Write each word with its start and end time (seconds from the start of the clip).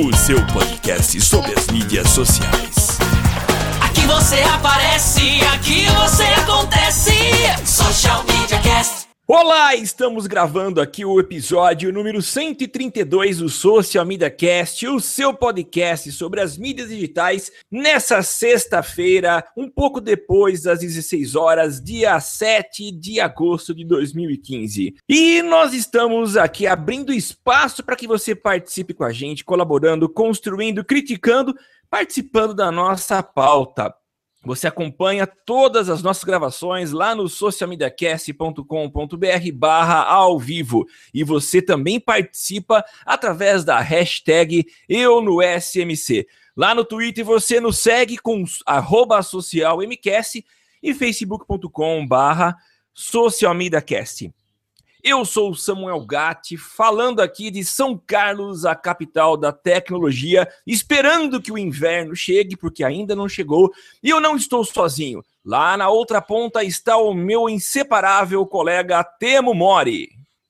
o 0.00 0.14
seu 0.14 0.36
podcast 0.48 1.18
sobre 1.22 1.54
as 1.58 1.68
mídias 1.68 2.10
sociais. 2.10 2.98
Aqui 3.80 4.02
você 4.02 4.42
aparece, 4.42 5.40
aqui 5.54 5.86
você 5.86 6.24
acontece. 6.24 7.12
Social 7.64 8.22
Media 8.24 8.58
Cast. 8.58 8.95
Olá, 9.28 9.74
estamos 9.74 10.28
gravando 10.28 10.80
aqui 10.80 11.04
o 11.04 11.18
episódio 11.18 11.92
número 11.92 12.22
132 12.22 13.38
do 13.38 13.48
Social 13.48 14.06
Media 14.06 14.30
Cast, 14.30 14.86
o 14.86 15.00
seu 15.00 15.34
podcast 15.34 16.12
sobre 16.12 16.40
as 16.40 16.56
mídias 16.56 16.90
digitais, 16.90 17.50
nessa 17.68 18.22
sexta-feira, 18.22 19.44
um 19.56 19.68
pouco 19.68 20.00
depois 20.00 20.62
das 20.62 20.78
16 20.78 21.34
horas, 21.34 21.82
dia 21.82 22.20
7 22.20 22.92
de 22.92 23.18
agosto 23.18 23.74
de 23.74 23.84
2015. 23.84 24.94
E 25.08 25.42
nós 25.42 25.74
estamos 25.74 26.36
aqui 26.36 26.64
abrindo 26.64 27.12
espaço 27.12 27.82
para 27.82 27.96
que 27.96 28.06
você 28.06 28.32
participe 28.32 28.94
com 28.94 29.02
a 29.02 29.10
gente, 29.10 29.44
colaborando, 29.44 30.08
construindo, 30.08 30.84
criticando, 30.84 31.52
participando 31.90 32.54
da 32.54 32.70
nossa 32.70 33.24
pauta. 33.24 33.92
Você 34.46 34.68
acompanha 34.68 35.26
todas 35.26 35.90
as 35.90 36.04
nossas 36.04 36.22
gravações 36.22 36.92
lá 36.92 37.16
no 37.16 37.28
socialmediacast.com.br 37.28 39.52
barra 39.52 40.04
ao 40.04 40.38
vivo. 40.38 40.86
E 41.12 41.24
você 41.24 41.60
também 41.60 41.98
participa 41.98 42.84
através 43.04 43.64
da 43.64 43.80
hashtag 43.80 44.64
Eu 44.88 45.20
no 45.20 45.40
SMC. 45.42 46.28
Lá 46.56 46.76
no 46.76 46.84
Twitter 46.84 47.24
você 47.24 47.60
nos 47.60 47.78
segue 47.78 48.16
com 48.16 48.44
arroba 48.64 49.20
socialmcast 49.20 50.44
e 50.80 50.94
facebook.com 50.94 52.06
barra 52.06 52.56
socialmediacast. 52.94 54.32
Eu 55.08 55.24
sou 55.24 55.52
o 55.52 55.54
Samuel 55.54 56.04
Gatti, 56.04 56.56
falando 56.56 57.20
aqui 57.20 57.48
de 57.48 57.64
São 57.64 57.96
Carlos, 57.96 58.64
a 58.64 58.74
capital 58.74 59.36
da 59.36 59.52
tecnologia, 59.52 60.48
esperando 60.66 61.40
que 61.40 61.52
o 61.52 61.56
inverno 61.56 62.16
chegue, 62.16 62.56
porque 62.56 62.82
ainda 62.82 63.14
não 63.14 63.28
chegou, 63.28 63.72
e 64.02 64.10
eu 64.10 64.20
não 64.20 64.34
estou 64.34 64.64
sozinho. 64.64 65.22
Lá 65.44 65.76
na 65.76 65.88
outra 65.88 66.20
ponta 66.20 66.64
está 66.64 66.96
o 66.96 67.14
meu 67.14 67.48
inseparável 67.48 68.44
colega 68.46 69.04
Temo 69.04 69.54
Mori. 69.54 70.08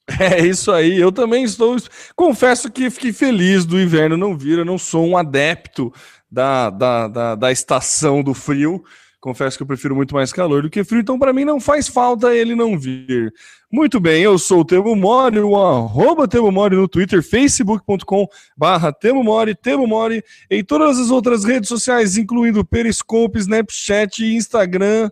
É 0.19 0.41
isso 0.41 0.73
aí, 0.73 0.99
eu 0.99 1.13
também 1.13 1.45
estou. 1.45 1.77
Confesso 2.15 2.71
que 2.71 2.89
fiquei 2.89 3.13
feliz 3.13 3.67
do 3.67 3.79
inverno 3.79 4.17
não 4.17 4.39
vir, 4.39 4.61
eu 4.61 4.65
não 4.65 4.79
sou 4.79 5.05
um 5.05 5.19
adepto 5.19 5.93
da, 6.31 6.71
da, 6.71 7.09
da, 7.09 7.35
da 7.35 7.53
estação 7.53 8.23
do 8.23 8.33
frio. 8.33 8.83
Confesso 9.21 9.57
que 9.57 9.65
eu 9.65 9.67
prefiro 9.67 9.97
muito 9.97 10.15
mais 10.15 10.33
calor 10.33 10.63
do 10.63 10.71
que 10.71 10.85
frio, 10.85 11.01
então 11.01 11.19
para 11.19 11.33
mim 11.33 11.45
não 11.45 11.59
faz 11.59 11.89
falta 11.89 12.35
ele 12.35 12.55
não 12.55 12.79
vir. 12.79 13.35
Muito 13.71 13.99
bem, 13.99 14.23
eu 14.23 14.39
sou 14.39 14.61
o 14.61 14.65
Temo 14.65 14.95
Mori, 14.95 15.41
o 15.41 15.57
arroba 15.57 16.29
Temo 16.29 16.53
Mori 16.53 16.77
no 16.77 16.87
Twitter, 16.87 17.21
facebook.com 17.21 18.29
barra 18.57 18.93
Temo 18.93 19.25
Mori, 19.25 19.57
Temo 19.57 19.89
Mori, 19.89 20.23
em 20.49 20.63
todas 20.63 21.01
as 21.01 21.11
outras 21.11 21.45
redes 21.45 21.69
sociais, 21.69 22.17
incluindo 22.17 22.65
Periscope, 22.65 23.41
Snapchat, 23.41 24.25
Instagram, 24.25 25.11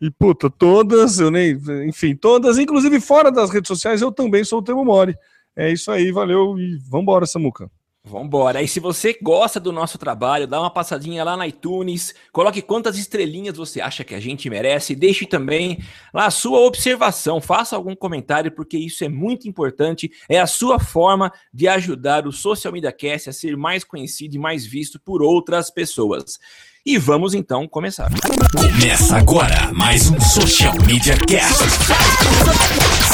e 0.00 0.10
puta, 0.10 0.50
todas, 0.50 1.20
eu 1.20 1.30
nem, 1.30 1.56
enfim, 1.86 2.16
todas, 2.16 2.58
inclusive 2.58 3.00
fora 3.00 3.30
das 3.30 3.50
redes 3.50 3.68
sociais, 3.68 4.02
eu 4.02 4.10
também 4.10 4.42
sou 4.42 4.58
o 4.58 4.62
Temo 4.62 4.84
Mori. 4.84 5.14
É 5.54 5.70
isso 5.70 5.92
aí, 5.92 6.10
valeu 6.10 6.58
e 6.58 6.76
vambora, 6.90 7.24
Samuca. 7.24 7.70
Vambora. 8.04 8.60
E 8.60 8.66
se 8.66 8.80
você 8.80 9.16
gosta 9.22 9.60
do 9.60 9.70
nosso 9.70 9.96
trabalho, 9.96 10.48
dá 10.48 10.60
uma 10.60 10.72
passadinha 10.72 11.22
lá 11.22 11.36
na 11.36 11.46
iTunes, 11.46 12.12
coloque 12.32 12.60
quantas 12.60 12.98
estrelinhas 12.98 13.56
você 13.56 13.80
acha 13.80 14.02
que 14.02 14.12
a 14.12 14.18
gente 14.18 14.50
merece, 14.50 14.96
deixe 14.96 15.24
também 15.24 15.78
lá 16.12 16.26
a 16.26 16.30
sua 16.30 16.58
observação, 16.60 17.40
faça 17.40 17.76
algum 17.76 17.94
comentário, 17.94 18.50
porque 18.50 18.76
isso 18.76 19.04
é 19.04 19.08
muito 19.08 19.48
importante, 19.48 20.10
é 20.28 20.40
a 20.40 20.48
sua 20.48 20.80
forma 20.80 21.32
de 21.54 21.68
ajudar 21.68 22.26
o 22.26 22.32
Social 22.32 22.72
Media 22.72 22.90
Cast 22.90 23.30
a 23.30 23.32
ser 23.32 23.56
mais 23.56 23.84
conhecido 23.84 24.34
e 24.34 24.38
mais 24.38 24.66
visto 24.66 24.98
por 24.98 25.22
outras 25.22 25.70
pessoas. 25.70 26.40
E 26.84 26.98
vamos 26.98 27.32
então 27.32 27.68
começar. 27.68 28.10
Começa 28.52 29.16
agora 29.16 29.72
mais 29.72 30.10
um 30.10 30.18
Social 30.20 30.74
Media 30.84 31.16
Cast. 31.28 31.62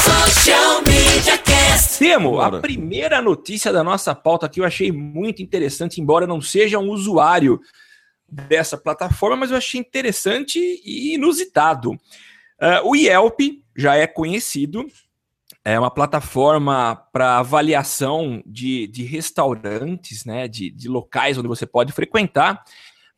Social 0.03 0.83
Media 0.87 1.37
Cast. 1.37 1.99
Temo, 1.99 2.31
Bora. 2.31 2.57
a 2.57 2.61
primeira 2.63 3.21
notícia 3.21 3.71
da 3.71 3.85
nossa 3.85 4.15
pauta 4.15 4.49
que 4.49 4.59
eu 4.59 4.65
achei 4.65 4.91
muito 4.91 5.43
interessante, 5.43 6.01
embora 6.01 6.27
não 6.27 6.41
seja 6.41 6.79
um 6.79 6.89
usuário 6.89 7.61
dessa 8.27 8.79
plataforma, 8.79 9.37
mas 9.37 9.51
eu 9.51 9.59
achei 9.59 9.79
interessante 9.79 10.59
e 10.59 11.17
inusitado. 11.17 11.95
Ah, 12.59 12.81
o 12.83 12.97
Yelp 12.97 13.39
já 13.77 13.97
é 13.97 14.07
conhecido, 14.07 14.87
é 15.63 15.79
uma 15.79 15.91
plataforma 15.91 16.97
para 17.13 17.37
avaliação 17.37 18.43
de, 18.47 18.87
de 18.87 19.05
restaurantes, 19.05 20.25
né, 20.25 20.49
de, 20.49 20.71
de 20.71 20.89
locais 20.89 21.37
onde 21.37 21.49
você 21.49 21.67
pode 21.67 21.93
frequentar, 21.93 22.65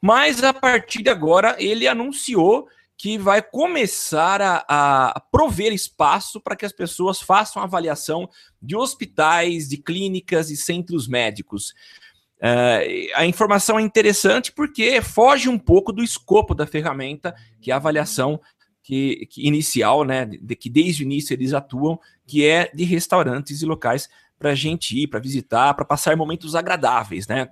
mas 0.01 0.43
a 0.43 0.53
partir 0.53 1.03
de 1.03 1.11
agora 1.11 1.57
ele 1.59 1.87
anunciou 1.87 2.69
que 2.97 3.17
vai 3.17 3.41
começar 3.41 4.43
a, 4.43 4.65
a 4.69 5.21
prover 5.21 5.73
espaço 5.73 6.39
para 6.39 6.55
que 6.55 6.67
as 6.67 6.73
pessoas 6.73 7.19
façam 7.19 7.63
avaliação 7.63 8.29
de 8.61 8.77
hospitais, 8.77 9.69
de 9.69 9.79
clínicas 9.79 10.51
e 10.51 10.57
centros 10.57 11.09
médicos. 11.09 11.73
É, 12.39 13.11
a 13.15 13.25
informação 13.25 13.79
é 13.79 13.83
interessante 13.83 14.53
porque 14.53 15.01
foge 15.01 15.49
um 15.49 15.59
pouco 15.59 15.93
do 15.93 16.03
escopo 16.03 16.55
da 16.55 16.67
ferramenta, 16.67 17.35
que 17.61 17.71
é 17.71 17.75
a 17.75 17.79
avaliação 17.79 18.39
que, 18.83 19.27
que 19.31 19.47
inicial, 19.47 20.05
né, 20.05 20.27
de, 20.27 20.55
que 20.55 20.69
desde 20.69 21.03
o 21.03 21.07
início 21.07 21.33
eles 21.33 21.55
atuam, 21.55 21.99
que 22.27 22.45
é 22.45 22.71
de 22.75 22.85
restaurantes 22.85 23.63
e 23.63 23.67
locais 23.67 24.11
para 24.39 24.51
a 24.51 24.55
gente 24.55 24.99
ir, 24.99 25.07
para 25.07 25.21
visitar, 25.21 25.73
para 25.73 25.85
passar 25.85 26.17
momentos 26.17 26.55
agradáveis, 26.55 27.27
né? 27.27 27.49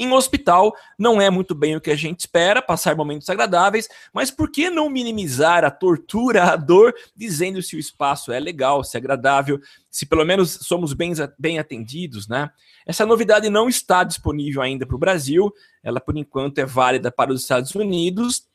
Em 0.00 0.12
hospital, 0.12 0.72
não 0.96 1.20
é 1.20 1.28
muito 1.28 1.56
bem 1.56 1.74
o 1.74 1.80
que 1.80 1.90
a 1.90 1.96
gente 1.96 2.20
espera, 2.20 2.62
passar 2.62 2.94
momentos 2.94 3.28
agradáveis, 3.28 3.88
mas 4.12 4.30
por 4.30 4.48
que 4.48 4.70
não 4.70 4.88
minimizar 4.88 5.64
a 5.64 5.72
tortura, 5.72 6.44
a 6.44 6.54
dor, 6.56 6.94
dizendo 7.16 7.60
se 7.60 7.74
o 7.74 7.80
espaço 7.80 8.30
é 8.30 8.38
legal, 8.38 8.84
se 8.84 8.96
é 8.96 9.00
agradável, 9.00 9.60
se 9.90 10.06
pelo 10.06 10.24
menos 10.24 10.52
somos 10.62 10.92
bem, 10.92 11.12
bem 11.36 11.58
atendidos, 11.58 12.28
né? 12.28 12.48
Essa 12.86 13.04
novidade 13.04 13.50
não 13.50 13.68
está 13.68 14.04
disponível 14.04 14.62
ainda 14.62 14.86
para 14.86 14.94
o 14.94 15.00
Brasil, 15.00 15.52
ela 15.82 15.98
por 15.98 16.16
enquanto 16.16 16.60
é 16.60 16.64
válida 16.64 17.10
para 17.10 17.32
os 17.32 17.42
Estados 17.42 17.74
Unidos. 17.74 18.46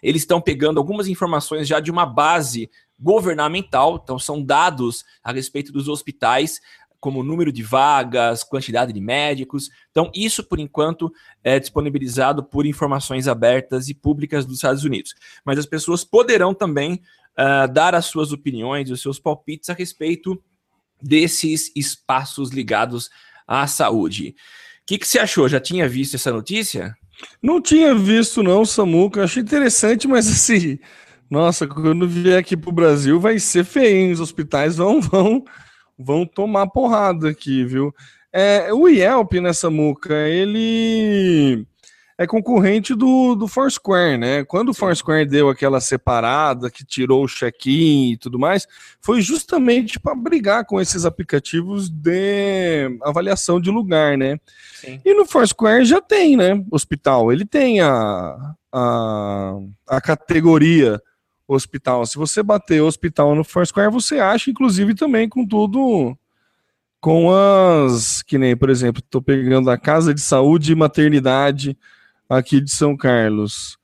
Eles 0.00 0.22
estão 0.22 0.40
pegando 0.40 0.78
algumas 0.78 1.08
informações 1.08 1.66
já 1.66 1.80
de 1.80 1.90
uma 1.90 2.06
base 2.06 2.70
governamental, 2.98 4.00
então 4.02 4.20
são 4.20 4.40
dados 4.40 5.04
a 5.22 5.32
respeito 5.32 5.72
dos 5.72 5.88
hospitais, 5.88 6.60
como 7.00 7.22
número 7.22 7.52
de 7.52 7.62
vagas, 7.62 8.42
quantidade 8.42 8.92
de 8.92 9.00
médicos. 9.00 9.70
Então, 9.90 10.10
isso, 10.14 10.42
por 10.44 10.58
enquanto, 10.58 11.12
é 11.42 11.58
disponibilizado 11.58 12.42
por 12.42 12.66
informações 12.66 13.28
abertas 13.28 13.88
e 13.88 13.94
públicas 13.94 14.44
dos 14.44 14.56
Estados 14.56 14.84
Unidos. 14.84 15.14
Mas 15.44 15.58
as 15.58 15.66
pessoas 15.66 16.04
poderão 16.04 16.54
também 16.54 17.00
ah, 17.36 17.66
dar 17.66 17.94
as 17.94 18.06
suas 18.06 18.32
opiniões, 18.32 18.90
os 18.90 19.02
seus 19.02 19.18
palpites 19.18 19.68
a 19.68 19.74
respeito 19.74 20.42
desses 21.00 21.70
espaços 21.76 22.50
ligados 22.50 23.10
à 23.46 23.66
saúde. 23.66 24.34
O 24.82 24.86
que, 24.86 24.98
que 24.98 25.06
você 25.06 25.18
achou? 25.18 25.48
Já 25.48 25.60
tinha 25.60 25.88
visto 25.88 26.14
essa 26.14 26.32
notícia? 26.32 26.96
Não 27.42 27.60
tinha 27.60 27.94
visto, 27.94 28.42
não, 28.42 28.64
Samuca. 28.64 29.24
Achei 29.24 29.42
interessante, 29.42 30.08
mas 30.08 30.28
assim, 30.28 30.78
nossa, 31.28 31.66
quando 31.66 32.08
vier 32.08 32.38
aqui 32.38 32.56
pro 32.56 32.72
Brasil 32.72 33.18
vai 33.20 33.38
ser 33.38 33.64
feio, 33.64 33.96
hein? 33.96 34.12
Os 34.12 34.20
hospitais 34.20 34.76
vão, 34.76 35.00
vão, 35.00 35.44
vão 35.98 36.26
tomar 36.26 36.66
porrada 36.68 37.28
aqui, 37.30 37.64
viu? 37.64 37.94
É, 38.32 38.72
o 38.72 38.86
Yelp 38.86 39.32
nessa 39.34 39.70
muca, 39.70 40.14
ele 40.28 41.66
é 42.18 42.26
concorrente 42.26 42.94
do, 42.94 43.34
do 43.34 43.46
Foursquare, 43.46 44.16
né? 44.16 44.44
Quando 44.44 44.70
o 44.70 44.74
Foursquare 44.74 45.26
deu 45.26 45.50
aquela 45.50 45.80
separada, 45.80 46.70
que 46.70 46.84
tirou 46.84 47.24
o 47.24 47.28
check-in 47.28 48.12
e 48.12 48.16
tudo 48.16 48.38
mais, 48.38 48.66
foi 49.00 49.20
justamente 49.20 50.00
para 50.00 50.14
brigar 50.14 50.64
com 50.64 50.80
esses 50.80 51.04
aplicativos 51.04 51.90
de 51.90 52.98
avaliação 53.02 53.60
de 53.60 53.70
lugar, 53.70 54.16
né? 54.16 54.38
Sim. 54.74 55.00
E 55.04 55.14
no 55.14 55.26
Foursquare 55.26 55.84
já 55.84 56.00
tem, 56.00 56.36
né? 56.36 56.64
Hospital. 56.70 57.30
Ele 57.30 57.44
tem 57.44 57.82
a, 57.82 58.54
a, 58.72 59.58
a 59.88 60.00
categoria 60.00 61.00
hospital. 61.48 62.04
Se 62.06 62.16
você 62.16 62.42
bater 62.42 62.82
hospital 62.82 63.34
no 63.34 63.44
Foursquare, 63.44 63.90
você 63.90 64.18
acha, 64.18 64.50
inclusive, 64.50 64.94
também 64.94 65.28
com 65.28 65.46
tudo 65.46 66.16
com 67.00 67.30
as. 67.32 68.22
Que 68.22 68.38
nem, 68.38 68.56
por 68.56 68.70
exemplo, 68.70 69.00
estou 69.04 69.22
pegando 69.22 69.70
a 69.70 69.78
Casa 69.78 70.12
de 70.12 70.20
Saúde 70.20 70.72
e 70.72 70.74
Maternidade 70.74 71.78
aqui 72.28 72.60
de 72.60 72.70
São 72.70 72.96
Carlos. 72.96 73.78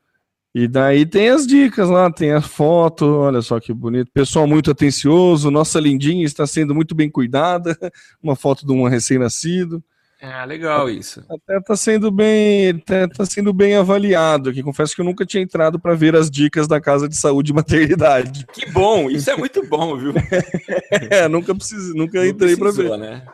E 0.55 0.69
daí 0.69 1.07
tem 1.07 1.31
as 1.31 1.47
dicas 1.47 1.89
lá, 1.89 2.11
tem 2.11 2.33
a 2.33 2.43
foto, 2.43 3.07
olha 3.07 3.41
só 3.41 3.59
que 3.59 3.73
bonito. 3.73 4.11
Pessoal 4.13 4.47
muito 4.47 4.71
atencioso, 4.71 5.51
nossa 5.51 5.81
lindinha 5.81 6.27
está 6.27 6.47
sendo 6.47 6.75
muito 6.75 6.95
bem 6.95 7.09
cuidada. 7.09 7.79
Uma 8.23 8.37
foto 8.37 8.67
de 8.67 8.73
um 8.73 8.87
recém-nascido. 8.87 9.83
É 10.25 10.47
legal 10.47 10.89
isso. 10.89 11.21
Até 11.29 11.59
está 11.59 11.75
sendo 11.75 12.09
bem, 12.09 12.71
até 12.71 13.09
tá 13.09 13.27
sendo 13.27 13.53
bem 13.53 13.75
avaliado 13.75 14.51
aqui. 14.51 14.63
Confesso 14.63 14.95
que 14.95 15.01
eu 15.01 15.05
nunca 15.05 15.27
tinha 15.27 15.43
entrado 15.43 15.81
para 15.81 15.97
ver 15.97 16.15
as 16.15 16.31
dicas 16.31 16.69
da 16.69 16.81
casa 16.81 17.09
de 17.09 17.17
saúde 17.17 17.51
e 17.51 17.55
maternidade. 17.55 18.47
Que 18.53 18.71
bom, 18.71 19.11
isso 19.11 19.29
é 19.29 19.37
muito 19.37 19.67
bom, 19.67 19.97
viu? 19.99 20.15
é, 21.11 21.27
nunca 21.27 21.53
precisei, 21.53 21.93
nunca 21.95 22.21
Não 22.21 22.27
entrei 22.27 22.57
para 22.57 22.71
ver. 22.71 22.97
Né? 22.97 23.27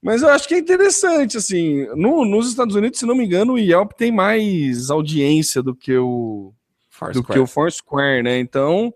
Mas 0.00 0.22
eu 0.22 0.28
acho 0.28 0.46
que 0.46 0.54
é 0.54 0.58
interessante, 0.58 1.36
assim, 1.36 1.84
no, 1.96 2.24
nos 2.24 2.48
Estados 2.48 2.76
Unidos, 2.76 3.00
se 3.00 3.06
não 3.06 3.16
me 3.16 3.24
engano, 3.24 3.54
o 3.54 3.58
Yelp 3.58 3.90
tem 3.94 4.12
mais 4.12 4.90
audiência 4.90 5.60
do 5.60 5.74
que 5.74 5.96
o 5.96 6.52
do 7.12 7.24
que 7.24 7.38
o 7.38 7.46
Foursquare, 7.48 8.22
né? 8.22 8.38
Então, 8.38 8.92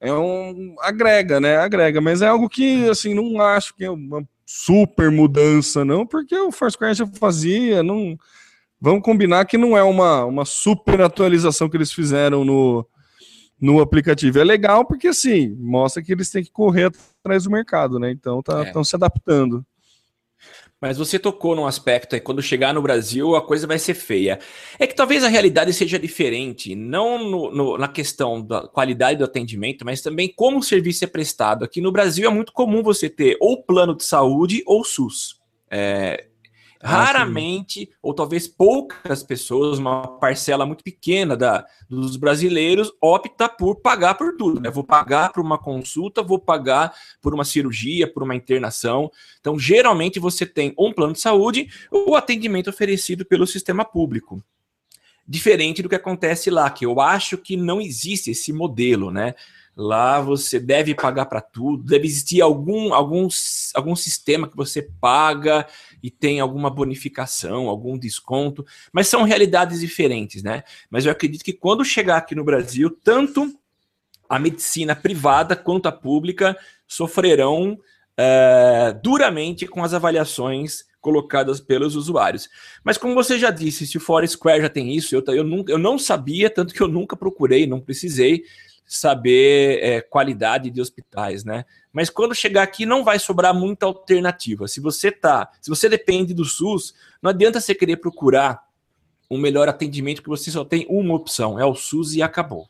é 0.00 0.12
um 0.12 0.74
agrega, 0.80 1.40
né? 1.40 1.56
Agrega, 1.56 2.00
mas 2.00 2.20
é 2.20 2.26
algo 2.26 2.48
que 2.48 2.88
assim 2.88 3.14
não 3.14 3.40
acho 3.40 3.74
que 3.76 3.84
é 3.84 3.90
uma 3.90 4.26
super 4.46 5.10
mudança 5.10 5.84
não, 5.84 6.06
porque 6.06 6.36
o 6.36 6.52
Foursquare 6.52 6.94
já 6.94 7.06
fazia, 7.06 7.82
não 7.82 8.18
Vamos 8.84 9.02
combinar 9.02 9.46
que 9.46 9.56
não 9.56 9.74
é 9.74 9.82
uma, 9.82 10.26
uma 10.26 10.44
super 10.44 11.00
atualização 11.00 11.70
que 11.70 11.76
eles 11.78 11.90
fizeram 11.90 12.44
no, 12.44 12.86
no 13.58 13.80
aplicativo. 13.80 14.38
É 14.38 14.44
legal 14.44 14.84
porque, 14.84 15.08
assim, 15.08 15.56
mostra 15.58 16.02
que 16.02 16.12
eles 16.12 16.28
têm 16.30 16.44
que 16.44 16.50
correr 16.50 16.92
atrás 17.22 17.44
do 17.44 17.50
mercado, 17.50 17.98
né? 17.98 18.10
Então, 18.10 18.40
estão 18.40 18.62
tá, 18.62 18.80
é. 18.80 18.84
se 18.84 18.94
adaptando. 18.94 19.64
Mas 20.84 20.98
você 20.98 21.18
tocou 21.18 21.56
num 21.56 21.64
aspecto 21.64 22.14
aí, 22.14 22.20
quando 22.20 22.42
chegar 22.42 22.74
no 22.74 22.82
Brasil, 22.82 23.34
a 23.34 23.40
coisa 23.40 23.66
vai 23.66 23.78
ser 23.78 23.94
feia. 23.94 24.38
É 24.78 24.86
que 24.86 24.94
talvez 24.94 25.24
a 25.24 25.28
realidade 25.28 25.72
seja 25.72 25.98
diferente, 25.98 26.74
não 26.74 27.18
no, 27.18 27.50
no, 27.50 27.78
na 27.78 27.88
questão 27.88 28.44
da 28.44 28.68
qualidade 28.68 29.18
do 29.18 29.24
atendimento, 29.24 29.82
mas 29.82 30.02
também 30.02 30.30
como 30.36 30.58
o 30.58 30.62
serviço 30.62 31.02
é 31.02 31.06
prestado. 31.06 31.64
Aqui 31.64 31.80
no 31.80 31.90
Brasil 31.90 32.28
é 32.28 32.30
muito 32.30 32.52
comum 32.52 32.82
você 32.82 33.08
ter 33.08 33.34
ou 33.40 33.62
plano 33.62 33.96
de 33.96 34.04
saúde 34.04 34.62
ou 34.66 34.84
SUS. 34.84 35.40
É, 35.70 36.26
Raramente, 36.84 37.88
ou 38.02 38.12
talvez 38.12 38.46
poucas 38.46 39.22
pessoas, 39.22 39.78
uma 39.78 40.06
parcela 40.06 40.66
muito 40.66 40.84
pequena 40.84 41.34
da, 41.34 41.64
dos 41.88 42.16
brasileiros, 42.16 42.92
opta 43.00 43.48
por 43.48 43.76
pagar 43.76 44.14
por 44.16 44.36
tudo. 44.36 44.60
Né? 44.60 44.70
Vou 44.70 44.84
pagar 44.84 45.32
por 45.32 45.42
uma 45.42 45.56
consulta, 45.56 46.22
vou 46.22 46.38
pagar 46.38 46.94
por 47.22 47.32
uma 47.32 47.44
cirurgia, 47.44 48.06
por 48.06 48.22
uma 48.22 48.36
internação. 48.36 49.10
Então, 49.40 49.58
geralmente, 49.58 50.20
você 50.20 50.44
tem 50.44 50.74
um 50.78 50.92
plano 50.92 51.14
de 51.14 51.20
saúde 51.20 51.68
ou 51.90 52.16
atendimento 52.16 52.68
oferecido 52.68 53.24
pelo 53.24 53.46
sistema 53.46 53.82
público. 53.82 54.44
Diferente 55.26 55.82
do 55.82 55.88
que 55.88 55.94
acontece 55.94 56.50
lá, 56.50 56.68
que 56.68 56.84
eu 56.84 57.00
acho 57.00 57.38
que 57.38 57.56
não 57.56 57.80
existe 57.80 58.30
esse 58.30 58.52
modelo, 58.52 59.10
né? 59.10 59.34
Lá 59.76 60.20
você 60.20 60.60
deve 60.60 60.94
pagar 60.94 61.26
para 61.26 61.40
tudo, 61.40 61.82
deve 61.82 62.06
existir 62.06 62.40
algum, 62.40 62.94
algum, 62.94 63.26
algum 63.74 63.96
sistema 63.96 64.46
que 64.46 64.56
você 64.56 64.82
paga 64.82 65.66
e 66.04 66.10
tem 66.10 66.38
alguma 66.38 66.68
bonificação, 66.68 67.66
algum 67.66 67.96
desconto, 67.96 68.62
mas 68.92 69.08
são 69.08 69.22
realidades 69.22 69.80
diferentes, 69.80 70.42
né? 70.42 70.62
Mas 70.90 71.06
eu 71.06 71.12
acredito 71.12 71.42
que 71.42 71.54
quando 71.54 71.82
chegar 71.82 72.18
aqui 72.18 72.34
no 72.34 72.44
Brasil, 72.44 72.90
tanto 73.02 73.58
a 74.28 74.38
medicina 74.38 74.94
privada 74.94 75.56
quanto 75.56 75.86
a 75.86 75.92
pública 75.92 76.54
sofrerão 76.86 77.72
uh, 77.72 79.00
duramente 79.02 79.66
com 79.66 79.82
as 79.82 79.94
avaliações 79.94 80.84
colocadas 81.00 81.58
pelos 81.58 81.96
usuários. 81.96 82.50
Mas 82.84 82.98
como 82.98 83.14
você 83.14 83.38
já 83.38 83.50
disse, 83.50 83.86
se 83.86 83.96
o 83.96 84.00
Foursquare 84.00 84.60
já 84.60 84.68
tem 84.68 84.94
isso, 84.94 85.16
eu, 85.16 85.24
eu, 85.28 85.42
nunca, 85.42 85.72
eu 85.72 85.78
não 85.78 85.98
sabia, 85.98 86.50
tanto 86.50 86.74
que 86.74 86.82
eu 86.82 86.88
nunca 86.88 87.16
procurei, 87.16 87.66
não 87.66 87.80
precisei 87.80 88.44
saber 88.86 89.78
é, 89.82 90.00
qualidade 90.00 90.70
de 90.70 90.80
hospitais, 90.80 91.44
né? 91.44 91.64
Mas 91.92 92.10
quando 92.10 92.34
chegar 92.34 92.62
aqui 92.62 92.84
não 92.84 93.04
vai 93.04 93.18
sobrar 93.18 93.54
muita 93.54 93.86
alternativa. 93.86 94.68
Se 94.68 94.80
você 94.80 95.10
tá, 95.10 95.50
se 95.60 95.70
você 95.70 95.88
depende 95.88 96.34
do 96.34 96.44
SUS, 96.44 96.94
não 97.22 97.30
adianta 97.30 97.60
você 97.60 97.74
querer 97.74 97.96
procurar 97.96 98.62
um 99.30 99.38
melhor 99.38 99.68
atendimento 99.68 100.22
que 100.22 100.28
você 100.28 100.50
só 100.50 100.64
tem 100.64 100.86
uma 100.88 101.14
opção, 101.14 101.58
é 101.58 101.64
o 101.64 101.74
SUS 101.74 102.14
e 102.14 102.22
acabou. 102.22 102.68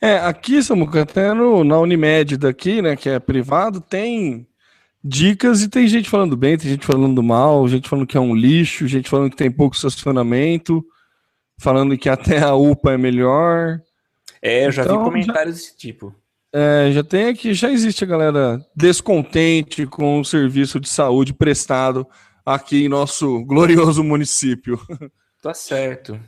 É, 0.00 0.18
aqui, 0.18 0.62
Samuca, 0.62 1.02
até 1.02 1.32
no, 1.32 1.64
na 1.64 1.78
Unimed 1.78 2.36
daqui, 2.36 2.82
né, 2.82 2.96
que 2.96 3.08
é 3.08 3.18
privado, 3.18 3.80
tem 3.80 4.46
dicas 5.02 5.62
e 5.62 5.68
tem 5.68 5.88
gente 5.88 6.10
falando 6.10 6.36
bem, 6.36 6.58
tem 6.58 6.70
gente 6.70 6.86
falando 6.86 7.22
mal, 7.22 7.66
gente 7.66 7.88
falando 7.88 8.06
que 8.06 8.16
é 8.16 8.20
um 8.20 8.34
lixo, 8.34 8.86
gente 8.86 9.08
falando 9.08 9.30
que 9.30 9.36
tem 9.36 9.50
pouco 9.50 9.74
estacionamento, 9.74 10.84
falando 11.58 11.96
que 11.96 12.08
até 12.08 12.42
a 12.42 12.54
UPA 12.54 12.92
é 12.92 12.98
melhor. 12.98 13.80
É, 14.42 14.66
eu 14.66 14.72
já 14.72 14.82
então, 14.82 14.98
vi 14.98 15.04
comentários 15.04 15.56
já, 15.56 15.60
desse 15.62 15.76
tipo. 15.76 16.14
É, 16.52 16.90
já 16.92 17.04
tem 17.04 17.26
aqui, 17.26 17.54
já 17.54 17.70
existe 17.70 18.02
a 18.02 18.06
galera 18.06 18.64
descontente 18.74 19.86
com 19.86 20.20
o 20.20 20.24
serviço 20.24 20.80
de 20.80 20.88
saúde 20.88 21.32
prestado 21.32 22.06
aqui 22.44 22.84
em 22.84 22.88
nosso 22.88 23.42
glorioso 23.44 24.02
município. 24.02 24.80
Tá 25.42 25.54
certo. 25.54 26.20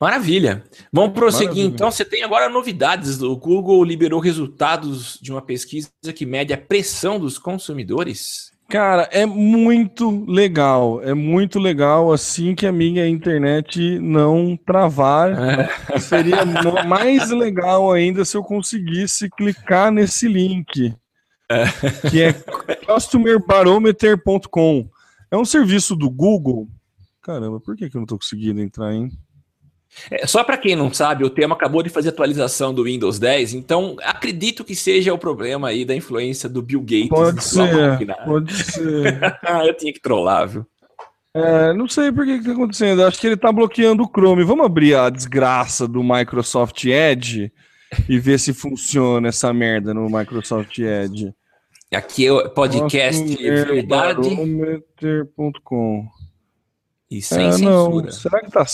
Maravilha. 0.00 0.64
Vamos 0.90 1.12
prosseguir 1.12 1.48
Maravilha. 1.48 1.74
então. 1.74 1.90
Você 1.90 2.06
tem 2.06 2.22
agora 2.22 2.48
novidades. 2.48 3.20
O 3.20 3.36
Google 3.36 3.84
liberou 3.84 4.18
resultados 4.18 5.18
de 5.20 5.30
uma 5.30 5.42
pesquisa 5.42 5.90
que 6.14 6.24
mede 6.24 6.54
a 6.54 6.58
pressão 6.58 7.20
dos 7.20 7.38
consumidores. 7.38 8.49
Cara, 8.70 9.08
é 9.10 9.26
muito 9.26 10.24
legal. 10.26 11.02
É 11.02 11.12
muito 11.12 11.58
legal 11.58 12.12
assim 12.12 12.54
que 12.54 12.68
a 12.68 12.72
minha 12.72 13.08
internet 13.08 13.98
não 13.98 14.56
travar. 14.56 15.32
É. 15.32 15.68
Seria 15.98 16.44
mais 16.86 17.30
legal 17.30 17.90
ainda 17.90 18.24
se 18.24 18.36
eu 18.36 18.44
conseguisse 18.44 19.28
clicar 19.28 19.90
nesse 19.90 20.28
link. 20.28 20.94
É. 21.50 21.64
Que 22.08 22.22
é 22.22 22.32
customerbarometer.com. 22.86 24.88
É 25.32 25.36
um 25.36 25.44
serviço 25.44 25.96
do 25.96 26.08
Google. 26.08 26.68
Caramba, 27.20 27.58
por 27.58 27.76
que, 27.76 27.90
que 27.90 27.96
eu 27.96 28.00
não 28.00 28.06
tô 28.06 28.16
conseguindo 28.16 28.60
entrar, 28.60 28.94
hein? 28.94 29.10
É, 30.10 30.26
só 30.26 30.44
para 30.44 30.56
quem 30.56 30.76
não 30.76 30.92
sabe, 30.92 31.24
o 31.24 31.30
tema 31.30 31.54
acabou 31.54 31.82
de 31.82 31.90
fazer 31.90 32.10
atualização 32.10 32.72
do 32.72 32.84
Windows 32.84 33.18
10, 33.18 33.54
então 33.54 33.96
acredito 34.02 34.64
que 34.64 34.74
seja 34.74 35.12
o 35.12 35.18
problema 35.18 35.68
aí 35.68 35.84
da 35.84 35.94
influência 35.94 36.48
do 36.48 36.62
Bill 36.62 36.80
Gates. 36.80 37.08
Pode 37.08 37.42
ser, 37.42 38.06
pode 38.24 38.54
ser. 38.54 39.20
Eu 39.66 39.74
tinha 39.74 39.92
que 39.92 40.00
trollar, 40.00 40.48
viu? 40.48 40.66
É, 41.34 41.72
não 41.72 41.88
sei 41.88 42.10
por 42.10 42.24
que 42.24 42.32
está 42.32 42.52
acontecendo. 42.52 43.04
Acho 43.04 43.20
que 43.20 43.26
ele 43.26 43.34
está 43.34 43.52
bloqueando 43.52 44.02
o 44.02 44.08
Chrome. 44.08 44.42
Vamos 44.42 44.66
abrir 44.66 44.96
a 44.96 45.08
desgraça 45.08 45.86
do 45.86 46.02
Microsoft 46.02 46.84
Edge 46.84 47.52
e 48.08 48.18
ver 48.18 48.38
se 48.38 48.52
funciona 48.52 49.28
essa 49.28 49.52
merda 49.52 49.94
no 49.94 50.08
Microsoft 50.10 50.76
Edge. 50.78 51.32
Aqui 51.92 52.26
é 52.26 52.32
o 52.32 52.48
podcast 52.50 53.36
verdade. 53.36 54.28
E 57.10 57.20
sem 57.20 57.48
é, 57.48 57.52
censura. 57.52 58.06
Não. 58.06 58.12
Será 58.12 58.40
que 58.40 58.50
tá. 58.50 58.64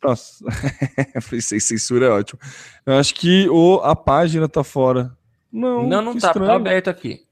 tá... 0.00 0.16
sem 1.40 1.58
censura 1.58 2.06
é 2.06 2.10
ótimo. 2.10 2.38
Eu 2.84 2.94
acho 2.94 3.14
que 3.14 3.48
o, 3.48 3.80
a 3.82 3.96
página 3.96 4.48
tá 4.48 4.62
fora. 4.62 5.16
Não, 5.50 5.86
não, 5.86 6.02
não 6.02 6.18
tá, 6.18 6.34
tá 6.34 6.54
aberto 6.54 6.88
aqui. 6.88 7.24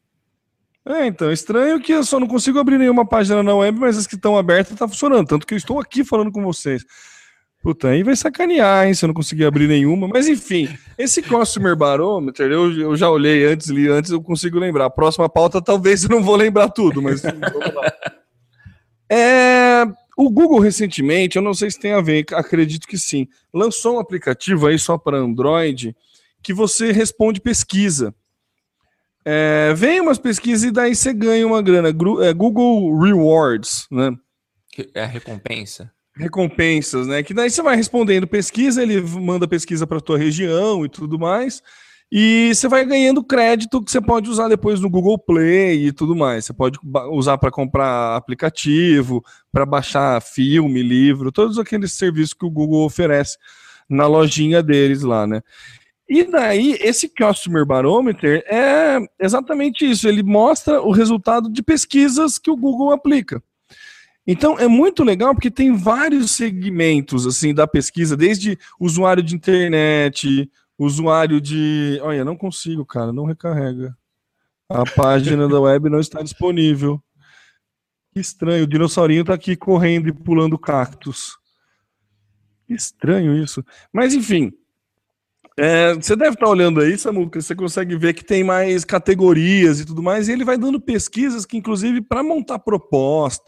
É, 0.87 1.06
então, 1.06 1.30
estranho 1.30 1.80
que 1.80 1.92
eu 1.92 2.04
só 2.04 2.18
não 2.18 2.26
consigo 2.26 2.59
abrir 2.59 2.78
nenhuma 2.78 3.06
página 3.06 3.42
na 3.42 3.54
web, 3.54 3.78
mas 3.78 3.99
as 3.99 4.06
que 4.06 4.16
estão 4.16 4.37
abertas 4.37 4.78
tá 4.78 4.88
funcionando. 4.88 5.26
Tanto 5.26 5.47
que 5.47 5.54
eu 5.54 5.59
estou 5.59 5.78
aqui 5.78 6.04
falando 6.04 6.33
com 6.33 6.42
vocês. 6.42 6.83
Puta, 7.62 7.88
aí 7.88 8.02
vai 8.02 8.14
sacanear, 8.14 8.87
hein, 8.87 8.92
se 8.92 9.02
eu 9.04 9.06
não 9.06 9.14
conseguir 9.14 9.47
abrir 9.47 9.66
nenhuma. 9.66 10.06
Mas 10.06 10.28
enfim, 10.28 10.68
esse 10.99 11.23
Customer 11.23 11.75
Barometer, 11.75 12.50
eu, 12.50 12.71
eu 12.73 12.97
já 12.97 13.09
olhei 13.09 13.47
antes, 13.47 13.68
li 13.68 13.88
antes, 13.88 14.11
eu 14.11 14.23
consigo 14.23 14.59
lembrar. 14.59 14.85
A 14.87 14.90
próxima 14.90 15.28
pauta 15.28 15.62
talvez 15.62 16.04
eu 16.04 16.11
não 16.11 16.23
vou 16.23 16.37
lembrar 16.37 16.68
tudo, 16.68 17.00
mas 17.00 17.23
vamos 17.25 17.75
lá. 17.75 17.92
É, 19.11 19.87
o 20.16 20.30
Google 20.30 20.59
recentemente, 20.59 21.37
eu 21.37 21.42
não 21.42 21.54
sei 21.54 21.71
se 21.71 21.78
tem 21.78 21.92
a 21.92 22.00
ver, 22.00 22.25
acredito 22.33 22.87
que 22.87 22.99
sim, 22.99 23.28
lançou 23.52 23.97
um 23.97 23.99
aplicativo 23.99 24.66
aí 24.66 24.78
só 24.78 24.97
para 24.97 25.18
Android 25.18 25.94
que 26.42 26.52
você 26.52 26.92
responde 26.92 27.40
pesquisa. 27.40 28.14
É, 29.25 29.73
vem 29.75 30.00
umas 30.00 30.18
pesquisas 30.18 30.64
e 30.64 30.71
daí 30.71 30.94
você 30.94 31.14
ganha 31.14 31.47
uma 31.47 31.62
grana. 31.62 31.88
É, 31.88 32.33
Google 32.35 33.00
Rewards, 33.00 33.87
né? 33.90 34.14
É 34.94 35.04
a 35.04 35.06
recompensa. 35.06 35.90
Recompensas, 36.14 37.06
né? 37.06 37.23
Que 37.23 37.33
daí 37.33 37.50
você 37.50 37.62
vai 37.62 37.75
respondendo 37.75 38.26
pesquisa, 38.26 38.83
ele 38.83 39.00
manda 39.00 39.49
pesquisa 39.49 39.87
para 39.87 40.00
tua 40.00 40.18
região 40.18 40.85
e 40.85 40.88
tudo 40.88 41.18
mais. 41.18 41.62
E 42.11 42.54
você 42.54 42.68
vai 42.68 42.84
ganhando 42.84 43.25
crédito 43.25 43.82
que 43.82 43.90
você 43.90 44.00
pode 44.00 44.30
usar 44.30 44.49
depois 44.49 44.78
no 44.80 44.88
Google 44.88 45.18
Play 45.18 45.87
e 45.87 45.92
tudo 45.92 46.14
mais. 46.14 46.44
Você 46.44 46.52
pode 46.52 46.78
usar 47.11 47.38
para 47.38 47.50
comprar 47.50 48.16
aplicativo, 48.16 49.25
para 49.50 49.66
baixar 49.66 50.23
filme, 50.23 50.82
livro, 50.82 51.32
todos 51.32 51.58
aqueles 51.58 51.92
serviços 51.92 52.34
que 52.34 52.46
o 52.46 52.50
Google 52.50 52.84
oferece 52.84 53.37
na 53.88 54.06
lojinha 54.06 54.62
deles 54.62 55.02
lá, 55.02 55.26
né? 55.26 55.42
E 56.08 56.23
daí, 56.23 56.76
esse 56.80 57.08
Customer 57.08 57.64
Barometer 57.64 58.44
é 58.46 58.99
exatamente 59.18 59.90
isso. 59.90 60.06
Ele 60.06 60.23
mostra 60.23 60.80
o 60.80 60.92
resultado 60.92 61.50
de 61.50 61.62
pesquisas 61.62 62.38
que 62.38 62.50
o 62.50 62.56
Google 62.56 62.92
aplica. 62.92 63.42
Então 64.26 64.58
é 64.58 64.66
muito 64.66 65.04
legal 65.04 65.34
porque 65.34 65.50
tem 65.50 65.76
vários 65.76 66.30
segmentos 66.30 67.26
assim 67.26 67.52
da 67.52 67.66
pesquisa, 67.66 68.16
desde 68.16 68.58
usuário 68.80 69.23
de 69.23 69.34
internet, 69.34 70.50
usuário 70.78 71.40
de. 71.40 71.99
Olha, 72.02 72.25
não 72.25 72.37
consigo, 72.37 72.85
cara, 72.85 73.12
não 73.12 73.25
recarrega. 73.25 73.97
A 74.69 74.85
página 74.85 75.49
da 75.49 75.61
web 75.61 75.88
não 75.88 76.00
está 76.00 76.23
disponível. 76.23 77.02
Que 78.12 78.21
estranho, 78.21 78.64
o 78.64 78.66
dinossaurinho 78.66 79.23
está 79.23 79.35
aqui 79.35 79.57
correndo 79.57 80.09
e 80.09 80.12
pulando 80.12 80.59
cactos. 80.59 81.37
Que 82.66 82.75
estranho 82.75 83.37
isso. 83.37 83.64
Mas 83.93 84.14
enfim, 84.14 84.52
é, 85.57 85.95
você 85.95 86.16
deve 86.16 86.35
estar 86.35 86.49
olhando 86.49 86.81
aí, 86.81 86.99
Samuca, 86.99 87.40
você 87.40 87.54
consegue 87.54 87.97
ver 87.97 88.14
que 88.14 88.25
tem 88.25 88.43
mais 88.43 88.85
categorias 88.85 89.78
e 89.78 89.85
tudo 89.85 90.02
mais, 90.02 90.28
e 90.28 90.33
ele 90.33 90.45
vai 90.45 90.59
dando 90.59 90.81
pesquisas 90.81 91.47
que, 91.47 91.57
inclusive, 91.57 92.00
para 92.00 92.25
montar 92.25 92.59
proposta, 92.59 93.45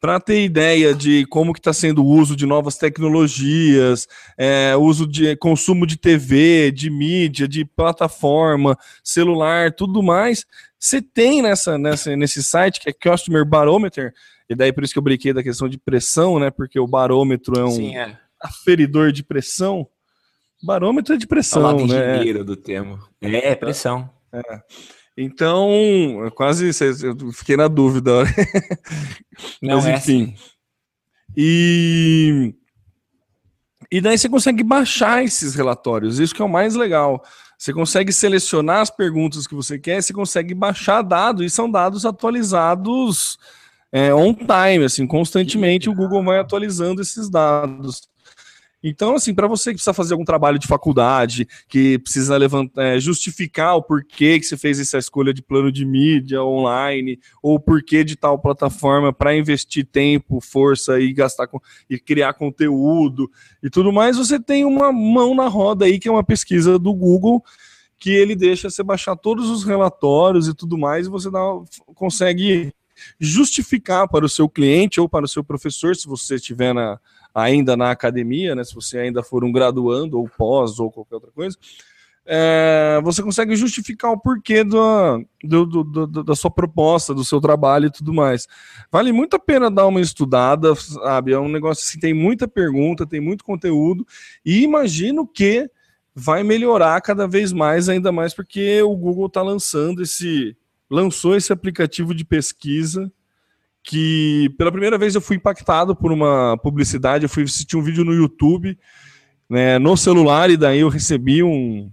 para 0.00 0.20
ter 0.20 0.44
ideia 0.44 0.94
de 0.94 1.26
como 1.26 1.52
que 1.52 1.60
está 1.60 1.72
sendo 1.72 2.04
o 2.04 2.08
uso 2.08 2.36
de 2.36 2.46
novas 2.46 2.76
tecnologias, 2.76 4.06
é, 4.36 4.76
uso 4.76 5.06
de 5.06 5.36
consumo 5.36 5.86
de 5.86 5.96
TV, 5.96 6.70
de 6.70 6.90
mídia, 6.90 7.48
de 7.48 7.64
plataforma, 7.64 8.76
celular, 9.02 9.72
tudo 9.72 10.02
mais, 10.02 10.44
você 10.78 11.02
tem 11.02 11.42
nessa, 11.42 11.76
nessa, 11.76 12.14
nesse 12.16 12.42
site 12.42 12.80
que 12.80 12.90
é 12.90 12.92
Customer 12.92 13.44
Barometer, 13.44 14.12
e 14.48 14.54
daí 14.54 14.72
por 14.72 14.84
isso 14.84 14.92
que 14.92 14.98
eu 14.98 15.02
brinquei 15.02 15.32
da 15.32 15.42
questão 15.42 15.68
de 15.68 15.76
pressão, 15.76 16.38
né? 16.38 16.50
Porque 16.50 16.78
o 16.78 16.86
barômetro 16.86 17.58
é 17.58 17.64
um 17.64 17.70
Sim, 17.70 17.96
é. 17.96 18.16
aferidor 18.40 19.12
de 19.12 19.22
pressão. 19.22 19.86
Barômetro 20.62 21.14
é 21.14 21.18
de 21.18 21.26
pressão, 21.26 21.78
é 21.80 22.32
né? 22.32 22.44
do 22.44 22.56
termo. 22.56 22.98
É, 23.20 23.54
pressão. 23.54 24.10
É. 24.32 24.62
Então, 25.20 26.30
quase 26.36 26.70
eu 27.02 27.32
fiquei 27.32 27.56
na 27.56 27.66
dúvida. 27.66 28.22
Não, 29.60 29.76
Mas 29.76 29.86
é 29.86 29.96
enfim. 29.96 30.22
Assim. 30.22 30.34
E 31.36 32.54
e 33.90 34.00
daí 34.00 34.16
você 34.16 34.28
consegue 34.28 34.62
baixar 34.62 35.24
esses 35.24 35.54
relatórios, 35.54 36.20
isso 36.20 36.34
que 36.34 36.42
é 36.42 36.44
o 36.44 36.48
mais 36.48 36.74
legal. 36.74 37.22
Você 37.58 37.72
consegue 37.72 38.12
selecionar 38.12 38.80
as 38.80 38.90
perguntas 38.90 39.46
que 39.46 39.54
você 39.54 39.78
quer, 39.78 40.00
você 40.00 40.12
consegue 40.12 40.54
baixar 40.54 41.02
dados, 41.02 41.44
e 41.44 41.50
são 41.50 41.68
dados 41.68 42.04
atualizados 42.04 43.38
é, 43.90 44.14
on 44.14 44.34
time, 44.34 44.84
assim, 44.84 45.06
constantemente 45.06 45.88
o 45.88 45.94
Google 45.94 46.22
vai 46.22 46.38
atualizando 46.38 47.00
esses 47.00 47.28
dados. 47.28 48.02
Então, 48.82 49.16
assim, 49.16 49.34
para 49.34 49.48
você 49.48 49.70
que 49.70 49.74
precisa 49.74 49.92
fazer 49.92 50.14
algum 50.14 50.24
trabalho 50.24 50.58
de 50.58 50.68
faculdade, 50.68 51.48
que 51.68 51.98
precisa 51.98 52.36
levantar, 52.36 52.82
é, 52.84 53.00
justificar 53.00 53.74
o 53.76 53.82
porquê 53.82 54.38
que 54.38 54.46
você 54.46 54.56
fez 54.56 54.78
essa 54.78 54.98
escolha 54.98 55.34
de 55.34 55.42
plano 55.42 55.72
de 55.72 55.84
mídia 55.84 56.44
online, 56.44 57.18
ou 57.42 57.58
porquê 57.58 58.04
de 58.04 58.14
tal 58.14 58.38
plataforma 58.38 59.12
para 59.12 59.36
investir 59.36 59.84
tempo, 59.84 60.40
força 60.40 61.00
e 61.00 61.12
gastar 61.12 61.48
com, 61.48 61.60
e 61.90 61.98
criar 61.98 62.34
conteúdo 62.34 63.28
e 63.60 63.68
tudo 63.68 63.92
mais, 63.92 64.16
você 64.16 64.38
tem 64.38 64.64
uma 64.64 64.92
mão 64.92 65.34
na 65.34 65.48
roda 65.48 65.84
aí, 65.84 65.98
que 65.98 66.08
é 66.08 66.12
uma 66.12 66.24
pesquisa 66.24 66.78
do 66.78 66.94
Google, 66.94 67.42
que 67.98 68.10
ele 68.10 68.36
deixa 68.36 68.70
você 68.70 68.84
baixar 68.84 69.16
todos 69.16 69.50
os 69.50 69.64
relatórios 69.64 70.46
e 70.46 70.54
tudo 70.54 70.78
mais, 70.78 71.08
e 71.08 71.10
você 71.10 71.28
dá, 71.28 71.40
consegue 71.96 72.72
justificar 73.18 74.08
para 74.08 74.24
o 74.24 74.28
seu 74.28 74.48
cliente 74.48 75.00
ou 75.00 75.08
para 75.08 75.24
o 75.24 75.28
seu 75.28 75.42
professor, 75.42 75.96
se 75.96 76.06
você 76.06 76.36
estiver 76.36 76.72
na 76.72 76.98
ainda 77.34 77.76
na 77.76 77.90
academia, 77.90 78.54
né, 78.54 78.64
se 78.64 78.74
você 78.74 78.98
ainda 78.98 79.22
for 79.22 79.44
um 79.44 79.52
graduando 79.52 80.18
ou 80.18 80.28
pós 80.28 80.78
ou 80.78 80.90
qualquer 80.90 81.16
outra 81.16 81.30
coisa, 81.30 81.56
é, 82.30 83.00
você 83.02 83.22
consegue 83.22 83.56
justificar 83.56 84.12
o 84.12 84.20
porquê 84.20 84.62
do, 84.62 85.24
do, 85.42 85.64
do, 85.64 85.84
do, 85.84 86.22
da 86.24 86.36
sua 86.36 86.50
proposta, 86.50 87.14
do 87.14 87.24
seu 87.24 87.40
trabalho 87.40 87.86
e 87.86 87.90
tudo 87.90 88.12
mais. 88.12 88.46
Vale 88.92 89.12
muito 89.12 89.34
a 89.34 89.38
pena 89.38 89.70
dar 89.70 89.86
uma 89.86 90.00
estudada, 90.00 90.74
sabe? 90.74 91.32
É 91.32 91.38
um 91.38 91.48
negócio 91.48 91.82
assim, 91.82 91.98
tem 91.98 92.12
muita 92.12 92.46
pergunta, 92.46 93.06
tem 93.06 93.18
muito 93.18 93.42
conteúdo, 93.42 94.06
e 94.44 94.62
imagino 94.62 95.26
que 95.26 95.70
vai 96.14 96.42
melhorar 96.42 97.00
cada 97.00 97.26
vez 97.26 97.50
mais, 97.50 97.88
ainda 97.88 98.12
mais 98.12 98.34
porque 98.34 98.82
o 98.82 98.94
Google 98.94 99.26
está 99.28 99.40
lançando 99.40 100.02
esse. 100.02 100.54
lançou 100.90 101.34
esse 101.34 101.50
aplicativo 101.50 102.14
de 102.14 102.26
pesquisa 102.26 103.10
que 103.88 104.50
pela 104.58 104.70
primeira 104.70 104.98
vez 104.98 105.14
eu 105.14 105.20
fui 105.20 105.36
impactado 105.36 105.96
por 105.96 106.12
uma 106.12 106.58
publicidade, 106.58 107.24
eu 107.24 107.28
fui 107.28 107.44
assistir 107.44 107.74
um 107.74 107.80
vídeo 107.80 108.04
no 108.04 108.12
YouTube, 108.12 108.78
né, 109.48 109.78
no 109.78 109.96
celular, 109.96 110.50
e 110.50 110.58
daí 110.58 110.80
eu 110.80 110.90
recebi 110.90 111.42
um, 111.42 111.90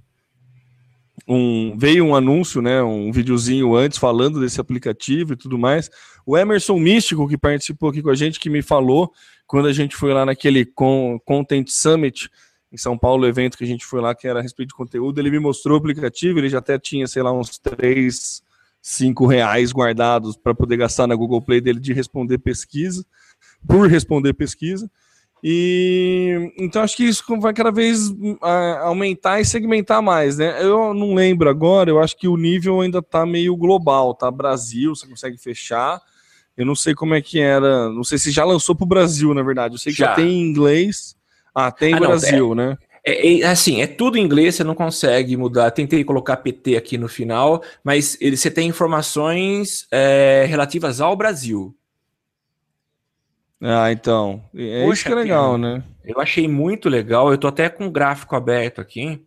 um 1.25 1.73
veio 1.77 2.03
um 2.03 2.13
anúncio, 2.13 2.61
né, 2.61 2.83
um 2.83 3.13
videozinho 3.13 3.73
antes 3.73 3.97
falando 3.97 4.41
desse 4.41 4.59
aplicativo 4.59 5.31
e 5.31 5.35
tudo 5.37 5.57
mais. 5.57 5.89
O 6.25 6.37
Emerson 6.37 6.77
Místico, 6.77 7.29
que 7.29 7.37
participou 7.37 7.91
aqui 7.91 8.01
com 8.01 8.09
a 8.09 8.15
gente, 8.15 8.41
que 8.41 8.49
me 8.49 8.61
falou 8.61 9.13
quando 9.47 9.69
a 9.69 9.73
gente 9.73 9.95
foi 9.95 10.13
lá 10.13 10.25
naquele 10.25 10.65
Content 10.65 11.69
Summit 11.69 12.29
em 12.73 12.77
São 12.77 12.97
Paulo, 12.97 13.25
evento 13.25 13.57
que 13.57 13.63
a 13.63 13.67
gente 13.67 13.85
foi 13.85 14.01
lá, 14.01 14.13
que 14.13 14.27
era 14.27 14.39
a 14.39 14.41
respeito 14.41 14.69
de 14.69 14.75
conteúdo, 14.75 15.17
ele 15.17 15.31
me 15.31 15.39
mostrou 15.39 15.77
o 15.77 15.79
aplicativo, 15.79 16.39
ele 16.39 16.49
já 16.49 16.57
até 16.57 16.77
tinha, 16.77 17.07
sei 17.07 17.23
lá, 17.23 17.31
uns 17.31 17.57
três 17.57 18.43
cinco 18.87 19.25
reais 19.25 19.71
guardados 19.71 20.37
para 20.37 20.53
poder 20.53 20.77
gastar 20.77 21.07
na 21.07 21.15
Google 21.15 21.41
Play 21.41 21.59
dele 21.59 21.79
de 21.79 21.91
responder 21.91 22.37
pesquisa, 22.37 23.03
por 23.67 23.89
responder 23.89 24.31
pesquisa. 24.33 24.87
E 25.43 26.53
então 26.55 26.83
acho 26.83 26.95
que 26.95 27.03
isso 27.03 27.23
vai 27.39 27.51
cada 27.51 27.71
vez 27.71 28.13
aumentar 28.83 29.41
e 29.41 29.45
segmentar 29.45 30.03
mais, 30.03 30.37
né? 30.37 30.63
Eu 30.63 30.93
não 30.93 31.15
lembro 31.15 31.49
agora, 31.49 31.89
eu 31.89 31.99
acho 31.99 32.15
que 32.15 32.27
o 32.27 32.37
nível 32.37 32.79
ainda 32.79 32.99
está 32.99 33.25
meio 33.25 33.55
global, 33.55 34.13
tá? 34.13 34.29
Brasil, 34.29 34.95
você 34.95 35.07
consegue 35.07 35.39
fechar. 35.39 35.99
Eu 36.55 36.65
não 36.65 36.75
sei 36.75 36.93
como 36.93 37.15
é 37.15 37.21
que 37.21 37.39
era, 37.39 37.89
não 37.89 38.03
sei 38.03 38.19
se 38.19 38.29
já 38.29 38.45
lançou 38.45 38.75
para 38.75 38.85
o 38.85 38.87
Brasil, 38.87 39.33
na 39.33 39.41
verdade. 39.41 39.73
Eu 39.73 39.79
sei 39.79 39.93
que 39.93 39.99
já, 39.99 40.09
já 40.09 40.15
tem 40.15 40.29
em 40.29 40.47
inglês. 40.47 41.15
Ah, 41.55 41.71
tem 41.71 41.95
ah, 41.95 41.99
Brasil, 41.99 42.53
não, 42.53 42.63
é, 42.63 42.67
né? 42.67 42.77
É, 43.07 43.41
é, 43.41 43.45
assim, 43.45 43.81
é 43.81 43.87
tudo 43.87 44.17
em 44.17 44.23
inglês, 44.23 44.55
você 44.55 44.63
não 44.63 44.73
consegue 44.73 45.37
mudar. 45.37 45.69
Tentei 45.69 46.03
colocar 46.03 46.37
PT 46.37 46.75
aqui 46.75 46.97
no 46.97 47.07
final, 47.07 47.61
mas 47.83 48.17
ele, 48.19 48.35
você 48.35 48.49
tem 48.49 48.67
informações 48.67 49.87
é, 49.91 50.45
relativas 50.47 50.99
ao 50.99 51.15
Brasil. 51.15 51.75
Ah, 53.61 53.91
então. 53.91 54.43
É 54.55 54.83
Poxa, 54.83 54.93
isso 54.93 55.05
que 55.05 55.11
é 55.11 55.15
legal, 55.15 55.57
né? 55.57 55.83
Eu 56.03 56.19
achei 56.19 56.47
muito 56.47 56.89
legal. 56.89 57.31
Eu 57.31 57.37
tô 57.37 57.47
até 57.47 57.69
com 57.69 57.85
o 57.85 57.91
gráfico 57.91 58.35
aberto 58.35 58.81
aqui. 58.81 59.23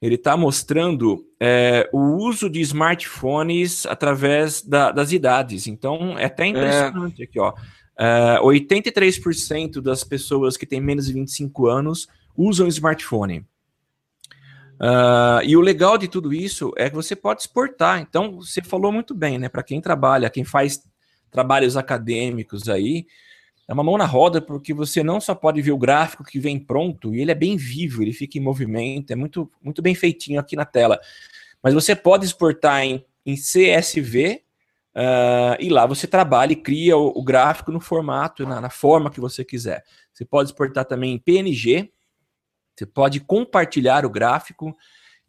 Ele 0.00 0.14
está 0.14 0.36
mostrando 0.36 1.26
é, 1.38 1.90
o 1.92 2.16
uso 2.16 2.48
de 2.48 2.60
smartphones 2.60 3.84
através 3.86 4.62
da, 4.62 4.92
das 4.92 5.12
idades. 5.12 5.66
Então, 5.66 6.16
é 6.16 6.24
até 6.26 6.46
impressionante 6.46 7.20
é. 7.20 7.24
aqui, 7.24 7.40
ó. 7.40 7.52
É, 7.98 8.38
83% 8.40 9.80
das 9.82 10.04
pessoas 10.04 10.56
que 10.56 10.64
têm 10.64 10.80
menos 10.80 11.06
de 11.06 11.12
25 11.12 11.66
anos 11.66 12.08
usam 12.40 12.66
smartphone. 12.68 13.46
Uh, 14.80 15.44
e 15.44 15.56
o 15.56 15.60
legal 15.60 15.98
de 15.98 16.08
tudo 16.08 16.32
isso 16.32 16.72
é 16.76 16.88
que 16.88 16.96
você 16.96 17.14
pode 17.14 17.42
exportar. 17.42 18.00
Então, 18.00 18.36
você 18.36 18.62
falou 18.62 18.90
muito 18.90 19.14
bem, 19.14 19.38
né? 19.38 19.48
Para 19.48 19.62
quem 19.62 19.80
trabalha, 19.80 20.30
quem 20.30 20.44
faz 20.44 20.82
trabalhos 21.30 21.76
acadêmicos 21.76 22.68
aí, 22.68 23.06
é 23.68 23.72
uma 23.72 23.84
mão 23.84 23.98
na 23.98 24.06
roda, 24.06 24.40
porque 24.40 24.72
você 24.72 25.02
não 25.02 25.20
só 25.20 25.34
pode 25.34 25.60
ver 25.62 25.70
o 25.70 25.78
gráfico 25.78 26.24
que 26.24 26.40
vem 26.40 26.58
pronto, 26.58 27.14
e 27.14 27.20
ele 27.20 27.30
é 27.30 27.34
bem 27.34 27.56
vivo, 27.56 28.02
ele 28.02 28.12
fica 28.12 28.38
em 28.38 28.40
movimento, 28.40 29.12
é 29.12 29.14
muito, 29.14 29.48
muito 29.62 29.80
bem 29.80 29.94
feitinho 29.94 30.40
aqui 30.40 30.56
na 30.56 30.64
tela. 30.64 30.98
Mas 31.62 31.74
você 31.74 31.94
pode 31.94 32.24
exportar 32.24 32.82
em, 32.82 33.04
em 33.24 33.36
CSV, 33.36 34.42
uh, 34.96 35.60
e 35.60 35.68
lá 35.68 35.86
você 35.86 36.06
trabalha 36.06 36.52
e 36.52 36.56
cria 36.56 36.96
o, 36.96 37.12
o 37.14 37.22
gráfico 37.22 37.70
no 37.70 37.80
formato, 37.80 38.46
na, 38.46 38.60
na 38.60 38.70
forma 38.70 39.10
que 39.10 39.20
você 39.20 39.44
quiser. 39.44 39.84
Você 40.12 40.24
pode 40.24 40.48
exportar 40.48 40.86
também 40.86 41.12
em 41.12 41.18
PNG, 41.18 41.92
você 42.80 42.86
pode 42.86 43.20
compartilhar 43.20 44.06
o 44.06 44.10
gráfico 44.10 44.74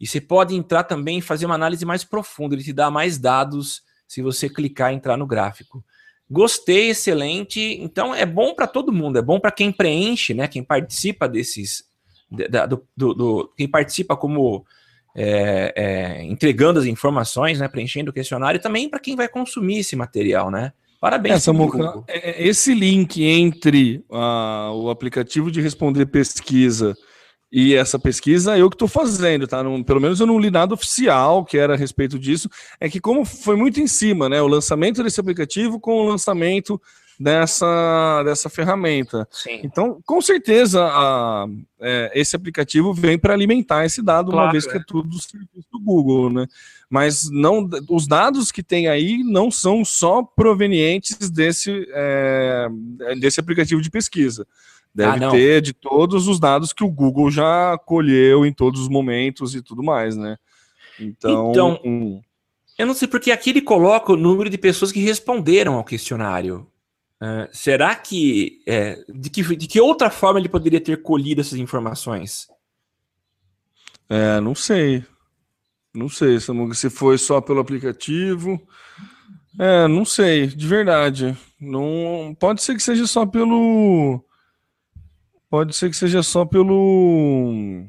e 0.00 0.06
você 0.06 0.20
pode 0.20 0.54
entrar 0.54 0.84
também 0.84 1.18
e 1.18 1.22
fazer 1.22 1.44
uma 1.44 1.54
análise 1.54 1.84
mais 1.84 2.02
profunda. 2.02 2.54
Ele 2.54 2.64
te 2.64 2.72
dá 2.72 2.90
mais 2.90 3.18
dados 3.18 3.82
se 4.08 4.22
você 4.22 4.48
clicar 4.48 4.92
e 4.92 4.96
entrar 4.96 5.18
no 5.18 5.26
gráfico. 5.26 5.84
Gostei, 6.30 6.90
excelente. 6.90 7.60
Então 7.80 8.14
é 8.14 8.24
bom 8.24 8.54
para 8.54 8.66
todo 8.66 8.92
mundo, 8.92 9.18
é 9.18 9.22
bom 9.22 9.38
para 9.38 9.52
quem 9.52 9.70
preenche, 9.70 10.32
né? 10.32 10.48
Quem 10.48 10.64
participa 10.64 11.28
desses, 11.28 11.84
do, 12.30 12.82
do, 12.96 13.14
do 13.14 13.52
quem 13.54 13.68
participa 13.68 14.16
como 14.16 14.64
é, 15.14 15.74
é, 15.76 16.24
entregando 16.24 16.80
as 16.80 16.86
informações, 16.86 17.60
né? 17.60 17.68
Preenchendo 17.68 18.10
o 18.10 18.14
questionário, 18.14 18.58
e 18.58 18.62
também 18.62 18.88
para 18.88 18.98
quem 18.98 19.14
vai 19.14 19.28
consumir 19.28 19.80
esse 19.80 19.94
material, 19.94 20.50
né? 20.50 20.72
Parabéns. 20.98 21.34
É, 22.08 22.30
é, 22.30 22.46
esse 22.46 22.72
link 22.72 23.22
entre 23.22 24.02
uh, 24.08 24.72
o 24.74 24.88
aplicativo 24.88 25.50
de 25.50 25.60
responder 25.60 26.06
pesquisa 26.06 26.96
e 27.52 27.74
essa 27.74 27.98
pesquisa 27.98 28.56
eu 28.56 28.70
que 28.70 28.76
estou 28.76 28.88
fazendo, 28.88 29.46
tá? 29.46 29.62
Não, 29.62 29.82
pelo 29.82 30.00
menos 30.00 30.18
eu 30.18 30.26
não 30.26 30.38
li 30.38 30.50
nada 30.50 30.72
oficial 30.72 31.44
que 31.44 31.58
era 31.58 31.74
a 31.74 31.76
respeito 31.76 32.18
disso. 32.18 32.48
É 32.80 32.88
que 32.88 32.98
como 32.98 33.26
foi 33.26 33.56
muito 33.56 33.78
em 33.78 33.86
cima, 33.86 34.26
né? 34.26 34.40
O 34.40 34.46
lançamento 34.46 35.02
desse 35.02 35.20
aplicativo 35.20 35.78
com 35.78 35.92
o 35.92 36.08
lançamento 36.08 36.80
dessa, 37.20 38.22
dessa 38.24 38.48
ferramenta. 38.48 39.28
Sim. 39.30 39.60
Então, 39.62 40.00
com 40.06 40.20
certeza, 40.22 40.82
a, 40.82 41.46
é, 41.78 42.10
esse 42.14 42.34
aplicativo 42.34 42.94
vem 42.94 43.18
para 43.18 43.34
alimentar 43.34 43.84
esse 43.84 44.02
dado, 44.02 44.30
Claro, 44.30 44.46
uma 44.46 44.52
vez 44.52 44.66
que 44.66 44.78
é 44.78 44.82
tudo 44.86 45.10
do 45.10 45.20
serviço 45.20 45.68
do 45.70 45.78
Google, 45.78 46.30
né? 46.30 46.46
Mas 46.88 47.30
não, 47.30 47.68
os 47.90 48.06
dados 48.06 48.50
que 48.50 48.62
tem 48.62 48.88
aí 48.88 49.22
não 49.22 49.50
são 49.50 49.84
só 49.84 50.22
provenientes 50.22 51.30
desse, 51.30 51.86
é, 51.90 52.68
desse 53.20 53.40
aplicativo 53.40 53.82
de 53.82 53.90
pesquisa. 53.90 54.46
Deve 54.94 55.24
Ah, 55.24 55.30
ter 55.30 55.62
de 55.62 55.72
todos 55.72 56.28
os 56.28 56.38
dados 56.38 56.72
que 56.72 56.84
o 56.84 56.90
Google 56.90 57.30
já 57.30 57.78
colheu 57.78 58.44
em 58.44 58.52
todos 58.52 58.80
os 58.80 58.88
momentos 58.88 59.54
e 59.54 59.62
tudo 59.62 59.82
mais, 59.82 60.16
né? 60.16 60.36
Então, 61.00 61.50
Então, 61.50 61.80
hum, 61.84 62.20
Eu 62.78 62.86
não 62.86 62.94
sei 62.94 63.08
porque 63.08 63.30
aqui 63.30 63.50
ele 63.50 63.62
coloca 63.62 64.12
o 64.12 64.16
número 64.16 64.50
de 64.50 64.58
pessoas 64.58 64.92
que 64.92 65.00
responderam 65.00 65.74
ao 65.74 65.84
questionário. 65.84 66.66
Ah, 67.20 67.48
será 67.52 67.94
que, 67.94 68.62
é, 68.66 69.02
de 69.08 69.30
que 69.30 69.56
de 69.56 69.66
que 69.66 69.80
outra 69.80 70.10
forma 70.10 70.40
ele 70.40 70.48
poderia 70.48 70.80
ter 70.80 71.02
colhido 71.02 71.40
essas 71.40 71.58
informações? 71.58 72.48
é, 74.08 74.40
não 74.40 74.54
sei. 74.54 75.04
Não 75.94 76.08
sei 76.08 76.40
Samuca, 76.40 76.74
se 76.74 76.90
foi 76.90 77.18
só 77.18 77.40
pelo 77.40 77.60
aplicativo. 77.60 78.60
É, 79.58 79.86
não 79.86 80.04
sei, 80.04 80.46
de 80.46 80.66
verdade. 80.66 81.36
Não, 81.60 82.34
pode 82.40 82.62
ser 82.62 82.74
que 82.74 82.82
seja 82.82 83.06
só 83.06 83.24
pelo. 83.26 84.24
Pode 85.52 85.76
ser 85.76 85.90
que 85.90 85.96
seja 85.96 86.22
só 86.22 86.46
pelo. 86.46 87.84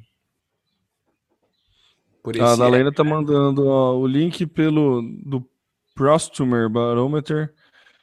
Por 2.22 2.36
A 2.36 2.44
esse- 2.46 2.58
Dalena 2.58 2.92
tá 2.92 3.06
mandando 3.06 3.66
ó, 3.68 3.96
o 3.98 4.06
link 4.06 4.46
pelo 4.48 5.02
do 5.26 5.42
Prostumer 5.96 6.68
Barometer 6.68 7.54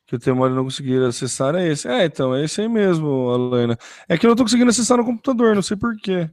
que 0.06 0.16
o 0.16 0.18
Temori 0.18 0.54
não 0.54 0.64
conseguiu 0.64 1.04
acessar 1.06 1.54
é 1.54 1.68
esse. 1.68 1.86
É, 1.86 2.06
então, 2.06 2.34
é 2.34 2.42
esse 2.42 2.62
aí 2.62 2.68
mesmo, 2.70 3.28
Alena. 3.28 3.76
É 4.08 4.16
que 4.16 4.24
eu 4.24 4.28
não 4.30 4.34
tô 4.36 4.44
conseguindo 4.44 4.70
acessar 4.70 4.96
no 4.96 5.04
computador, 5.04 5.54
não 5.54 5.60
sei 5.60 5.76
porquê. 5.76 6.30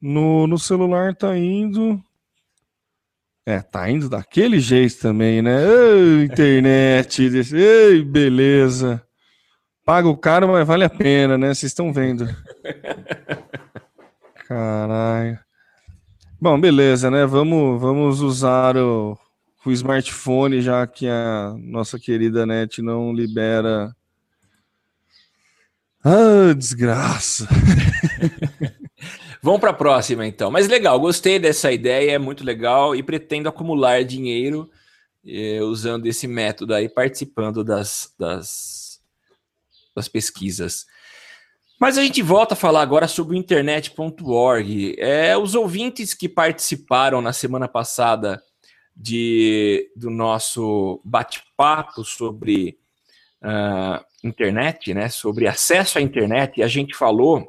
No, 0.00 0.46
no 0.46 0.56
celular 0.56 1.16
tá 1.16 1.36
indo. 1.36 2.00
É, 3.44 3.60
tá 3.60 3.90
indo 3.90 4.08
daquele 4.08 4.60
jeito 4.60 5.00
também, 5.00 5.42
né? 5.42 5.56
Ei, 5.66 6.24
internet. 6.26 7.28
desse- 7.28 7.56
Ei, 7.56 8.04
beleza. 8.04 9.04
Paga 9.84 10.08
o 10.08 10.16
caro, 10.16 10.48
mas 10.48 10.66
vale 10.66 10.84
a 10.84 10.90
pena, 10.90 11.36
né? 11.36 11.48
Vocês 11.48 11.70
estão 11.70 11.92
vendo. 11.92 12.26
Caralho. 14.48 15.38
Bom, 16.40 16.58
beleza, 16.58 17.10
né? 17.10 17.26
Vamos, 17.26 17.80
vamos 17.80 18.20
usar 18.20 18.76
o, 18.76 19.18
o 19.64 19.70
smartphone, 19.70 20.62
já 20.62 20.86
que 20.86 21.06
a 21.06 21.54
nossa 21.58 21.98
querida 21.98 22.46
net 22.46 22.80
não 22.80 23.12
libera. 23.12 23.94
Ah, 26.02 26.54
desgraça. 26.54 27.48
Vamos 29.42 29.60
para 29.60 29.70
a 29.70 29.74
próxima, 29.74 30.26
então. 30.26 30.50
Mas 30.50 30.68
legal, 30.68 30.98
gostei 30.98 31.38
dessa 31.38 31.70
ideia, 31.70 32.12
é 32.12 32.18
muito 32.18 32.42
legal 32.42 32.96
e 32.96 33.02
pretendo 33.02 33.48
acumular 33.48 34.02
dinheiro 34.02 34.70
eh, 35.26 35.60
usando 35.62 36.06
esse 36.06 36.26
método 36.26 36.72
aí, 36.74 36.88
participando 36.88 37.62
das, 37.62 38.14
das, 38.18 38.73
das 39.94 40.08
pesquisas. 40.08 40.86
Mas 41.80 41.98
a 41.98 42.02
gente 42.02 42.22
volta 42.22 42.54
a 42.54 42.56
falar 42.56 42.82
agora 42.82 43.08
sobre 43.08 43.36
o 43.36 43.38
internet.org. 43.38 44.94
É, 44.98 45.36
os 45.36 45.54
ouvintes 45.54 46.14
que 46.14 46.28
participaram 46.28 47.20
na 47.20 47.32
semana 47.32 47.68
passada 47.68 48.42
de, 48.96 49.90
do 49.96 50.08
nosso 50.08 51.00
bate-papo 51.04 52.04
sobre 52.04 52.78
ah, 53.42 54.04
internet, 54.22 54.94
né, 54.94 55.08
sobre 55.08 55.48
acesso 55.48 55.98
à 55.98 56.00
internet, 56.00 56.62
a 56.62 56.68
gente 56.68 56.94
falou 56.94 57.48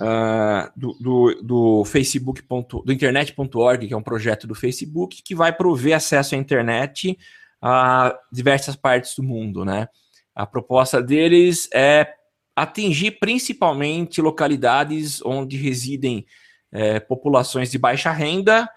ah, 0.00 0.72
do, 0.76 0.94
do, 0.94 1.42
do 1.42 1.84
Facebook, 1.84 2.42
ponto- 2.44 2.82
do 2.82 2.92
internet.org, 2.92 3.86
que 3.86 3.92
é 3.92 3.96
um 3.96 4.02
projeto 4.02 4.46
do 4.46 4.54
Facebook, 4.54 5.22
que 5.22 5.34
vai 5.34 5.52
prover 5.52 5.96
acesso 5.96 6.34
à 6.34 6.38
internet 6.38 7.18
a 7.60 8.16
diversas 8.30 8.74
partes 8.74 9.14
do 9.16 9.22
mundo, 9.22 9.64
né? 9.64 9.88
A 10.34 10.46
proposta 10.46 11.02
deles 11.02 11.68
é 11.72 12.14
atingir 12.54 13.12
principalmente 13.12 14.20
localidades 14.20 15.22
onde 15.24 15.56
residem 15.56 16.26
eh, 16.70 17.00
populações 17.00 17.70
de 17.70 17.78
baixa 17.78 18.10
renda 18.10 18.68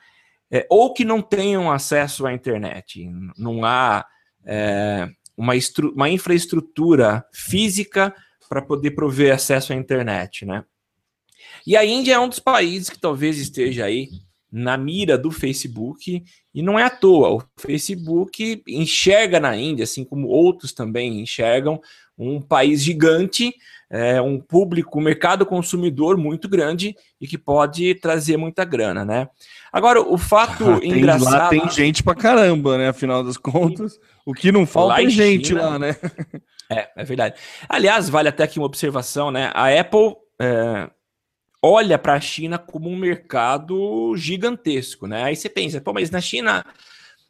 eh, 0.52 0.66
ou 0.70 0.94
que 0.94 1.06
não 1.06 1.22
tenham 1.22 1.72
acesso 1.72 2.26
à 2.26 2.34
internet. 2.34 3.10
Não 3.38 3.64
há 3.64 4.06
eh, 4.46 5.10
uma, 5.36 5.54
uma 5.94 6.10
infraestrutura 6.10 7.26
física 7.34 8.16
para 8.48 8.62
poder 8.62 8.92
prover 8.92 9.34
acesso 9.34 9.74
à 9.74 9.76
internet, 9.76 10.46
né? 10.46 10.64
E 11.66 11.76
a 11.76 11.84
Índia 11.84 12.14
é 12.14 12.20
um 12.20 12.30
dos 12.30 12.40
países 12.40 12.90
que 12.90 13.00
talvez 13.00 13.38
esteja 13.38 13.86
aí 13.86 14.10
na 14.52 14.78
mira 14.78 15.18
do 15.18 15.32
Facebook, 15.32 16.24
e 16.56 16.62
não 16.64 16.80
é 16.80 16.84
à 16.84 16.90
toa. 16.90 17.30
O 17.36 17.44
Facebook 17.60 18.64
enxerga 18.68 19.40
na 19.40 19.56
Índia, 19.56 19.84
assim 19.84 20.04
como 20.04 20.28
outros 20.30 20.72
também 20.74 21.20
enxergam, 21.22 21.80
um 22.18 22.42
país 22.42 22.82
gigante, 22.82 23.54
é, 23.90 24.20
um 24.22 24.40
público, 24.40 24.98
um 24.98 25.02
mercado 25.04 25.46
consumidor 25.46 26.18
muito 26.18 26.48
grande 26.50 26.96
e 27.22 27.28
que 27.28 27.38
pode 27.38 27.94
trazer 27.96 28.38
muita 28.38 28.64
grana, 28.66 29.04
né? 29.06 29.28
Agora, 29.72 30.02
o 30.02 30.18
fato 30.18 30.64
Ah, 30.72 30.80
tem- 30.80 30.94
engraçado. 30.94 31.32
lá 31.32 31.50
tem 31.50 31.70
gente 31.70 32.02
pra 32.02 32.16
caramba, 32.16 32.78
né? 32.78 32.88
Afinal 32.90 33.24
das 33.24 33.38
contas, 33.38 34.00
o 34.26 34.34
que 34.34 34.52
não 34.52 34.66
falta 34.66 35.02
é 35.04 35.10
gente 35.10 35.50
China- 35.50 35.62
lá, 35.72 35.78
né? 35.80 35.96
É, 36.72 36.90
é 36.96 37.04
verdade. 37.04 37.36
Aliás, 37.70 38.10
vale 38.10 38.30
até 38.30 38.44
aqui 38.44 38.58
uma 38.60 38.66
observação, 38.66 39.30
né? 39.30 39.52
A 39.54 39.68
Apple 39.80 40.16
é, 40.42 40.90
olha 41.68 41.98
para 41.98 42.14
a 42.14 42.20
China 42.20 42.60
como 42.60 42.88
um 42.88 42.96
mercado 42.96 44.16
gigantesco, 44.16 45.08
né? 45.08 45.24
Aí 45.24 45.36
você 45.36 45.50
pensa, 45.50 45.82
pô, 45.82 45.92
mas 45.94 46.12
na 46.12 46.22
China, 46.22 46.64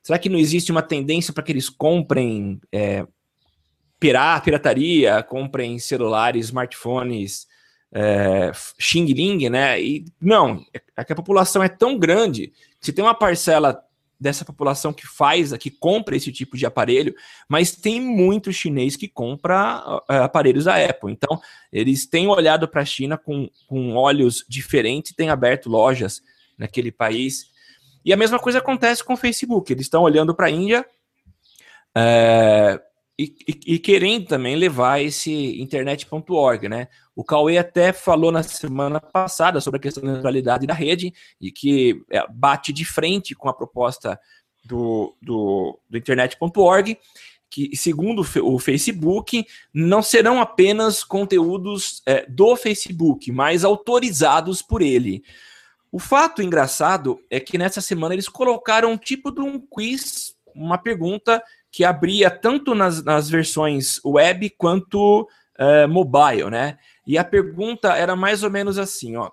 será 0.03 0.19
que 0.19 0.27
não 0.27 0.37
existe 0.37 0.71
uma 0.71 0.81
tendência 0.81 1.33
para 1.33 1.41
que 1.41 1.53
eles 1.53 1.69
comprem 1.69 2.59
é, 2.69 3.07
pirataria, 3.97 5.23
comprem 5.23 5.79
celulares, 5.79 6.47
smartphones, 6.47 7.47
é, 7.93 8.51
Xing 8.77 9.05
Ling, 9.05 9.49
né? 9.49 9.81
E 9.81 10.03
não, 10.19 10.65
é 10.97 11.03
que 11.05 11.13
a 11.13 11.15
população 11.15 11.63
é 11.63 11.69
tão 11.69 11.97
grande 11.97 12.47
que 12.81 12.87
se 12.87 12.91
tem 12.91 13.05
uma 13.05 13.15
parcela 13.15 13.81
dessa 14.19 14.45
população 14.45 14.93
que 14.93 15.05
faz, 15.05 15.51
que 15.57 15.69
compra 15.69 16.15
esse 16.15 16.31
tipo 16.31 16.57
de 16.57 16.65
aparelho, 16.65 17.13
mas 17.47 17.75
tem 17.75 17.99
muito 17.99 18.51
chinês 18.53 18.95
que 18.95 19.07
compra 19.07 19.83
uh, 20.09 20.13
aparelhos 20.23 20.65
da 20.65 20.75
Apple. 20.75 21.11
Então, 21.11 21.39
eles 21.71 22.05
têm 22.05 22.27
olhado 22.27 22.67
para 22.67 22.81
a 22.81 22.85
China 22.85 23.17
com, 23.17 23.49
com 23.67 23.95
olhos 23.95 24.45
diferentes, 24.47 25.13
têm 25.13 25.29
aberto 25.29 25.69
lojas 25.69 26.21
naquele 26.57 26.91
país. 26.91 27.51
E 28.03 28.13
a 28.13 28.17
mesma 28.17 28.39
coisa 28.39 28.59
acontece 28.59 29.03
com 29.03 29.13
o 29.13 29.17
Facebook. 29.17 29.71
Eles 29.71 29.85
estão 29.85 30.03
olhando 30.03 30.33
para 30.33 30.47
a 30.47 30.51
Índia 30.51 30.85
é, 31.95 32.81
e, 33.17 33.33
e, 33.65 33.79
querendo 33.79 34.27
também 34.27 34.57
levar 34.57 35.01
esse 35.01 35.61
internet.org, 35.61 36.67
né? 36.67 36.89
O 37.15 37.23
Cauê 37.23 37.57
até 37.57 37.93
falou 37.93 38.29
na 38.29 38.43
semana 38.43 38.99
passada 38.99 39.61
sobre 39.61 39.77
a 39.77 39.81
questão 39.81 40.03
da 40.03 40.11
neutralidade 40.11 40.67
da 40.67 40.73
rede 40.73 41.13
e 41.39 41.49
que 41.49 42.03
bate 42.33 42.73
de 42.73 42.83
frente 42.83 43.33
com 43.33 43.47
a 43.47 43.53
proposta 43.53 44.19
do, 44.65 45.15
do, 45.21 45.79
do 45.89 45.97
internet.org, 45.97 46.97
que, 47.49 47.75
segundo 47.77 48.25
o 48.43 48.59
Facebook, 48.59 49.45
não 49.73 50.01
serão 50.01 50.41
apenas 50.41 51.01
conteúdos 51.01 52.01
é, 52.05 52.25
do 52.27 52.53
Facebook, 52.57 53.31
mas 53.31 53.63
autorizados 53.63 54.61
por 54.61 54.81
ele. 54.81 55.23
O 55.89 55.99
fato 55.99 56.41
engraçado 56.41 57.21
é 57.29 57.39
que 57.39 57.57
nessa 57.57 57.79
semana 57.79 58.13
eles 58.13 58.27
colocaram 58.27 58.91
um 58.91 58.97
tipo 58.97 59.31
de 59.31 59.39
um 59.39 59.57
quiz, 59.57 60.35
uma 60.53 60.77
pergunta 60.77 61.41
que 61.75 61.83
abria 61.83 62.31
tanto 62.31 62.73
nas, 62.73 63.03
nas 63.03 63.29
versões 63.29 63.99
web 64.05 64.49
quanto 64.51 65.27
uh, 65.59 65.89
mobile, 65.89 66.49
né? 66.49 66.77
E 67.05 67.17
a 67.17 67.23
pergunta 67.23 67.89
era 67.97 68.15
mais 68.15 68.43
ou 68.43 68.49
menos 68.49 68.77
assim, 68.77 69.17
ó. 69.17 69.29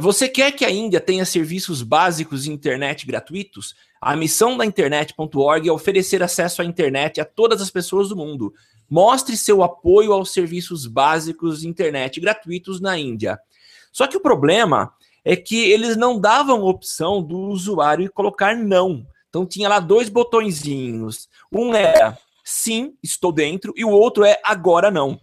Você 0.00 0.26
quer 0.26 0.50
que 0.52 0.64
a 0.64 0.70
Índia 0.70 1.00
tenha 1.00 1.24
serviços 1.24 1.82
básicos 1.82 2.44
de 2.44 2.50
internet 2.50 3.06
gratuitos? 3.06 3.76
A 4.00 4.16
missão 4.16 4.56
da 4.56 4.64
internet.org 4.64 5.68
é 5.68 5.70
oferecer 5.70 6.20
acesso 6.20 6.62
à 6.62 6.64
internet 6.64 7.20
a 7.20 7.24
todas 7.24 7.60
as 7.60 7.70
pessoas 7.70 8.08
do 8.08 8.16
mundo. 8.16 8.52
Mostre 8.90 9.36
seu 9.36 9.62
apoio 9.62 10.12
aos 10.12 10.32
serviços 10.32 10.86
básicos 10.86 11.60
de 11.60 11.68
internet 11.68 12.20
gratuitos 12.20 12.80
na 12.80 12.98
Índia. 12.98 13.38
Só 13.92 14.06
que 14.06 14.16
o 14.16 14.20
problema 14.20 14.92
é 15.24 15.36
que 15.36 15.70
eles 15.70 15.94
não 15.94 16.18
davam 16.18 16.64
opção 16.64 17.22
do 17.22 17.38
usuário 17.38 18.10
colocar 18.10 18.56
não. 18.56 19.06
Então 19.28 19.46
tinha 19.46 19.68
lá 19.68 19.80
dois 19.80 20.08
botõezinhos. 20.08 21.28
Um 21.52 21.74
era 21.74 22.18
sim, 22.44 22.96
estou 23.02 23.30
dentro, 23.30 23.72
e 23.76 23.84
o 23.84 23.90
outro 23.90 24.24
é 24.24 24.40
agora 24.42 24.90
não. 24.90 25.20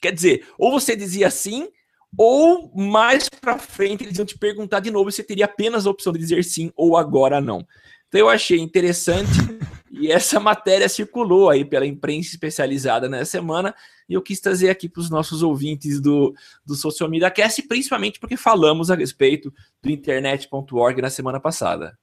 Quer 0.00 0.12
dizer, 0.12 0.46
ou 0.58 0.70
você 0.70 0.94
dizia 0.94 1.30
sim, 1.30 1.68
ou 2.16 2.70
mais 2.76 3.28
para 3.28 3.58
frente 3.58 4.04
eles 4.04 4.18
iam 4.18 4.26
te 4.26 4.38
perguntar 4.38 4.80
de 4.80 4.90
novo 4.90 5.10
se 5.10 5.16
você 5.16 5.24
teria 5.24 5.46
apenas 5.46 5.86
a 5.86 5.90
opção 5.90 6.12
de 6.12 6.18
dizer 6.18 6.44
sim 6.44 6.72
ou 6.76 6.96
agora 6.96 7.40
não. 7.40 7.66
Então 8.08 8.20
eu 8.20 8.28
achei 8.28 8.58
interessante 8.60 9.30
E 9.96 10.10
essa 10.10 10.40
matéria 10.40 10.88
circulou 10.88 11.48
aí 11.48 11.64
pela 11.64 11.86
imprensa 11.86 12.30
especializada 12.30 13.08
nessa 13.08 13.30
semana 13.30 13.72
e 14.08 14.14
eu 14.14 14.20
quis 14.20 14.40
trazer 14.40 14.68
aqui 14.68 14.88
para 14.88 15.00
os 15.00 15.08
nossos 15.08 15.40
ouvintes 15.40 16.00
do, 16.00 16.34
do 16.66 16.74
Social 16.74 17.08
Media 17.08 17.30
Cast, 17.30 17.62
principalmente 17.62 18.18
porque 18.18 18.36
falamos 18.36 18.90
a 18.90 18.96
respeito 18.96 19.54
do 19.80 19.90
internet.org 19.90 21.00
na 21.00 21.10
semana 21.10 21.38
passada. 21.38 21.96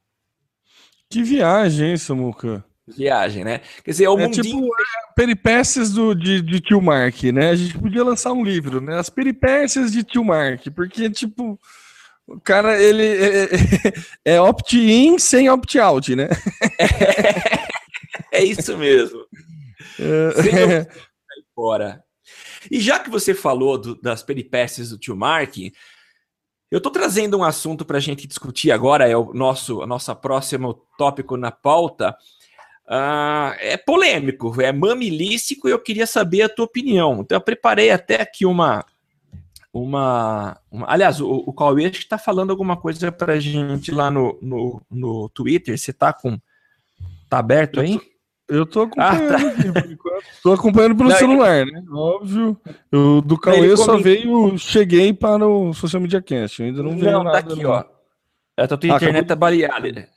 Que 1.12 1.21
viagem, 1.24 1.89
hein, 1.89 1.97
Samuca? 1.97 2.63
Viagem, 2.88 3.43
né? 3.43 3.62
Quer 3.84 3.91
dizer, 3.91 4.06
é 4.06 4.10
o 4.10 4.17
é 4.17 4.24
mundinho... 4.24 4.43
tipo 4.43 4.65
é, 4.65 5.13
peripécias 5.15 5.91
do, 5.91 6.15
de, 6.15 6.41
de 6.41 6.60
Tio 6.62 6.82
Mark, 6.82 7.21
né? 7.24 7.50
A 7.50 7.56
gente 7.56 7.78
podia 7.78 8.04
lançar 8.04 8.32
um 8.32 8.43
livro, 8.43 8.80
né? 8.80 8.97
As 8.97 9.10
peripécias 9.10 9.91
de 9.91 10.04
Tio 10.04 10.24
Mark, 10.24 10.65
porque, 10.76 11.10
tipo, 11.10 11.60
o 12.26 12.39
cara, 12.39 12.82
ele 12.82 13.04
é, 13.06 13.43
é, 13.43 13.50
é 14.36 14.41
opt-in 14.41 15.19
sem 15.19 15.50
opt-out, 15.50 16.15
né? 16.15 16.30
É, 18.34 18.41
isso 18.45 18.78
mesmo. 18.78 19.26
É, 20.00 20.88
fora. 21.54 22.02
E 22.69 22.80
já 22.80 22.97
que 22.97 23.10
você 23.10 23.34
falou 23.34 23.78
do, 23.78 24.02
das 24.02 24.24
peripécias 24.24 24.89
do 24.89 24.97
tio 24.97 25.17
Mark, 25.17 25.54
eu 26.71 26.77
estou 26.77 26.91
trazendo 26.91 27.38
um 27.38 27.43
assunto 27.43 27.84
para 27.84 27.97
a 27.97 28.01
gente 28.01 28.25
discutir 28.25 28.71
agora, 28.71 29.07
é 29.07 29.15
o 29.15 29.34
nosso, 29.34 29.81
a 29.81 29.88
nossa 29.88 30.15
próximo 30.15 30.73
tópico 30.97 31.36
na 31.36 31.51
pauta. 31.51 32.15
Uh, 32.88 33.53
é 33.60 33.77
polêmico, 33.77 34.60
é 34.62 34.71
mamilístico 34.71 35.67
e 35.67 35.71
eu 35.71 35.79
queria 35.79 36.07
saber 36.07 36.43
a 36.43 36.49
tua 36.49 36.65
opinião. 36.65 37.19
Então 37.21 37.36
eu 37.36 37.41
preparei 37.41 37.91
até 37.91 38.21
aqui 38.21 38.45
uma. 38.45 38.86
uma, 39.73 40.57
uma 40.71 40.89
aliás, 40.89 41.19
o, 41.19 41.29
o 41.29 41.53
Cauê 41.53 41.88
acho 41.88 41.99
que 41.99 42.03
está 42.05 42.17
falando 42.17 42.51
alguma 42.51 42.77
coisa 42.77 43.12
para 43.12 43.34
a 43.34 43.39
gente 43.39 43.91
lá 43.91 44.10
no, 44.10 44.38
no, 44.41 44.81
no 44.89 45.29
Twitter. 45.29 45.77
Você 45.77 45.91
está 45.91 46.13
com. 46.13 46.39
Tá 47.29 47.39
aberto 47.39 47.81
aí? 47.81 47.99
Eu 48.51 48.65
tô 48.65 48.81
acompanhando 48.81 49.33
ah, 49.33 49.37
tá. 49.39 49.47
aqui, 49.47 49.71
por 49.71 49.91
enquanto. 49.91 50.23
Tô 50.43 50.51
acompanhando 50.51 50.95
pelo 50.97 51.09
Não, 51.09 51.15
celular, 51.15 51.65
né? 51.65 51.83
Óbvio. 51.89 52.57
Eu, 52.91 53.21
do 53.21 53.39
Cauê 53.39 53.77
só 53.77 53.95
veio, 53.95 54.57
cheguei 54.57 55.13
para 55.13 55.47
o 55.47 55.73
Social 55.73 56.01
Media 56.01 56.21
Cast. 56.21 56.61
Eu 56.61 56.67
ainda 56.67 56.83
não, 56.83 56.91
não 56.91 56.97
veio 56.97 57.11
tá 57.17 57.23
nada. 57.23 57.43
Tá 57.43 57.53
aqui, 57.53 57.63
não. 57.63 57.69
ó. 57.69 57.85
A 58.57 58.67
tua 58.67 58.77
ah, 58.81 58.95
internet 58.97 59.25
tá 59.25 59.35
baleada. 59.37 60.09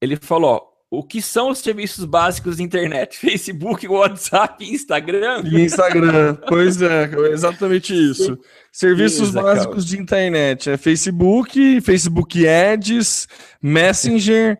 Ele 0.00 0.16
falou, 0.16 0.50
ó, 0.50 0.62
o 0.90 1.02
que 1.02 1.20
são 1.20 1.50
os 1.50 1.58
serviços 1.58 2.06
básicos 2.06 2.56
de 2.56 2.62
internet? 2.62 3.18
Facebook, 3.20 3.86
WhatsApp, 3.86 4.64
Instagram? 4.64 5.42
Instagram, 5.44 6.36
pois 6.48 6.80
é, 6.80 7.10
exatamente 7.30 7.92
isso. 7.92 8.38
Serviços 8.72 9.30
básicos 9.30 9.84
de 9.84 10.00
internet 10.00 10.70
é 10.70 10.78
Facebook, 10.78 11.82
Facebook 11.82 12.48
Ads, 12.48 13.28
Messenger, 13.60 14.58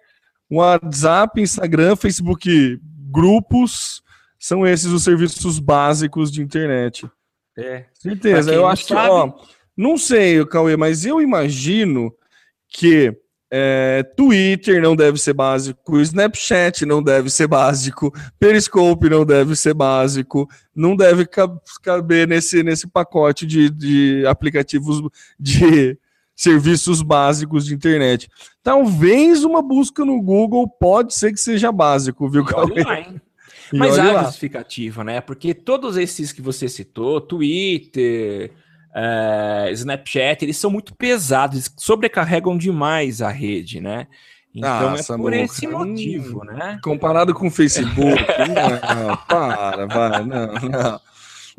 WhatsApp, 0.51 1.41
Instagram, 1.41 1.97
Facebook 1.97 2.79
grupos, 3.11 4.03
são 4.39 4.67
esses 4.67 4.87
os 4.87 5.05
serviços 5.05 5.59
básicos 5.59 6.31
de 6.31 6.43
internet. 6.43 7.09
É. 7.57 7.87
Certeza. 7.93 8.53
Eu 8.53 8.67
acho 8.67 8.87
sabe... 8.87 9.03
que, 9.03 9.09
ó, 9.09 9.33
não 9.77 9.97
sei, 9.97 10.45
Cauê, 10.47 10.77
mas 10.77 11.05
eu 11.05 11.21
imagino 11.21 12.15
que 12.69 13.17
é, 13.51 14.03
Twitter 14.17 14.81
não 14.83 14.95
deve 14.95 15.19
ser 15.19 15.33
básico, 15.33 16.01
Snapchat 16.01 16.85
não 16.85 17.03
deve 17.03 17.31
ser 17.31 17.47
básico, 17.47 18.13
Periscope 18.39 19.09
não 19.09 19.25
deve 19.25 19.57
ser 19.57 19.75
básico, 19.75 20.49
não 20.75 20.95
deve 20.95 21.27
caber 21.83 22.29
nesse, 22.29 22.63
nesse 22.63 22.87
pacote 22.87 23.47
de, 23.47 23.71
de 23.71 24.25
aplicativos 24.27 25.01
de 25.41 25.99
serviços 26.39 27.03
básicos 27.03 27.67
de 27.67 27.75
internet. 27.75 28.31
Talvez 28.63 29.43
uma 29.43 29.61
busca 29.61 30.05
no 30.05 30.23
Google 30.23 30.69
pode 30.69 31.13
ser 31.13 31.33
que 31.33 31.41
seja 31.41 31.73
básico, 31.73 32.31
viu, 32.31 32.45
Cauê? 32.45 32.85
Mas 33.73 33.99
há 33.99 34.23
justificativa, 34.23 35.03
né? 35.03 35.21
Porque 35.21 35.53
todos 35.53 35.97
esses 35.97 36.33
que 36.33 36.41
você 36.41 36.69
citou, 36.69 37.21
Twitter, 37.21 38.53
é, 38.95 39.71
Snapchat, 39.73 40.45
eles 40.45 40.57
são 40.57 40.71
muito 40.71 40.95
pesados, 40.95 41.71
sobrecarregam 41.77 42.57
demais 42.57 43.21
a 43.21 43.31
rede, 43.31 43.81
né? 43.81 44.07
Então 44.55 44.91
Nossa, 44.93 45.15
é 45.15 45.17
por 45.17 45.33
esse 45.33 45.67
motivo, 45.67 46.45
né? 46.45 46.79
Comparado 46.83 47.35
com 47.35 47.49
o 47.49 47.51
Facebook, 47.51 47.99
não, 48.49 49.17
para, 49.29 49.87
vai, 49.87 50.25
não, 50.25 50.53
não. 50.55 51.01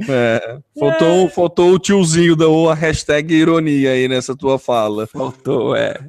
É, 0.08 0.60
faltou, 0.80 1.26
é. 1.26 1.30
faltou 1.30 1.74
o 1.74 1.80
tiozinho 1.80 2.36
da 2.36 2.46
a 2.46 2.74
hashtag 2.74 3.34
ironia 3.34 3.92
aí 3.92 4.08
nessa 4.08 4.36
tua 4.36 4.58
fala. 4.58 5.06
Faltou, 5.08 5.76
é. 5.76 6.00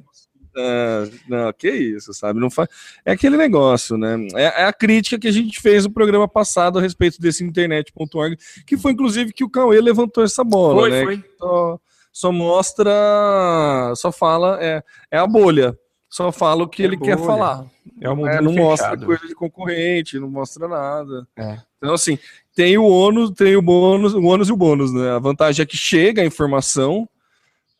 é 0.56 1.10
não, 1.28 1.52
que 1.52 1.70
isso, 1.70 2.12
sabe? 2.14 2.38
Não 2.38 2.50
fa... 2.50 2.68
É 3.04 3.12
aquele 3.12 3.36
negócio, 3.36 3.96
né? 3.96 4.16
É, 4.34 4.62
é, 4.62 4.64
a 4.64 4.72
crítica 4.72 5.18
que 5.18 5.28
a 5.28 5.32
gente 5.32 5.60
fez 5.60 5.84
no 5.84 5.92
programa 5.92 6.28
passado 6.28 6.78
a 6.78 6.82
respeito 6.82 7.20
desse 7.20 7.42
internet.org, 7.42 8.36
que 8.66 8.76
foi 8.76 8.92
inclusive 8.92 9.32
que 9.32 9.44
o 9.44 9.50
Cauê 9.50 9.80
levantou 9.80 10.22
essa 10.22 10.44
bola, 10.44 10.82
foi, 10.82 10.90
né? 10.90 11.04
Foi. 11.04 11.24
Só, 11.38 11.80
só, 12.12 12.32
mostra, 12.32 13.92
só 13.96 14.12
fala, 14.12 14.58
é, 14.60 14.82
é 15.10 15.18
a 15.18 15.26
bolha. 15.26 15.76
Só 16.08 16.32
fala 16.32 16.64
o 16.64 16.68
que 16.68 16.82
é 16.82 16.86
ele 16.86 16.96
bolha. 16.96 17.16
quer 17.16 17.24
falar. 17.24 17.64
É, 18.00 18.10
o 18.10 18.26
é, 18.26 18.40
não 18.40 18.52
fechado. 18.52 18.66
mostra 18.66 18.96
coisa 18.98 19.26
de 19.28 19.34
concorrente, 19.34 20.18
não 20.18 20.28
mostra 20.28 20.66
nada. 20.66 21.26
É. 21.36 21.58
Então, 21.78 21.94
assim, 21.94 22.18
tem 22.60 22.76
o 22.76 22.84
ônus, 22.84 23.30
tem 23.30 23.56
o 23.56 23.62
bônus, 23.62 24.12
o 24.12 24.22
ônus 24.22 24.50
e 24.50 24.52
o 24.52 24.56
bônus, 24.56 24.92
né? 24.92 25.12
A 25.12 25.18
vantagem 25.18 25.62
é 25.62 25.66
que 25.66 25.78
chega 25.78 26.20
a 26.20 26.26
informação 26.26 27.08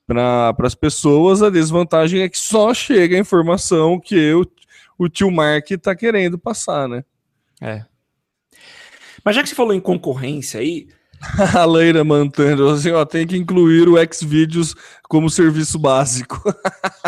para 0.06 0.54
as 0.60 0.74
pessoas, 0.74 1.42
a 1.42 1.50
desvantagem 1.50 2.22
é 2.22 2.30
que 2.30 2.38
só 2.38 2.72
chega 2.72 3.14
a 3.14 3.18
informação 3.18 4.00
que 4.00 4.14
eu, 4.14 4.50
o 4.96 5.06
tio 5.06 5.30
Mark 5.30 5.70
está 5.70 5.94
querendo 5.94 6.38
passar, 6.38 6.88
né? 6.88 7.04
É. 7.60 7.84
Mas 9.22 9.36
já 9.36 9.42
que 9.42 9.50
você 9.50 9.54
falou 9.54 9.74
em 9.74 9.80
concorrência 9.80 10.60
aí, 10.60 10.88
a 11.54 11.64
Leira 11.66 12.02
mantendo 12.02 12.68
assim, 12.68 12.90
ó, 12.92 13.04
tem 13.04 13.26
que 13.26 13.36
incluir 13.36 13.88
o 13.88 13.96
Xvideos 14.12 14.74
como 15.08 15.28
serviço 15.28 15.78
básico. 15.78 16.42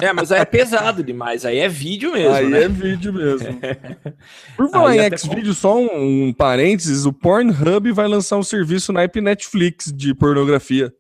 é, 0.01 0.13
mas 0.13 0.31
aí 0.31 0.41
é 0.41 0.45
pesado 0.47 1.03
demais, 1.03 1.45
aí 1.47 1.59
é 1.59 1.69
vídeo 1.69 2.13
mesmo, 2.13 2.35
Aí 2.35 2.49
né? 2.49 2.65
é 2.65 2.69
vídeo 2.69 3.13
mesmo. 3.13 3.59
Por 4.57 4.69
falar 4.71 4.97
em 4.97 5.17
Xvideos, 5.17 5.59
só 5.59 5.79
um, 5.79 6.27
um, 6.29 6.33
parênteses, 6.33 7.07
o 7.07 7.13
Pornhub 7.13 7.91
vai 7.93 8.07
lançar 8.07 8.37
um 8.37 8.43
serviço 8.43 8.93
na 8.93 9.03
app 9.03 9.21
Netflix 9.21 9.91
de 9.93 10.15
pornografia. 10.15 10.93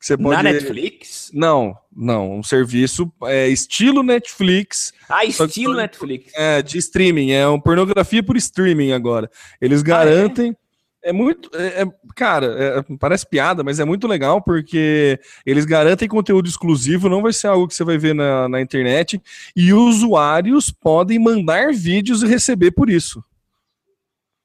Você 0.00 0.16
pode... 0.16 0.42
Na 0.42 0.42
Netflix? 0.44 1.30
Não, 1.34 1.76
não, 1.94 2.38
um 2.38 2.42
serviço 2.42 3.12
é, 3.24 3.48
estilo 3.48 4.02
Netflix. 4.02 4.92
Ah, 5.08 5.24
estilo 5.24 5.74
Netflix. 5.74 6.32
É, 6.34 6.62
de 6.62 6.78
streaming, 6.78 7.32
é 7.32 7.46
uma 7.46 7.60
pornografia 7.60 8.22
por 8.22 8.36
streaming 8.36 8.92
agora. 8.92 9.28
Eles 9.60 9.82
garantem... 9.82 10.50
Ah, 10.50 10.64
é? 10.64 10.67
É 11.02 11.12
muito. 11.12 11.50
É, 11.54 11.82
é, 11.82 11.86
cara, 12.14 12.46
é, 12.46 12.96
parece 12.98 13.26
piada, 13.26 13.62
mas 13.62 13.80
é 13.80 13.84
muito 13.84 14.06
legal 14.06 14.42
porque 14.42 15.18
eles 15.44 15.64
garantem 15.64 16.08
conteúdo 16.08 16.48
exclusivo, 16.48 17.08
não 17.08 17.22
vai 17.22 17.32
ser 17.32 17.48
algo 17.48 17.68
que 17.68 17.74
você 17.74 17.84
vai 17.84 17.98
ver 17.98 18.14
na, 18.14 18.48
na 18.48 18.60
internet, 18.60 19.20
e 19.54 19.72
usuários 19.72 20.70
podem 20.70 21.18
mandar 21.18 21.72
vídeos 21.72 22.22
e 22.22 22.26
receber 22.26 22.72
por 22.72 22.90
isso. 22.90 23.22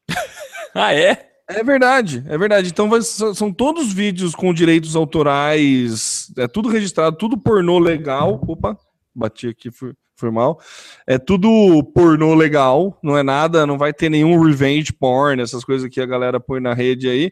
ah, 0.74 0.94
é? 0.94 1.30
É 1.48 1.64
verdade, 1.64 2.24
é 2.28 2.38
verdade. 2.38 2.70
Então 2.70 2.90
vai, 2.90 3.02
são 3.02 3.52
todos 3.52 3.92
vídeos 3.92 4.34
com 4.34 4.54
direitos 4.54 4.96
autorais, 4.96 6.32
é 6.38 6.48
tudo 6.48 6.70
registrado, 6.70 7.18
tudo 7.18 7.38
pornô 7.38 7.80
legal. 7.80 8.42
Opa, 8.48 8.78
bati 9.14 9.48
aqui, 9.48 9.70
foi, 9.70 9.94
foi 10.24 10.32
mal. 10.32 10.58
É 11.06 11.18
tudo 11.18 11.84
pornô 11.94 12.34
legal, 12.34 12.98
não 13.04 13.18
é 13.18 13.24
nada, 13.24 13.68
não 13.68 13.78
vai 13.78 13.92
ter 13.92 14.08
nenhum 14.08 14.42
revenge 14.42 14.94
porn, 14.94 15.42
essas 15.42 15.66
coisas 15.66 15.90
que 15.90 16.00
a 16.00 16.06
galera 16.06 16.40
põe 16.40 16.62
na 16.62 16.74
rede 16.74 17.10
aí. 17.10 17.32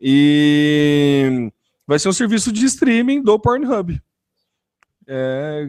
E 0.00 1.52
vai 1.86 2.00
ser 2.00 2.08
um 2.08 2.12
serviço 2.12 2.52
de 2.52 2.66
streaming 2.66 3.22
do 3.22 3.38
Pornhub. 3.38 4.00
É, 5.08 5.68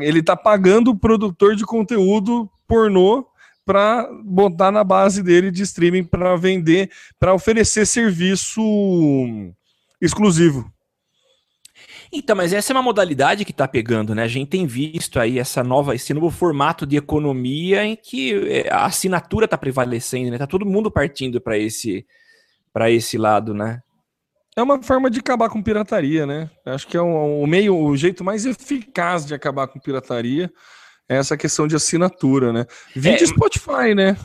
ele 0.00 0.22
tá 0.22 0.36
pagando 0.36 0.92
o 0.92 0.96
produtor 0.96 1.56
de 1.56 1.64
conteúdo 1.64 2.48
pornô 2.68 3.26
para 3.64 4.08
botar 4.24 4.70
na 4.70 4.84
base 4.84 5.24
dele 5.24 5.50
de 5.50 5.64
streaming 5.64 6.04
para 6.04 6.36
vender, 6.36 6.88
para 7.18 7.34
oferecer 7.34 7.84
serviço 7.84 8.62
exclusivo. 10.00 10.70
Então, 12.12 12.36
mas 12.36 12.52
essa 12.52 12.72
é 12.72 12.74
uma 12.74 12.82
modalidade 12.82 13.44
que 13.44 13.50
está 13.50 13.66
pegando, 13.66 14.14
né? 14.14 14.22
A 14.22 14.28
gente 14.28 14.48
tem 14.48 14.66
visto 14.66 15.18
aí 15.18 15.38
essa 15.38 15.62
nova, 15.62 15.94
esse 15.94 16.14
novo 16.14 16.30
formato 16.30 16.86
de 16.86 16.96
economia 16.96 17.84
em 17.84 17.96
que 17.96 18.34
é, 18.48 18.72
a 18.72 18.86
assinatura 18.86 19.44
está 19.46 19.58
prevalecendo, 19.58 20.30
né? 20.30 20.38
Tá 20.38 20.46
todo 20.46 20.66
mundo 20.66 20.90
partindo 20.90 21.40
para 21.40 21.58
esse 21.58 22.06
para 22.72 22.90
esse 22.90 23.16
lado, 23.16 23.54
né? 23.54 23.80
É 24.54 24.62
uma 24.62 24.82
forma 24.82 25.10
de 25.10 25.20
acabar 25.20 25.48
com 25.48 25.62
pirataria, 25.62 26.26
né? 26.26 26.50
Acho 26.64 26.86
que 26.86 26.96
é 26.96 27.00
o, 27.00 27.42
o 27.42 27.46
meio, 27.46 27.76
o 27.76 27.96
jeito 27.96 28.22
mais 28.22 28.46
eficaz 28.46 29.26
de 29.26 29.34
acabar 29.34 29.66
com 29.66 29.80
pirataria 29.80 30.50
é 31.08 31.16
essa 31.16 31.36
questão 31.36 31.66
de 31.66 31.76
assinatura, 31.76 32.52
né? 32.52 32.66
Vídeo 32.94 33.24
é, 33.24 33.26
Spotify, 33.26 33.94
né? 33.94 34.16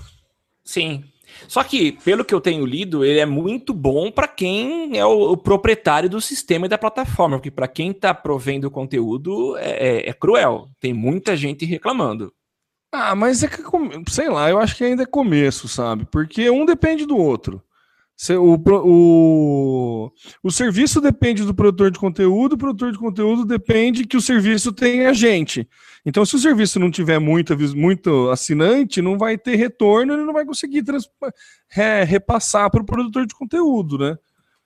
Sim, 0.64 1.04
só 1.48 1.64
que, 1.64 1.94
pelo 2.04 2.26
que 2.26 2.34
eu 2.34 2.42
tenho 2.42 2.66
lido, 2.66 3.04
ele 3.04 3.20
é 3.20 3.26
muito 3.26 3.74
bom 3.74 4.12
para 4.12 4.28
quem 4.28 4.98
é 4.98 5.06
o, 5.06 5.32
o, 5.32 5.38
proprietário 5.38 6.10
do 6.10 6.22
sistema 6.22 6.66
e 6.66 6.70
da 6.70 6.78
plataforma, 6.78 7.38
porque 7.38 7.52
para 7.52 7.68
quem 7.68 7.92
está 7.92 8.14
provendo 8.14 8.68
o 8.68 8.72
conteúdo 8.72 9.58
é, 9.58 9.70
é, 9.70 10.10
é, 10.10 10.14
cruel. 10.14 10.70
Tem 10.80 10.94
muita 10.94 11.36
gente 11.36 11.66
reclamando. 11.66 12.34
Ah, 12.92 13.16
mas 13.16 13.42
é 13.44 13.48
que, 13.48 13.62
sei 14.10 14.30
lá, 14.30 14.50
eu 14.50 14.60
acho 14.60 14.76
que 14.76 14.84
ainda 14.84 15.04
é 15.04 15.06
começo, 15.06 15.68
sabe? 15.68 16.06
Porque 16.12 16.50
um 16.50 16.66
depende 16.66 17.06
do 17.06 17.18
outro. 17.18 17.64
O, 18.38 18.56
o, 18.84 20.12
o 20.44 20.52
serviço 20.52 21.02
depende 21.02 21.44
do 21.44 21.56
produtor 21.56 21.90
de 21.90 21.98
conteúdo, 21.98 22.54
o 22.54 22.58
produtor 22.58 22.92
de 22.92 23.00
conteúdo 23.00 23.46
depende 23.46 24.06
que 24.06 24.16
o 24.16 24.22
serviço 24.22 24.72
tenha 24.72 25.12
gente. 25.14 25.68
Então, 26.06 26.24
se 26.24 26.36
o 26.36 26.40
serviço 26.40 26.80
não 26.80 26.92
tiver 26.92 27.20
muito, 27.20 27.56
muito 27.76 28.30
assinante, 28.30 29.02
não 29.02 29.18
vai 29.18 29.38
ter 29.38 29.56
retorno, 29.56 30.14
ele 30.14 30.24
não 30.24 30.34
vai 30.34 30.46
conseguir 30.46 30.84
trans, 30.84 31.10
é, 31.76 32.04
repassar 32.04 32.70
para 32.70 32.82
o 32.82 32.86
produtor 32.86 33.26
de 33.26 33.34
conteúdo, 33.34 33.98
né? 33.98 34.16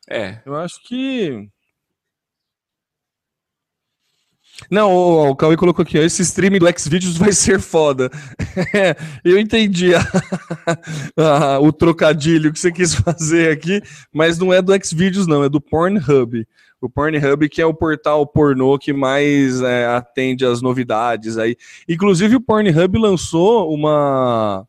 É. 0.10 0.42
Eu 0.46 0.56
acho 0.56 0.84
que 0.84 1.50
não, 4.70 4.94
o, 4.94 5.30
o 5.30 5.36
Cauê 5.36 5.58
colocou 5.58 5.84
aqui, 5.84 5.98
ó, 6.00 6.02
esse 6.02 6.22
stream 6.22 6.58
do 6.58 6.80
Xvideos 6.80 7.18
vai 7.18 7.32
ser 7.32 7.60
foda. 7.60 8.10
eu 9.24 9.38
entendi 9.38 9.94
a, 9.94 10.02
a, 11.56 11.60
o 11.60 11.72
trocadilho 11.72 12.52
que 12.52 12.60
você 12.60 12.72
quis 12.72 12.94
fazer 12.94 13.52
aqui, 13.52 13.82
mas 14.14 14.38
não 14.38 14.54
é 14.54 14.62
do 14.62 14.74
Xvideos 14.84 15.28
não, 15.28 15.44
é 15.44 15.50
do 15.50 15.62
Pornhub. 15.62 16.48
O 16.82 16.90
Pornhub 16.90 17.50
que 17.50 17.62
é 17.62 17.66
o 17.66 17.74
portal 17.74 18.28
pornô 18.28 18.78
que 18.78 18.94
mais 18.94 19.62
é, 19.62 19.88
atende 19.88 20.46
às 20.46 20.62
novidades 20.62 21.38
aí. 21.38 21.56
Inclusive 21.88 22.36
o 22.36 22.42
Pornhub 22.42 22.98
lançou 22.98 23.74
uma 23.74 24.68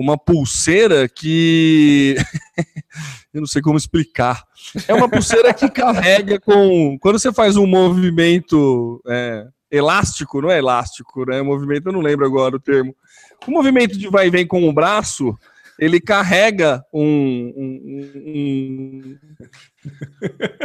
uma 0.00 0.16
pulseira 0.16 1.06
que 1.06 2.16
eu 3.34 3.40
não 3.40 3.46
sei 3.46 3.60
como 3.60 3.76
explicar. 3.76 4.42
É 4.88 4.94
uma 4.94 5.10
pulseira 5.10 5.52
que 5.52 5.68
carrega 5.68 6.40
com. 6.40 6.98
Quando 6.98 7.18
você 7.18 7.30
faz 7.30 7.54
um 7.54 7.66
movimento 7.66 9.02
é, 9.06 9.46
elástico, 9.70 10.40
não 10.40 10.50
é 10.50 10.56
elástico, 10.56 11.26
né? 11.26 11.42
Movimento, 11.42 11.88
eu 11.88 11.92
não 11.92 12.00
lembro 12.00 12.24
agora 12.24 12.56
o 12.56 12.60
termo. 12.60 12.96
O 13.46 13.50
movimento 13.50 13.98
de 13.98 14.08
vai 14.08 14.28
e 14.28 14.30
vem 14.30 14.46
com 14.46 14.66
o 14.66 14.72
braço, 14.72 15.38
ele 15.78 16.00
carrega 16.00 16.82
um, 16.90 17.52
um, 17.54 18.10
um, 18.26 19.18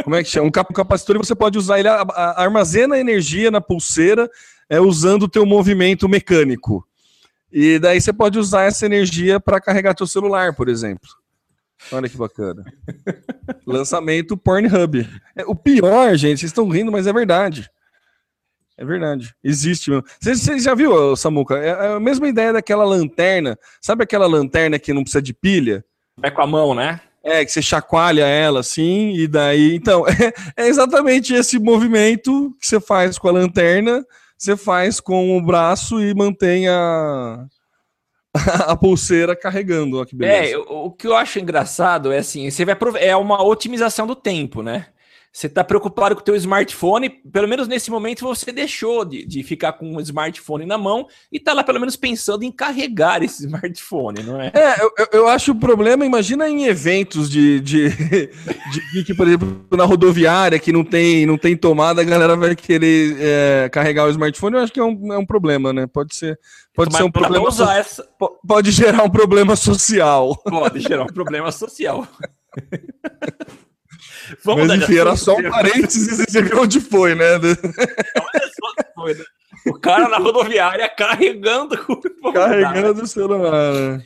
como 0.02 0.16
é 0.16 0.22
que 0.22 0.30
chama? 0.30 0.46
Um 0.46 0.50
capacitor 0.50 1.16
e 1.16 1.18
você 1.18 1.34
pode 1.34 1.58
usar 1.58 1.78
ele, 1.78 1.88
armazena 1.88 2.98
energia 2.98 3.50
na 3.50 3.60
pulseira 3.60 4.30
é, 4.68 4.80
usando 4.80 5.24
o 5.24 5.28
teu 5.28 5.44
movimento 5.44 6.08
mecânico. 6.08 6.86
E 7.52 7.78
daí 7.78 8.00
você 8.00 8.12
pode 8.12 8.38
usar 8.38 8.64
essa 8.64 8.86
energia 8.86 9.38
para 9.38 9.60
carregar 9.60 9.94
teu 9.94 10.06
celular, 10.06 10.54
por 10.54 10.68
exemplo. 10.68 11.08
Olha 11.92 12.08
que 12.08 12.16
bacana. 12.16 12.64
Lançamento 13.66 14.36
Pornhub. 14.36 15.08
É, 15.36 15.44
o 15.44 15.54
pior, 15.54 16.16
gente, 16.16 16.40
vocês 16.40 16.50
estão 16.50 16.68
rindo, 16.68 16.90
mas 16.90 17.06
é 17.06 17.12
verdade. 17.12 17.70
É 18.76 18.84
verdade. 18.84 19.34
Existe 19.42 19.90
mesmo. 19.90 20.04
Você, 20.20 20.58
já 20.58 20.74
viu, 20.74 21.16
Samuca? 21.16 21.56
É, 21.58 21.68
é 21.68 21.88
a 21.94 22.00
mesma 22.00 22.28
ideia 22.28 22.52
daquela 22.52 22.84
lanterna. 22.84 23.58
Sabe 23.80 24.04
aquela 24.04 24.26
lanterna 24.26 24.78
que 24.78 24.92
não 24.92 25.02
precisa 25.02 25.22
de 25.22 25.32
pilha? 25.32 25.84
É 26.22 26.30
com 26.30 26.42
a 26.42 26.46
mão, 26.46 26.74
né? 26.74 27.00
É, 27.22 27.44
que 27.44 27.50
você 27.50 27.62
chacoalha 27.62 28.24
ela 28.24 28.60
assim, 28.60 29.14
e 29.14 29.26
daí. 29.26 29.74
Então, 29.74 30.04
é, 30.56 30.64
é 30.64 30.68
exatamente 30.68 31.34
esse 31.34 31.58
movimento 31.58 32.54
que 32.60 32.66
você 32.66 32.80
faz 32.80 33.18
com 33.18 33.28
a 33.28 33.32
lanterna 33.32 34.04
você 34.36 34.56
faz 34.56 35.00
com 35.00 35.36
o 35.36 35.42
braço 35.42 36.00
e 36.00 36.14
mantém 36.14 36.68
a, 36.68 37.46
a 38.66 38.76
pulseira 38.76 39.34
carregando. 39.34 40.00
Ó, 40.00 40.04
que 40.04 40.14
beleza. 40.14 40.54
É, 40.54 40.58
o, 40.58 40.86
o 40.86 40.90
que 40.90 41.06
eu 41.06 41.16
acho 41.16 41.38
engraçado 41.38 42.12
é 42.12 42.18
assim, 42.18 42.50
você 42.50 42.64
vai 42.64 42.76
é 42.96 43.16
uma 43.16 43.42
otimização 43.42 44.06
do 44.06 44.14
tempo, 44.14 44.62
né? 44.62 44.86
Você 45.36 45.48
está 45.48 45.62
preocupado 45.62 46.14
com 46.14 46.22
o 46.22 46.24
teu 46.24 46.34
smartphone, 46.34 47.10
pelo 47.10 47.46
menos 47.46 47.68
nesse 47.68 47.90
momento 47.90 48.24
você 48.24 48.50
deixou 48.50 49.04
de, 49.04 49.26
de 49.26 49.42
ficar 49.42 49.74
com 49.74 49.94
o 49.94 50.00
smartphone 50.00 50.64
na 50.64 50.78
mão 50.78 51.06
e 51.30 51.36
está 51.36 51.52
lá 51.52 51.62
pelo 51.62 51.78
menos 51.78 51.94
pensando 51.94 52.42
em 52.42 52.50
carregar 52.50 53.22
esse 53.22 53.44
smartphone, 53.44 54.22
não 54.22 54.40
é? 54.40 54.50
É, 54.54 54.82
eu, 54.82 54.90
eu 55.12 55.28
acho 55.28 55.52
o 55.52 55.54
problema, 55.54 56.06
imagina 56.06 56.48
em 56.48 56.64
eventos 56.64 57.28
de, 57.28 57.60
de, 57.60 57.90
de, 57.92 59.04
de 59.04 59.14
por 59.14 59.26
exemplo, 59.26 59.66
na 59.72 59.84
rodoviária 59.84 60.58
que 60.58 60.72
não 60.72 60.82
tem, 60.82 61.26
não 61.26 61.36
tem 61.36 61.54
tomada, 61.54 62.00
a 62.00 62.04
galera 62.04 62.34
vai 62.34 62.56
querer 62.56 63.18
é, 63.20 63.68
carregar 63.68 64.06
o 64.06 64.10
smartphone, 64.10 64.56
eu 64.56 64.62
acho 64.62 64.72
que 64.72 64.80
é 64.80 64.84
um, 64.84 65.12
é 65.12 65.18
um 65.18 65.26
problema, 65.26 65.70
né? 65.70 65.86
Pode 65.86 66.16
ser, 66.16 66.40
pode 66.74 66.96
ser 66.96 67.02
um 67.02 67.10
problema. 67.10 67.50
So 67.50 67.64
essa... 67.64 68.08
Pode 68.48 68.70
gerar 68.70 69.02
um 69.02 69.10
problema 69.10 69.54
social. 69.54 70.34
Pode 70.36 70.80
gerar 70.80 71.02
um 71.02 71.12
problema 71.12 71.52
social. 71.52 72.08
Vamos 74.44 74.66
Mas 74.66 74.82
enfim, 74.82 74.98
era 74.98 75.16
só 75.16 75.36
um 75.36 75.42
parênteses 75.50 76.18
e 76.18 76.30
você 76.30 76.42
viu 76.42 76.62
onde 76.62 76.80
foi, 76.80 77.14
né? 77.14 77.38
O 79.66 79.74
cara 79.74 80.08
na 80.08 80.18
rodoviária 80.18 80.88
carregando 80.88 81.76
Carregando 82.32 83.02
o 83.02 83.06
celular. 83.06 83.72
Né? 83.72 84.04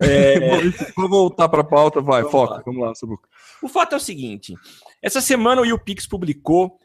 É... 0.00 0.40
Vou 0.96 1.08
voltar 1.08 1.48
para 1.48 1.60
a 1.62 1.64
pauta, 1.64 2.00
vai, 2.00 2.22
vamos 2.22 2.32
foca. 2.32 2.54
Lá. 2.54 2.62
Vamos 2.64 2.82
lá, 2.82 2.94
Sabuca. 2.94 3.28
O 3.62 3.68
fato 3.68 3.94
é 3.94 3.96
o 3.96 4.00
seguinte: 4.00 4.54
essa 5.00 5.20
semana 5.20 5.62
o 5.62 5.66
YouPix 5.66 6.06
publicou 6.06 6.78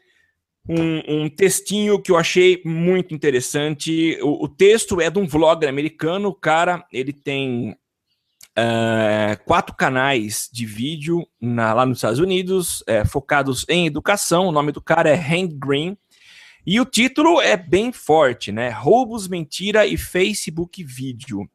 um, 0.68 1.22
um, 1.22 1.28
textinho 1.28 2.00
que 2.00 2.12
eu 2.12 2.16
achei 2.16 2.62
muito 2.64 3.14
interessante. 3.14 4.18
O, 4.22 4.44
o, 4.44 4.48
texto 4.48 5.00
é 5.00 5.10
de 5.10 5.18
um 5.18 5.26
vlogger 5.26 5.68
americano. 5.68 6.28
O 6.28 6.34
cara, 6.34 6.86
ele 6.92 7.12
tem 7.12 7.76
uh, 8.58 9.44
quatro 9.44 9.74
canais 9.74 10.48
de 10.52 10.66
vídeo 10.66 11.26
na, 11.40 11.72
lá 11.72 11.86
nos 11.86 11.98
Estados 11.98 12.18
Unidos, 12.18 12.80
uh, 12.82 13.06
focados 13.08 13.64
em 13.68 13.86
educação. 13.86 14.46
O 14.48 14.52
nome 14.52 14.72
do 14.72 14.82
cara 14.82 15.08
é 15.08 15.14
Hank 15.14 15.54
Green. 15.54 15.96
E 16.66 16.80
o 16.80 16.84
título 16.84 17.40
é 17.40 17.56
bem 17.56 17.92
forte, 17.92 18.52
né? 18.52 18.68
Roubos, 18.68 19.28
mentira 19.28 19.86
e 19.86 19.96
Facebook 19.96 20.82
vídeo. 20.84 21.48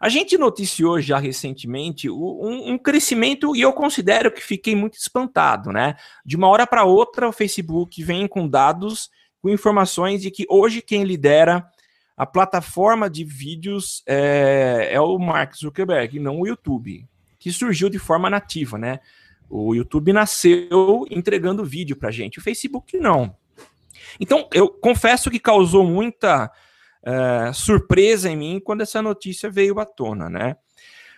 A 0.00 0.08
gente 0.08 0.36
noticiou 0.36 1.00
já 1.00 1.18
recentemente 1.18 2.08
um, 2.08 2.72
um, 2.72 2.78
crescimento 2.78 3.54
e 3.54 3.60
eu 3.60 3.72
considero 3.72 4.32
que 4.32 4.42
fiquei 4.42 4.74
muito 4.74 4.94
espantado, 4.94 5.70
né? 5.72 5.94
De 6.24 6.36
uma 6.36 6.48
hora 6.48 6.66
para 6.66 6.84
outra, 6.84 7.28
o 7.28 7.32
Facebook 7.32 8.02
vem 8.02 8.26
com 8.26 8.48
dados, 8.48 9.10
com 9.42 9.50
informações 9.50 10.22
de 10.22 10.30
que 10.30 10.46
hoje 10.48 10.82
quem 10.82 11.04
lidera 11.04 11.66
a 12.20 12.26
plataforma 12.26 13.08
de 13.08 13.24
vídeos 13.24 14.02
é, 14.06 14.90
é 14.92 15.00
o 15.00 15.18
Mark 15.18 15.54
Zuckerberg, 15.56 16.20
não 16.20 16.38
o 16.38 16.46
YouTube, 16.46 17.08
que 17.38 17.50
surgiu 17.50 17.88
de 17.88 17.98
forma 17.98 18.28
nativa, 18.28 18.76
né? 18.76 19.00
O 19.48 19.74
YouTube 19.74 20.12
nasceu 20.12 21.06
entregando 21.10 21.64
vídeo 21.64 21.96
para 21.96 22.10
gente, 22.10 22.38
o 22.38 22.42
Facebook 22.42 22.98
não. 22.98 23.34
Então, 24.20 24.46
eu 24.52 24.68
confesso 24.68 25.30
que 25.30 25.40
causou 25.40 25.82
muita 25.82 26.52
uh, 27.02 27.54
surpresa 27.54 28.28
em 28.28 28.36
mim 28.36 28.60
quando 28.62 28.82
essa 28.82 29.00
notícia 29.00 29.48
veio 29.48 29.80
à 29.80 29.86
tona, 29.86 30.28
né? 30.28 30.56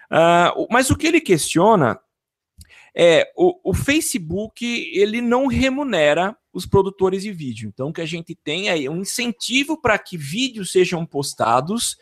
Uh, 0.04 0.68
mas 0.70 0.88
o 0.88 0.96
que 0.96 1.08
ele 1.08 1.20
questiona 1.20 1.98
é 2.94 3.28
o, 3.36 3.72
o 3.72 3.74
Facebook 3.74 4.64
ele 4.94 5.20
não 5.20 5.48
remunera 5.48 6.36
os 6.52 6.66
produtores 6.66 7.22
de 7.22 7.32
vídeo. 7.32 7.70
Então, 7.72 7.88
o 7.88 7.92
que 7.92 8.00
a 8.00 8.06
gente 8.06 8.34
tem 8.34 8.68
é 8.68 8.90
um 8.90 8.98
incentivo 8.98 9.80
para 9.80 9.98
que 9.98 10.16
vídeos 10.16 10.70
sejam 10.70 11.06
postados. 11.06 11.96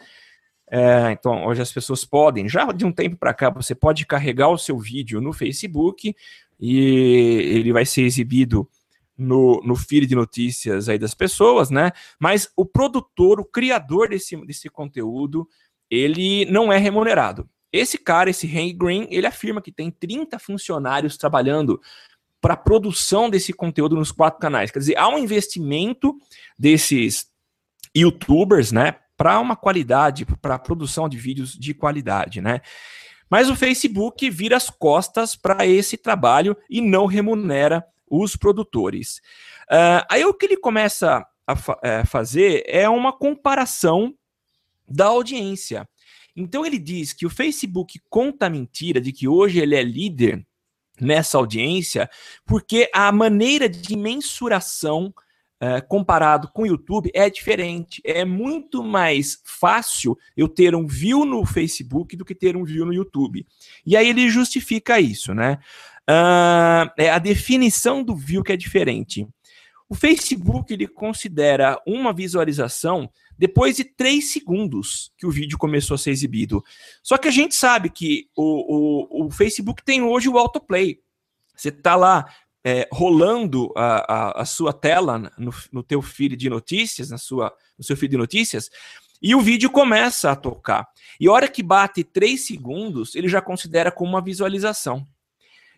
É, 0.71 1.13
então, 1.13 1.47
hoje 1.47 1.63
as 1.63 1.73
pessoas 1.73 2.05
podem, 2.05 2.49
já 2.49 2.71
de 2.73 2.85
um 2.85 2.93
tempo 2.93 3.17
para 3.17 3.35
cá, 3.35 3.51
você 3.51 3.75
pode 3.75 4.07
carregar 4.07 4.49
o 4.49 4.59
seu 4.59 4.79
vídeo 4.79 5.21
no 5.21 5.33
Facebook 5.33 6.15
e 6.59 6.79
ele 7.57 7.73
vai 7.73 7.87
ser 7.87 8.03
exibido 8.03 8.69
no, 9.17 9.61
no 9.65 9.77
feed 9.77 10.07
de 10.07 10.15
notícias 10.15 10.89
aí 10.89 10.99
das 10.99 11.15
pessoas, 11.15 11.71
né? 11.71 11.93
Mas 12.19 12.51
o 12.57 12.65
produtor, 12.65 13.39
o 13.39 13.45
criador 13.45 14.09
desse, 14.09 14.37
desse 14.47 14.69
conteúdo, 14.69 15.47
ele 15.91 16.45
não 16.47 16.73
é 16.73 16.79
remunerado. 16.79 17.49
Esse 17.73 17.99
cara, 17.99 18.31
esse 18.31 18.47
Hank 18.47 18.73
Green, 18.75 19.07
ele 19.11 19.27
afirma 19.27 19.61
que 19.61 19.71
tem 19.71 19.91
30 19.91 20.39
funcionários 20.39 21.17
trabalhando 21.17 21.81
para 22.41 22.55
a 22.55 22.57
produção 22.57 23.29
desse 23.29 23.53
conteúdo 23.53 23.97
nos 23.97 24.11
quatro 24.11 24.41
canais. 24.41 24.71
Quer 24.71 24.79
dizer, 24.79 24.97
há 24.97 25.09
um 25.09 25.19
investimento 25.19 26.17
desses 26.59 27.27
youtubers, 27.97 28.73
né, 28.73 28.97
para 29.17 29.39
uma 29.39 29.57
qualidade, 29.57 30.25
para 30.25 30.55
a 30.55 30.59
produção 30.59 31.09
de 31.09 31.19
vídeos 31.19 31.53
de 31.53 31.75
qualidade, 31.75 32.41
né? 32.41 32.61
Mas 33.29 33.49
o 33.49 33.55
Facebook 33.55 34.29
vira 34.31 34.57
as 34.57 34.71
costas 34.71 35.37
para 35.37 35.65
esse 35.65 35.97
trabalho 35.97 36.57
e 36.69 36.81
não 36.81 37.07
remunera 37.07 37.85
os 38.09 38.35
produtores. 38.35 39.21
Uh, 39.71 40.03
aí 40.11 40.25
o 40.25 40.35
que 40.35 40.47
ele 40.47 40.57
começa 40.57 41.25
a 41.47 41.55
fa 41.55 41.79
é, 41.83 42.05
fazer 42.05 42.65
é 42.67 42.89
uma 42.89 43.13
comparação 43.13 44.15
da 44.89 45.07
audiência. 45.07 45.89
Então 46.35 46.65
ele 46.67 46.79
diz 46.79 47.13
que 47.13 47.27
o 47.27 47.31
Facebook 47.31 48.01
conta 48.09 48.47
a 48.47 48.51
mentira 48.51 49.01
de 49.01 49.13
que 49.13 49.29
hoje 49.29 49.61
ele 49.61 49.77
é 49.77 49.83
líder 49.83 50.45
nessa 51.01 51.39
audiência, 51.39 52.09
porque 52.45 52.91
a 52.93 53.11
maneira 53.11 53.69
de 53.69 53.97
mensuração 53.97 55.13
uh, 55.63 55.87
comparado 55.87 56.49
com 56.53 56.63
o 56.63 56.67
YouTube 56.67 57.11
é 57.15 57.29
diferente. 57.29 58.01
É 58.05 58.25
muito 58.25 58.83
mais 58.83 59.41
fácil 59.45 60.17
eu 60.37 60.49
ter 60.49 60.75
um 60.75 60.87
view 60.87 61.25
no 61.25 61.45
Facebook 61.45 62.17
do 62.17 62.25
que 62.25 62.35
ter 62.35 62.57
um 62.57 62.65
view 62.65 62.87
no 62.87 62.95
YouTube. 62.95 63.47
E 63.85 63.97
aí 63.97 64.09
ele 64.09 64.29
justifica 64.29 65.01
isso, 65.01 65.35
né? 65.35 65.59
Uh, 66.09 66.91
é 66.97 67.11
a 67.11 67.19
definição 67.19 68.03
do 68.03 68.17
view 68.17 68.43
que 68.43 68.53
é 68.53 68.57
diferente. 68.57 69.29
O 69.89 69.95
Facebook 69.95 70.73
ele 70.73 70.87
considera 70.87 71.81
uma 71.87 72.13
visualização 72.13 73.11
depois 73.41 73.75
de 73.75 73.85
três 73.85 74.31
segundos 74.33 75.11
que 75.17 75.25
o 75.25 75.31
vídeo 75.31 75.57
começou 75.57 75.95
a 75.95 75.99
ser 75.99 76.11
exibido. 76.11 76.63
Só 77.03 77.17
que 77.17 77.27
a 77.27 77.31
gente 77.31 77.55
sabe 77.55 77.89
que 77.89 78.29
o, 78.37 79.23
o, 79.23 79.27
o 79.27 79.31
Facebook 79.31 79.83
tem 79.83 80.03
hoje 80.03 80.29
o 80.29 80.37
autoplay. 80.37 81.01
Você 81.57 81.71
está 81.71 81.97
lá 81.97 82.31
é, 82.63 82.87
rolando 82.93 83.73
a, 83.75 84.13
a, 84.13 84.43
a, 84.43 84.45
sua 84.45 84.75
tela 84.75 85.33
no, 85.39 85.55
no 85.73 85.83
teu 85.83 86.03
feed 86.03 86.37
de 86.37 86.51
notícias, 86.51 87.09
na 87.09 87.17
sua, 87.17 87.51
no 87.79 87.83
seu 87.83 87.97
feed 87.97 88.11
de 88.11 88.19
notícias, 88.19 88.71
e 89.23 89.35
o 89.35 89.41
vídeo 89.41 89.71
começa 89.71 90.31
a 90.31 90.37
tocar. 90.37 90.87
E 91.19 91.27
a 91.27 91.33
hora 91.33 91.49
que 91.49 91.63
bate 91.63 92.05
três 92.05 92.47
segundos, 92.47 93.15
ele 93.15 93.27
já 93.27 93.41
considera 93.41 93.91
como 93.91 94.11
uma 94.11 94.23
visualização. 94.23 95.09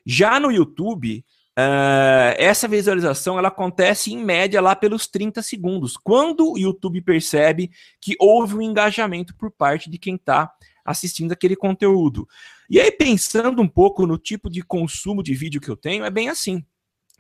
Já 0.05 0.41
no 0.41 0.51
YouTube, 0.51 1.25
Uh, 1.59 2.33
essa 2.39 2.67
visualização 2.67 3.39
ela 3.39 3.49
acontece 3.49 4.11
em 4.11 4.25
média 4.25 4.59
lá 4.61 4.75
pelos 4.75 5.07
30 5.07 5.43
segundos, 5.43 5.99
quando 5.99 6.53
o 6.53 6.59
YouTube 6.59 7.03
percebe 7.03 7.71
que 8.01 8.17
houve 8.19 8.55
um 8.55 8.63
engajamento 8.63 9.37
por 9.37 9.51
parte 9.51 9.91
de 9.91 9.99
quem 9.99 10.15
está 10.15 10.51
assistindo 10.85 11.33
aquele 11.33 11.55
conteúdo. 11.55 12.27
E 12.71 12.81
aí, 12.81 12.91
pensando 12.91 13.61
um 13.61 13.69
pouco 13.69 14.07
no 14.07 14.17
tipo 14.17 14.49
de 14.49 14.63
consumo 14.63 15.23
de 15.23 15.35
vídeo 15.35 15.61
que 15.61 15.69
eu 15.69 15.77
tenho, 15.77 16.05
é 16.05 16.11
bem 16.11 16.31
assim. 16.31 16.65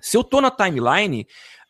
Se 0.01 0.17
eu 0.17 0.23
estou 0.23 0.41
na 0.41 0.51
timeline, 0.51 1.27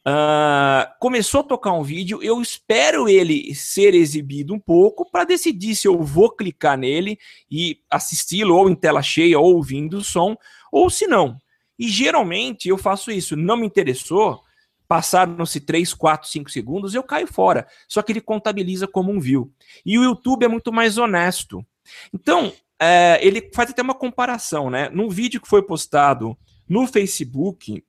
uh, 0.06 0.88
começou 1.00 1.40
a 1.40 1.44
tocar 1.44 1.72
um 1.72 1.82
vídeo, 1.82 2.22
eu 2.22 2.40
espero 2.40 3.08
ele 3.08 3.54
ser 3.56 3.92
exibido 3.92 4.54
um 4.54 4.60
pouco 4.60 5.10
para 5.10 5.24
decidir 5.24 5.74
se 5.74 5.88
eu 5.88 6.00
vou 6.00 6.30
clicar 6.30 6.78
nele 6.78 7.18
e 7.50 7.80
assisti-lo 7.90 8.56
ou 8.56 8.70
em 8.70 8.74
tela 8.74 9.02
cheia 9.02 9.38
ou 9.38 9.56
ouvindo 9.56 9.98
o 9.98 10.04
som, 10.04 10.36
ou 10.70 10.88
se 10.88 11.08
não. 11.08 11.36
E 11.82 11.88
geralmente 11.88 12.68
eu 12.68 12.78
faço 12.78 13.10
isso. 13.10 13.34
Não 13.34 13.56
me 13.56 13.66
interessou, 13.66 14.40
passaram-se 14.86 15.58
3, 15.58 15.92
4, 15.92 16.28
5 16.28 16.48
segundos, 16.48 16.94
eu 16.94 17.02
caio 17.02 17.26
fora. 17.26 17.66
Só 17.88 18.00
que 18.02 18.12
ele 18.12 18.20
contabiliza 18.20 18.86
como 18.86 19.10
um 19.10 19.18
view. 19.18 19.52
E 19.84 19.98
o 19.98 20.04
YouTube 20.04 20.44
é 20.44 20.48
muito 20.48 20.72
mais 20.72 20.96
honesto. 20.96 21.66
Então, 22.14 22.52
é, 22.78 23.18
ele 23.20 23.50
faz 23.52 23.70
até 23.70 23.82
uma 23.82 23.96
comparação, 23.96 24.70
né? 24.70 24.90
Num 24.90 25.08
vídeo 25.08 25.40
que 25.40 25.48
foi 25.48 25.60
postado 25.60 26.38
no 26.68 26.86
Facebook, 26.86 27.82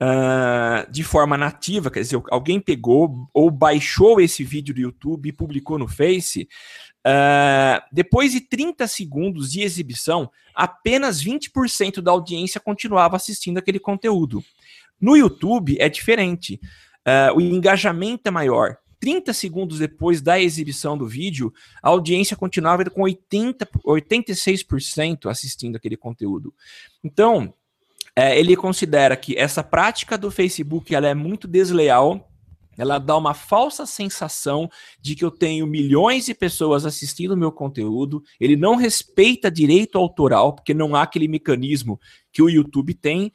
uh, 0.00 0.90
de 0.90 1.04
forma 1.04 1.36
nativa, 1.36 1.90
quer 1.90 2.00
dizer, 2.00 2.20
alguém 2.30 2.60
pegou 2.60 3.28
ou 3.32 3.50
baixou 3.50 4.20
esse 4.20 4.42
vídeo 4.42 4.74
do 4.74 4.80
YouTube 4.80 5.28
e 5.28 5.32
publicou 5.32 5.78
no 5.78 5.88
Face, 5.88 6.48
Uh, 7.00 7.80
depois 7.90 8.32
de 8.32 8.40
30 8.40 8.86
segundos 8.86 9.50
de 9.50 9.62
exibição, 9.62 10.30
apenas 10.54 11.22
20% 11.22 12.00
da 12.02 12.10
audiência 12.10 12.60
continuava 12.60 13.16
assistindo 13.16 13.58
aquele 13.58 13.78
conteúdo. 13.78 14.44
No 15.00 15.16
YouTube 15.16 15.76
é 15.80 15.88
diferente. 15.88 16.60
Uh, 17.06 17.36
o 17.36 17.40
engajamento 17.40 18.28
é 18.28 18.30
maior. 18.30 18.76
30 19.00 19.32
segundos 19.32 19.78
depois 19.78 20.20
da 20.20 20.38
exibição 20.38 20.96
do 20.96 21.08
vídeo, 21.08 21.50
a 21.82 21.88
audiência 21.88 22.36
continuava 22.36 22.84
com 22.90 23.00
80, 23.00 23.66
86% 23.82 25.30
assistindo 25.30 25.76
aquele 25.76 25.96
conteúdo. 25.96 26.52
Então, 27.02 27.54
é, 28.16 28.38
ele 28.38 28.56
considera 28.56 29.16
que 29.16 29.36
essa 29.38 29.62
prática 29.62 30.18
do 30.18 30.30
Facebook 30.30 30.94
ela 30.94 31.08
é 31.08 31.14
muito 31.14 31.46
desleal 31.48 32.30
ela 32.80 32.98
dá 32.98 33.14
uma 33.14 33.34
falsa 33.34 33.84
sensação 33.84 34.70
de 35.02 35.14
que 35.14 35.22
eu 35.22 35.30
tenho 35.30 35.66
milhões 35.66 36.24
de 36.24 36.34
pessoas 36.34 36.86
assistindo 36.86 37.32
o 37.32 37.36
meu 37.36 37.52
conteúdo. 37.52 38.22
Ele 38.40 38.56
não 38.56 38.74
respeita 38.74 39.50
direito 39.50 39.98
autoral, 39.98 40.54
porque 40.54 40.72
não 40.72 40.94
há 40.94 41.02
aquele 41.02 41.28
mecanismo 41.28 42.00
que 42.32 42.40
o 42.40 42.48
YouTube 42.48 42.94
tem, 42.94 43.32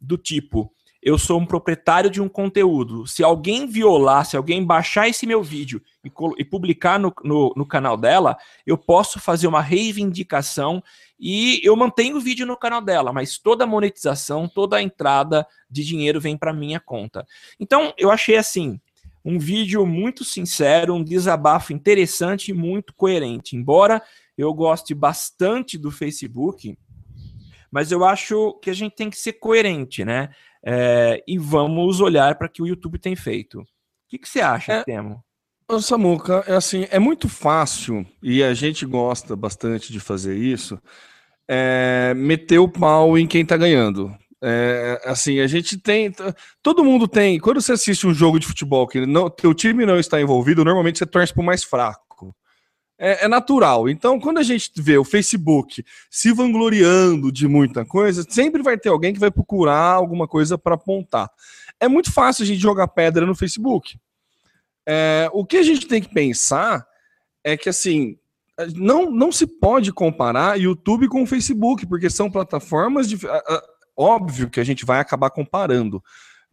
do 0.00 0.16
tipo, 0.16 0.72
eu 1.06 1.16
sou 1.16 1.38
um 1.38 1.46
proprietário 1.46 2.10
de 2.10 2.20
um 2.20 2.28
conteúdo. 2.28 3.06
Se 3.06 3.22
alguém 3.22 3.68
violar, 3.68 4.26
se 4.26 4.36
alguém 4.36 4.64
baixar 4.64 5.08
esse 5.08 5.24
meu 5.24 5.40
vídeo 5.40 5.80
e, 6.04 6.10
e 6.36 6.44
publicar 6.44 6.98
no, 6.98 7.14
no, 7.22 7.52
no, 7.54 7.64
canal 7.64 7.96
dela, 7.96 8.36
eu 8.66 8.76
posso 8.76 9.20
fazer 9.20 9.46
uma 9.46 9.62
reivindicação 9.62 10.82
e 11.16 11.60
eu 11.62 11.76
mantenho 11.76 12.16
o 12.16 12.20
vídeo 12.20 12.44
no 12.44 12.56
canal 12.56 12.80
dela, 12.80 13.12
mas 13.12 13.38
toda 13.38 13.62
a 13.62 13.68
monetização, 13.68 14.48
toda 14.48 14.78
a 14.78 14.82
entrada 14.82 15.46
de 15.70 15.84
dinheiro 15.84 16.20
vem 16.20 16.36
para 16.36 16.52
minha 16.52 16.80
conta. 16.80 17.24
Então, 17.60 17.94
eu 17.96 18.10
achei 18.10 18.36
assim, 18.36 18.80
um 19.24 19.38
vídeo 19.38 19.86
muito 19.86 20.24
sincero, 20.24 20.92
um 20.92 21.04
desabafo 21.04 21.72
interessante 21.72 22.48
e 22.50 22.52
muito 22.52 22.92
coerente. 22.92 23.54
Embora 23.54 24.02
eu 24.36 24.52
goste 24.52 24.92
bastante 24.92 25.78
do 25.78 25.92
Facebook, 25.92 26.76
mas 27.70 27.92
eu 27.92 28.04
acho 28.04 28.54
que 28.54 28.70
a 28.70 28.74
gente 28.74 28.96
tem 28.96 29.08
que 29.08 29.18
ser 29.18 29.34
coerente, 29.34 30.04
né? 30.04 30.30
É, 30.68 31.22
e 31.28 31.38
vamos 31.38 32.00
olhar 32.00 32.34
para 32.36 32.48
o 32.48 32.50
que 32.50 32.60
o 32.60 32.66
YouTube 32.66 32.98
tem 32.98 33.14
feito. 33.14 33.60
O 33.60 33.64
que, 34.08 34.18
que 34.18 34.28
você 34.28 34.40
acha, 34.40 34.72
é, 34.72 34.82
Temo? 34.82 35.24
Samuca, 35.80 36.44
é 36.46 36.54
assim, 36.54 36.86
é 36.90 36.98
muito 36.98 37.28
fácil, 37.28 38.04
e 38.22 38.42
a 38.42 38.52
gente 38.54 38.84
gosta 38.84 39.36
bastante 39.36 39.92
de 39.92 40.00
fazer 40.00 40.36
isso, 40.36 40.80
é, 41.48 42.14
meter 42.14 42.58
o 42.58 42.68
pau 42.68 43.16
em 43.16 43.26
quem 43.26 43.42
está 43.42 43.56
ganhando. 43.56 44.12
É, 44.42 45.00
assim, 45.04 45.40
a 45.40 45.46
gente 45.46 45.78
tem. 45.78 46.12
Todo 46.62 46.84
mundo 46.84 47.08
tem. 47.08 47.38
Quando 47.38 47.60
você 47.60 47.72
assiste 47.72 48.06
um 48.06 48.14
jogo 48.14 48.38
de 48.38 48.46
futebol 48.46 48.86
que 48.86 49.06
não, 49.06 49.30
teu 49.30 49.54
time 49.54 49.86
não 49.86 49.98
está 49.98 50.20
envolvido, 50.20 50.64
normalmente 50.64 50.98
você 50.98 51.06
torce 51.06 51.32
para 51.32 51.42
o 51.42 51.46
mais 51.46 51.64
fraco. 51.64 52.34
É, 52.98 53.26
é, 53.26 53.28
natural. 53.28 53.90
Então, 53.90 54.18
quando 54.18 54.38
a 54.38 54.42
gente 54.42 54.70
vê 54.76 54.96
o 54.96 55.04
Facebook 55.04 55.84
se 56.10 56.32
vangloriando 56.32 57.30
de 57.30 57.46
muita 57.46 57.84
coisa, 57.84 58.24
sempre 58.26 58.62
vai 58.62 58.78
ter 58.78 58.88
alguém 58.88 59.12
que 59.12 59.20
vai 59.20 59.30
procurar 59.30 59.92
alguma 59.92 60.26
coisa 60.26 60.56
para 60.56 60.76
apontar. 60.76 61.30
É 61.78 61.88
muito 61.88 62.10
fácil 62.10 62.42
a 62.42 62.46
gente 62.46 62.58
jogar 62.58 62.88
pedra 62.88 63.26
no 63.26 63.34
Facebook. 63.34 63.98
É, 64.86 65.28
o 65.32 65.44
que 65.44 65.58
a 65.58 65.62
gente 65.62 65.86
tem 65.86 66.00
que 66.00 66.08
pensar 66.08 66.86
é 67.44 67.54
que, 67.54 67.68
assim, 67.68 68.16
não, 68.74 69.10
não 69.10 69.30
se 69.30 69.46
pode 69.46 69.92
comparar 69.92 70.58
YouTube 70.58 71.08
com 71.08 71.22
o 71.22 71.26
Facebook, 71.26 71.84
porque 71.86 72.08
são 72.08 72.30
plataformas 72.30 73.08
de 73.08 73.18
óbvio 73.96 74.50
que 74.50 74.60
a 74.60 74.64
gente 74.64 74.84
vai 74.84 75.00
acabar 75.00 75.30
comparando. 75.30 76.02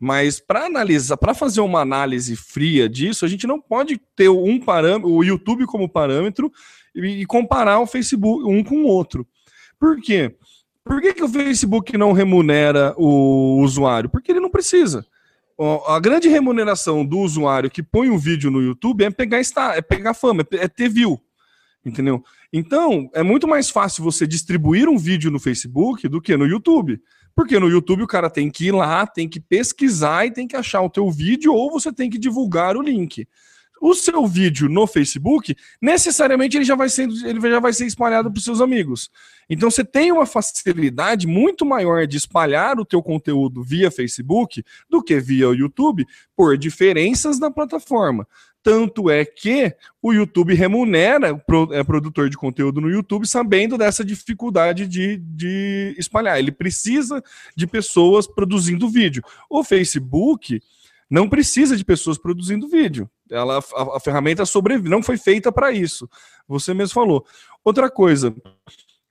Mas 0.03 0.37
para 0.37 0.65
analisar, 0.65 1.15
para 1.15 1.33
fazer 1.33 1.61
uma 1.61 1.79
análise 1.79 2.35
fria 2.35 2.89
disso, 2.89 3.23
a 3.23 3.27
gente 3.29 3.47
não 3.47 3.57
pode 3.57 3.97
ter 4.17 4.27
um 4.27 4.59
parâmetro, 4.59 5.09
o 5.09 5.23
YouTube 5.23 5.65
como 5.65 5.87
parâmetro 5.87 6.51
e, 6.93 7.25
comparar 7.25 7.79
o 7.79 7.87
Facebook 7.87 8.43
um 8.45 8.61
com 8.65 8.83
o 8.83 8.85
outro. 8.85 9.25
Por 9.79 10.01
quê? 10.01 10.35
Por 10.83 10.99
que, 10.99 11.13
que 11.13 11.23
o 11.23 11.29
Facebook 11.29 11.97
não 11.97 12.11
remunera 12.11 12.93
o 12.97 13.61
usuário? 13.61 14.09
Porque 14.09 14.33
ele 14.33 14.41
não 14.41 14.49
precisa. 14.49 15.05
A 15.87 15.97
grande 16.01 16.27
remuneração 16.27 17.05
do 17.05 17.19
usuário 17.19 17.71
que 17.71 17.81
põe 17.81 18.09
um 18.09 18.17
vídeo 18.17 18.51
no 18.51 18.61
YouTube 18.61 19.05
é 19.05 19.09
pegar, 19.09 19.39
é 19.73 19.81
pegar 19.81 20.13
fama, 20.13 20.45
é 20.51 20.67
ter 20.67 20.89
view. 20.89 21.17
Entendeu? 21.85 22.21
Então, 22.51 23.09
é 23.13 23.23
muito 23.23 23.47
mais 23.47 23.69
fácil 23.69 24.03
você 24.03 24.27
distribuir 24.27 24.89
um 24.89 24.97
vídeo 24.97 25.31
no 25.31 25.39
Facebook 25.39 26.09
do 26.09 26.21
que 26.21 26.35
no 26.35 26.45
YouTube. 26.45 27.01
Porque 27.36 27.60
no 27.60 27.67
YouTube 27.67 28.04
o 28.04 28.08
cara 28.08 28.30
tem 28.30 28.50
que 28.50 28.67
ir 28.67 28.72
lá, 28.72 29.08
tem 29.08 29.28
que 29.28 29.39
pesquisar 29.39 30.26
e 30.26 30.32
tem 30.32 30.48
que 30.48 30.56
achar 30.56 30.82
o 30.82 30.89
teu 30.89 31.10
vídeo 31.10 31.54
ou 31.54 31.72
você 31.72 31.91
tem 31.91 32.10
que 32.10 32.17
divulgar 32.17 32.78
o 32.78 32.82
link. 32.82 33.28
O 33.82 33.93
seu 33.93 34.26
vídeo 34.26 34.69
no 34.69 34.88
Facebook, 34.88 35.54
necessariamente 35.82 36.56
ele 36.56 36.63
já 36.63 36.74
vai 36.74 36.88
ser, 36.88 37.10
ele 37.26 37.41
já 37.41 37.60
vai 37.60 37.74
ser 37.74 37.86
espalhado 37.86 38.32
para 38.32 38.38
os 38.38 38.43
seus 38.46 38.62
amigos. 38.62 39.12
Então 39.50 39.69
você 39.69 39.84
tem 39.84 40.10
uma 40.10 40.26
facilidade 40.26 41.28
muito 41.28 41.65
maior 41.65 42.08
de 42.08 42.15
espalhar 42.15 42.80
o 42.80 42.86
teu 42.86 43.04
conteúdo 43.04 43.62
via 43.62 43.91
Facebook 43.91 44.63
do 44.89 45.04
que 45.04 45.19
via 45.19 45.50
o 45.50 45.54
YouTube, 45.54 46.06
por 46.34 46.58
diferenças 46.58 47.38
da 47.38 47.52
plataforma. 47.52 48.26
Tanto 48.63 49.10
é 49.10 49.26
que 49.26 49.76
o 50.02 50.13
YouTube 50.13 50.54
remunera 50.54 51.34
o 51.34 51.73
é, 51.73 51.84
produtor 51.84 52.30
de 52.30 52.38
conteúdo 52.38 52.80
no 52.80 52.89
YouTube 52.89 53.28
sabendo 53.28 53.78
dessa 53.78 54.06
dificuldade 54.06 54.88
de, 54.88 55.17
de 55.17 55.93
espalhar. 55.97 56.39
Ele 56.39 56.52
precisa 56.52 57.21
de 57.56 57.67
pessoas 57.67 58.26
produzindo 58.26 58.89
vídeo. 58.89 59.21
O 59.49 59.65
Facebook 59.65 60.62
não 61.10 61.28
precisa 61.28 61.76
de 61.76 61.84
pessoas 61.84 62.17
produzindo 62.17 62.69
vídeo. 62.69 63.10
Ela, 63.30 63.60
a, 63.60 63.97
a 63.97 63.99
ferramenta 63.99 64.45
sobrevive, 64.45 64.89
não 64.89 65.04
foi 65.04 65.17
feita 65.17 65.52
para 65.52 65.71
isso. 65.73 66.10
Você 66.47 66.73
mesmo 66.73 66.93
falou. 66.93 67.26
Outra 67.65 67.89
coisa, 67.91 68.34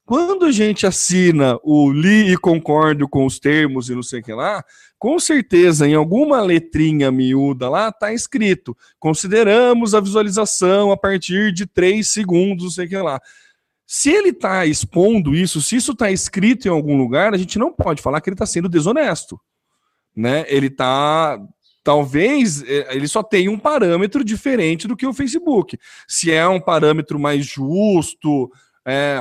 quando 0.05 0.47
a 0.47 0.53
gente 0.53 0.87
assina 0.87 1.59
o 1.63 1.91
li 1.93 2.33
e 2.33 2.37
concordo 2.37 3.09
com 3.09 3.25
os 3.25 3.39
termos 3.39 3.89
e 3.89 3.95
não 3.95 4.03
sei 4.03 4.21
o 4.21 4.23
que 4.23 4.33
lá, 4.33 4.65
com 4.99 5.19
certeza 5.19 5.87
em 5.87 5.95
alguma 5.95 6.41
letrinha 6.41 7.11
miúda 7.11 7.69
lá 7.69 7.89
está 7.89 8.13
escrito: 8.13 8.77
consideramos 8.99 9.95
a 9.95 10.01
visualização 10.01 10.91
a 10.91 10.97
partir 10.97 11.53
de 11.53 11.67
3 11.67 12.07
segundos, 12.07 12.65
não 12.65 12.71
sei 12.71 12.87
o 12.87 12.89
que 12.89 12.97
lá. 12.97 13.21
Se 13.87 14.11
ele 14.11 14.31
está 14.31 14.65
expondo 14.65 15.35
isso, 15.35 15.61
se 15.61 15.77
isso 15.77 15.93
está 15.93 16.11
escrito 16.11 16.67
em 16.67 16.71
algum 16.71 16.97
lugar, 16.97 17.35
a 17.35 17.39
gente 17.39 17.59
não 17.59 17.73
pode 17.73 18.01
falar 18.01 18.21
que 18.21 18.31
ele 18.31 18.35
está 18.35 18.47
sendo 18.47 18.69
desonesto. 18.69 19.41
Né? 20.17 20.45
Ele 20.49 20.69
está 20.69 21.39
talvez 21.85 22.63
é, 22.63 22.95
ele 22.95 23.09
só 23.09 23.23
tenha 23.23 23.51
um 23.51 23.59
parâmetro 23.59 24.25
diferente 24.25 24.89
do 24.89 24.97
que 24.97 25.07
o 25.07 25.13
Facebook. 25.13 25.79
Se 26.09 26.31
é 26.31 26.47
um 26.47 26.61
parâmetro 26.61 27.19
mais 27.19 27.45
justo, 27.45 28.51
é, 28.87 29.21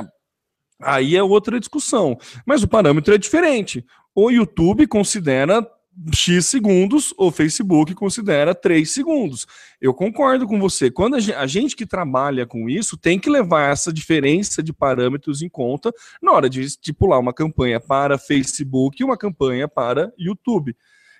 Aí 0.82 1.16
é 1.16 1.22
outra 1.22 1.58
discussão. 1.58 2.18
Mas 2.44 2.62
o 2.62 2.68
parâmetro 2.68 3.14
é 3.14 3.18
diferente. 3.18 3.84
O 4.14 4.30
YouTube 4.30 4.86
considera 4.86 5.66
X 6.14 6.46
segundos, 6.46 7.12
o 7.18 7.30
Facebook 7.30 7.94
considera 7.94 8.54
3 8.54 8.90
segundos. 8.90 9.46
Eu 9.80 9.92
concordo 9.92 10.46
com 10.46 10.58
você. 10.58 10.90
Quando 10.90 11.16
a 11.16 11.20
gente, 11.20 11.34
a 11.34 11.46
gente, 11.46 11.76
que 11.76 11.84
trabalha 11.84 12.46
com 12.46 12.68
isso 12.68 12.96
tem 12.96 13.18
que 13.18 13.28
levar 13.28 13.70
essa 13.70 13.92
diferença 13.92 14.62
de 14.62 14.72
parâmetros 14.72 15.42
em 15.42 15.48
conta 15.48 15.92
na 16.20 16.32
hora 16.32 16.48
de 16.48 16.62
estipular 16.62 17.20
uma 17.20 17.32
campanha 17.32 17.78
para 17.78 18.18
Facebook 18.18 19.00
e 19.00 19.04
uma 19.04 19.18
campanha 19.18 19.68
para 19.68 20.10
YouTube. 20.18 20.74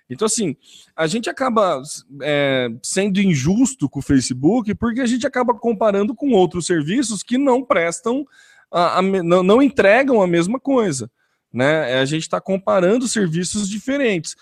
Então, 0.08 0.26
assim, 0.26 0.56
a 0.94 1.06
gente 1.06 1.30
acaba 1.30 1.82
é, 2.22 2.68
sendo 2.82 3.20
injusto 3.20 3.88
com 3.88 4.00
o 4.00 4.02
Facebook 4.02 4.74
porque 4.74 5.00
a 5.00 5.06
gente 5.06 5.26
acaba 5.26 5.54
comparando 5.54 6.14
com 6.14 6.32
outros 6.32 6.66
serviços 6.66 7.22
que 7.22 7.38
não 7.38 7.62
prestam, 7.62 8.26
a, 8.72 8.98
a, 8.98 9.02
não, 9.02 9.42
não 9.42 9.62
entregam 9.62 10.22
a 10.22 10.26
mesma 10.26 10.58
coisa. 10.58 11.10
Né? 11.52 12.00
A 12.00 12.04
gente 12.04 12.22
está 12.22 12.40
comparando 12.40 13.06
serviços 13.06 13.68
diferentes 13.68 14.34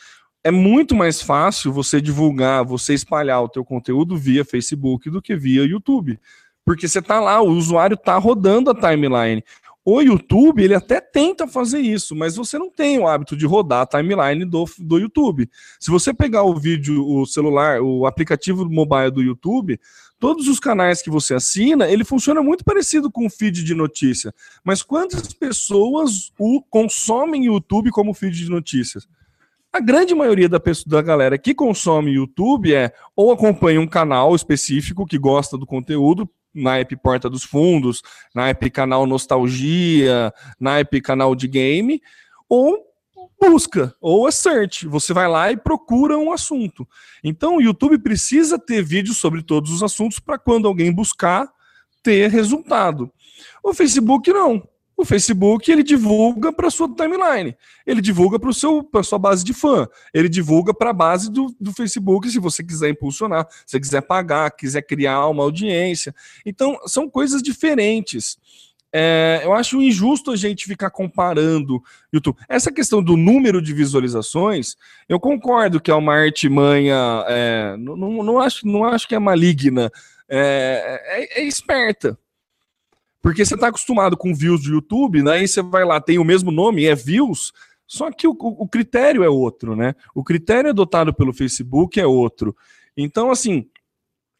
é 0.42 0.50
muito 0.50 0.94
mais 0.94 1.20
fácil 1.20 1.72
você 1.72 2.00
divulgar, 2.00 2.64
você 2.64 2.94
espalhar 2.94 3.42
o 3.42 3.48
teu 3.48 3.64
conteúdo 3.64 4.16
via 4.16 4.44
Facebook 4.44 5.10
do 5.10 5.20
que 5.20 5.36
via 5.36 5.64
YouTube. 5.64 6.18
Porque 6.64 6.88
você 6.88 7.02
tá 7.02 7.20
lá, 7.20 7.40
o 7.42 7.48
usuário 7.48 7.96
tá 7.96 8.16
rodando 8.16 8.70
a 8.70 8.74
timeline. 8.74 9.44
O 9.84 10.00
YouTube, 10.00 10.62
ele 10.62 10.74
até 10.74 11.00
tenta 11.00 11.48
fazer 11.48 11.80
isso, 11.80 12.14
mas 12.14 12.36
você 12.36 12.58
não 12.58 12.70
tem 12.70 12.98
o 12.98 13.08
hábito 13.08 13.36
de 13.36 13.46
rodar 13.46 13.82
a 13.82 13.86
timeline 13.86 14.44
do, 14.44 14.64
do 14.78 14.98
YouTube. 14.98 15.48
Se 15.78 15.90
você 15.90 16.12
pegar 16.12 16.42
o 16.42 16.54
vídeo, 16.54 17.06
o 17.06 17.26
celular, 17.26 17.80
o 17.80 18.06
aplicativo 18.06 18.68
mobile 18.68 19.10
do 19.10 19.22
YouTube, 19.22 19.80
todos 20.20 20.46
os 20.46 20.60
canais 20.60 21.00
que 21.00 21.08
você 21.08 21.34
assina, 21.34 21.88
ele 21.88 22.04
funciona 22.04 22.42
muito 22.42 22.62
parecido 22.62 23.10
com 23.10 23.26
o 23.26 23.30
feed 23.30 23.64
de 23.64 23.74
notícia. 23.74 24.32
Mas 24.62 24.82
quantas 24.82 25.32
pessoas 25.32 26.30
o 26.38 26.62
consomem 26.62 27.46
YouTube 27.46 27.90
como 27.90 28.12
feed 28.12 28.36
de 28.36 28.50
notícias? 28.50 29.08
A 29.72 29.80
grande 29.80 30.14
maioria 30.14 30.48
da, 30.48 30.60
pessoa, 30.60 30.84
da 30.90 31.00
galera 31.00 31.38
que 31.38 31.54
consome 31.54 32.12
YouTube 32.12 32.74
é 32.74 32.92
ou 33.16 33.32
acompanha 33.32 33.80
um 33.80 33.86
canal 33.86 34.34
específico 34.34 35.06
que 35.06 35.18
gosta 35.18 35.56
do 35.56 35.64
conteúdo, 35.64 36.28
naipe 36.52 36.96
Porta 36.96 37.30
dos 37.30 37.44
Fundos, 37.44 38.02
naipe 38.34 38.68
canal 38.68 39.06
Nostalgia, 39.06 40.34
naipe 40.58 41.00
canal 41.00 41.34
de 41.34 41.48
game, 41.48 42.02
ou 42.46 42.89
busca, 43.40 43.94
ou 44.00 44.28
é 44.28 44.30
search. 44.30 44.86
Você 44.86 45.14
vai 45.14 45.26
lá 45.26 45.50
e 45.50 45.56
procura 45.56 46.18
um 46.18 46.32
assunto. 46.32 46.86
Então 47.24 47.56
o 47.56 47.62
YouTube 47.62 47.98
precisa 47.98 48.58
ter 48.58 48.82
vídeos 48.82 49.16
sobre 49.16 49.42
todos 49.42 49.70
os 49.70 49.82
assuntos 49.82 50.18
para 50.18 50.38
quando 50.38 50.68
alguém 50.68 50.92
buscar 50.92 51.48
ter 52.02 52.30
resultado. 52.30 53.10
O 53.62 53.72
Facebook 53.72 54.30
não. 54.32 54.68
O 55.00 55.04
Facebook 55.04 55.72
ele 55.72 55.82
divulga 55.82 56.52
para 56.52 56.68
sua 56.68 56.86
timeline, 56.86 57.56
ele 57.86 58.02
divulga 58.02 58.38
para 58.38 58.50
para 58.92 59.02
sua 59.02 59.18
base 59.18 59.42
de 59.42 59.54
fã, 59.54 59.88
ele 60.12 60.28
divulga 60.28 60.74
para 60.74 60.90
a 60.90 60.92
base 60.92 61.30
do, 61.30 61.56
do 61.58 61.72
Facebook 61.72 62.30
se 62.30 62.38
você 62.38 62.62
quiser 62.62 62.90
impulsionar, 62.90 63.48
se 63.64 63.80
quiser 63.80 64.02
pagar, 64.02 64.50
quiser 64.50 64.82
criar 64.82 65.26
uma 65.28 65.42
audiência. 65.42 66.14
Então 66.44 66.78
são 66.86 67.08
coisas 67.08 67.42
diferentes. 67.42 68.36
É, 68.92 69.42
eu 69.44 69.52
acho 69.52 69.80
injusto 69.80 70.32
a 70.32 70.36
gente 70.36 70.66
ficar 70.66 70.90
comparando 70.90 71.82
YouTube. 72.12 72.38
Essa 72.48 72.72
questão 72.72 73.02
do 73.02 73.16
número 73.16 73.62
de 73.62 73.72
visualizações, 73.72 74.76
eu 75.08 75.20
concordo 75.20 75.80
que 75.80 75.90
é 75.90 75.94
uma 75.94 76.14
artimanha, 76.14 76.96
é, 77.28 77.76
não, 77.78 77.96
não, 77.96 78.22
não, 78.22 78.38
acho, 78.40 78.66
não 78.66 78.84
acho 78.84 79.06
que 79.06 79.14
é 79.14 79.18
maligna, 79.18 79.92
é, 80.28 81.28
é, 81.34 81.40
é 81.40 81.44
esperta. 81.44 82.18
Porque 83.22 83.44
você 83.44 83.54
está 83.54 83.68
acostumado 83.68 84.16
com 84.16 84.34
views 84.34 84.62
do 84.62 84.70
YouTube, 84.70 85.22
né? 85.22 85.32
Aí 85.32 85.46
você 85.46 85.62
vai 85.62 85.84
lá, 85.84 86.00
tem 86.00 86.18
o 86.18 86.24
mesmo 86.24 86.50
nome, 86.50 86.86
é 86.86 86.94
views, 86.94 87.52
só 87.86 88.10
que 88.10 88.26
o, 88.26 88.34
o 88.38 88.66
critério 88.66 89.22
é 89.22 89.28
outro, 89.28 89.76
né? 89.76 89.94
O 90.14 90.24
critério 90.24 90.70
adotado 90.70 91.12
pelo 91.12 91.32
Facebook 91.32 92.00
é 92.00 92.06
outro. 92.06 92.56
Então, 92.96 93.30
assim, 93.30 93.68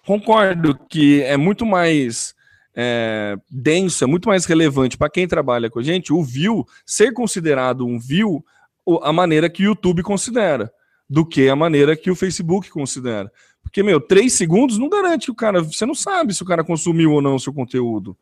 concordo 0.06 0.78
que 0.88 1.22
é 1.22 1.36
muito 1.36 1.66
mais 1.66 2.34
é, 2.74 3.36
denso, 3.50 4.04
é 4.04 4.06
muito 4.06 4.28
mais 4.28 4.44
relevante 4.44 4.96
para 4.96 5.10
quem 5.10 5.26
trabalha 5.26 5.68
com 5.68 5.78
a 5.78 5.82
gente 5.82 6.12
o 6.12 6.22
view 6.22 6.66
ser 6.86 7.12
considerado 7.12 7.86
um 7.86 7.98
view 7.98 8.44
a 9.02 9.12
maneira 9.12 9.50
que 9.50 9.62
o 9.62 9.66
YouTube 9.66 10.02
considera, 10.02 10.72
do 11.08 11.24
que 11.24 11.48
a 11.48 11.56
maneira 11.56 11.96
que 11.96 12.10
o 12.10 12.16
Facebook 12.16 12.70
considera. 12.70 13.30
Porque, 13.62 13.82
meu, 13.82 14.00
três 14.00 14.32
segundos 14.32 14.78
não 14.78 14.88
garante 14.88 15.26
que 15.26 15.30
o 15.30 15.34
cara. 15.34 15.62
Você 15.62 15.84
não 15.84 15.94
sabe 15.94 16.34
se 16.34 16.42
o 16.42 16.46
cara 16.46 16.64
consumiu 16.64 17.12
ou 17.12 17.22
não 17.22 17.34
o 17.34 17.40
seu 17.40 17.52
conteúdo. 17.52 18.16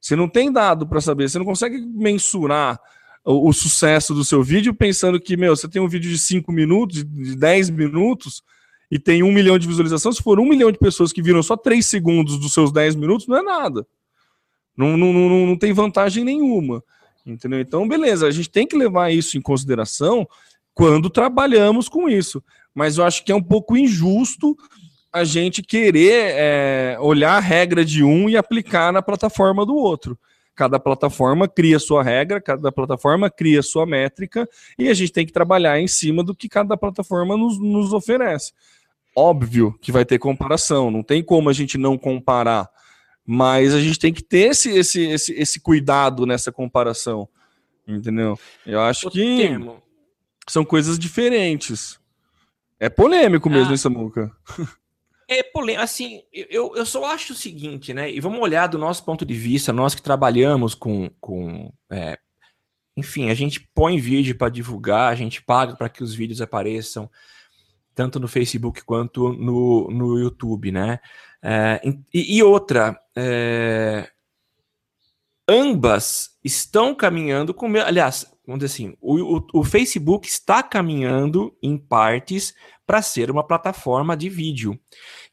Você 0.00 0.16
não 0.16 0.28
tem 0.28 0.50
dado 0.50 0.86
para 0.86 1.00
saber, 1.00 1.28
você 1.28 1.38
não 1.38 1.44
consegue 1.44 1.78
mensurar 1.78 2.80
o, 3.24 3.48
o, 3.48 3.52
sucesso 3.52 4.14
do 4.14 4.24
seu 4.24 4.42
vídeo 4.42 4.74
pensando 4.74 5.20
que, 5.20 5.36
meu, 5.36 5.54
você 5.54 5.68
tem 5.68 5.80
um 5.80 5.88
vídeo 5.88 6.10
de 6.10 6.18
5 6.18 6.50
minutos, 6.50 7.04
de 7.04 7.36
10 7.36 7.70
minutos, 7.70 8.42
e 8.90 8.98
tem 8.98 9.22
um 9.22 9.32
milhão 9.32 9.58
de 9.58 9.68
visualizações. 9.68 10.16
Se 10.16 10.22
for 10.22 10.40
um 10.40 10.46
milhão 10.46 10.72
de 10.72 10.78
pessoas 10.78 11.12
que 11.12 11.22
viram 11.22 11.42
só 11.42 11.56
3 11.56 11.84
segundos 11.84 12.38
dos 12.38 12.52
seus 12.52 12.72
10 12.72 12.96
minutos, 12.96 13.26
não 13.26 13.36
é 13.36 13.42
nada. 13.42 13.86
Não, 14.76 14.96
não, 14.96 15.12
não, 15.12 15.46
não 15.46 15.56
tem 15.56 15.72
vantagem 15.72 16.24
nenhuma. 16.24 16.82
Entendeu? 17.24 17.60
Então, 17.60 17.86
beleza, 17.86 18.26
a 18.26 18.30
gente 18.30 18.50
tem 18.50 18.66
que 18.66 18.76
levar 18.76 19.12
isso 19.12 19.36
em 19.36 19.40
consideração 19.42 20.26
quando 20.74 21.10
trabalhamos 21.10 21.88
com 21.88 22.08
isso. 22.08 22.42
Mas 22.74 22.98
eu 22.98 23.04
acho 23.04 23.24
que 23.24 23.30
é 23.30 23.34
um 23.34 23.42
pouco 23.42 23.76
injusto 23.76 24.56
a 25.12 25.24
gente 25.24 25.62
querer 25.62 26.34
é, 26.36 26.96
olhar 27.00 27.36
a 27.36 27.40
regra 27.40 27.84
de 27.84 28.02
um 28.02 28.28
e 28.28 28.36
aplicar 28.36 28.92
na 28.92 29.02
plataforma 29.02 29.66
do 29.66 29.74
outro. 29.74 30.18
Cada 30.54 30.78
plataforma 30.78 31.48
cria 31.48 31.78
sua 31.78 32.02
regra, 32.02 32.40
cada 32.40 32.70
plataforma 32.70 33.30
cria 33.30 33.62
sua 33.62 33.86
métrica 33.86 34.48
e 34.78 34.88
a 34.88 34.94
gente 34.94 35.12
tem 35.12 35.26
que 35.26 35.32
trabalhar 35.32 35.80
em 35.80 35.88
cima 35.88 36.22
do 36.22 36.34
que 36.34 36.48
cada 36.48 36.76
plataforma 36.76 37.36
nos, 37.36 37.58
nos 37.58 37.92
oferece. 37.92 38.52
Óbvio 39.16 39.76
que 39.80 39.90
vai 39.90 40.04
ter 40.04 40.18
comparação, 40.18 40.90
não 40.90 41.02
tem 41.02 41.22
como 41.22 41.50
a 41.50 41.52
gente 41.52 41.76
não 41.76 41.98
comparar, 41.98 42.70
mas 43.26 43.74
a 43.74 43.80
gente 43.80 43.98
tem 43.98 44.12
que 44.12 44.22
ter 44.22 44.50
esse, 44.50 44.70
esse, 44.70 45.02
esse, 45.02 45.32
esse 45.34 45.60
cuidado 45.60 46.24
nessa 46.24 46.52
comparação, 46.52 47.28
entendeu? 47.86 48.38
Eu 48.64 48.80
acho 48.80 49.10
que 49.10 49.48
são 50.48 50.64
coisas 50.64 50.98
diferentes. 50.98 51.98
É 52.78 52.88
polêmico 52.88 53.50
mesmo, 53.50 53.70
ah. 53.70 53.74
essa 53.74 53.90
muca. 53.90 54.32
É 55.28 55.44
polêmico. 55.44 55.84
Assim, 55.84 56.22
eu, 56.32 56.74
eu 56.74 56.84
só 56.84 57.04
acho 57.04 57.34
o 57.34 57.36
seguinte, 57.36 57.94
né? 57.94 58.10
E 58.10 58.18
vamos 58.18 58.40
olhar 58.40 58.66
do 58.66 58.78
nosso 58.78 59.04
ponto 59.04 59.24
de 59.24 59.34
vista, 59.34 59.72
nós 59.72 59.94
que 59.94 60.02
trabalhamos 60.02 60.74
com. 60.74 61.08
com 61.20 61.72
é, 61.88 62.18
enfim, 62.96 63.30
a 63.30 63.34
gente 63.34 63.60
põe 63.72 64.00
vídeo 64.00 64.36
para 64.36 64.48
divulgar, 64.48 65.12
a 65.12 65.14
gente 65.14 65.40
paga 65.40 65.76
para 65.76 65.88
que 65.88 66.02
os 66.02 66.12
vídeos 66.12 66.40
apareçam 66.40 67.08
tanto 68.00 68.18
no 68.18 68.26
Facebook 68.26 68.82
quanto 68.82 69.34
no, 69.34 69.90
no 69.90 70.18
YouTube, 70.18 70.72
né? 70.72 71.00
É, 71.42 71.78
e, 72.14 72.38
e, 72.38 72.42
outra, 72.42 72.98
é, 73.14 74.08
ambas 75.46 76.30
estão 76.42 76.94
caminhando 76.94 77.52
com. 77.52 77.66
Aliás, 77.76 78.24
vamos 78.46 78.60
dizer 78.60 78.72
assim, 78.72 78.96
o, 79.02 79.36
o, 79.36 79.46
o 79.52 79.62
Facebook 79.62 80.26
está 80.26 80.62
caminhando 80.62 81.54
em 81.62 81.76
partes 81.76 82.54
para 82.86 83.02
ser 83.02 83.30
uma 83.30 83.46
plataforma 83.46 84.16
de 84.16 84.30
vídeo. 84.30 84.80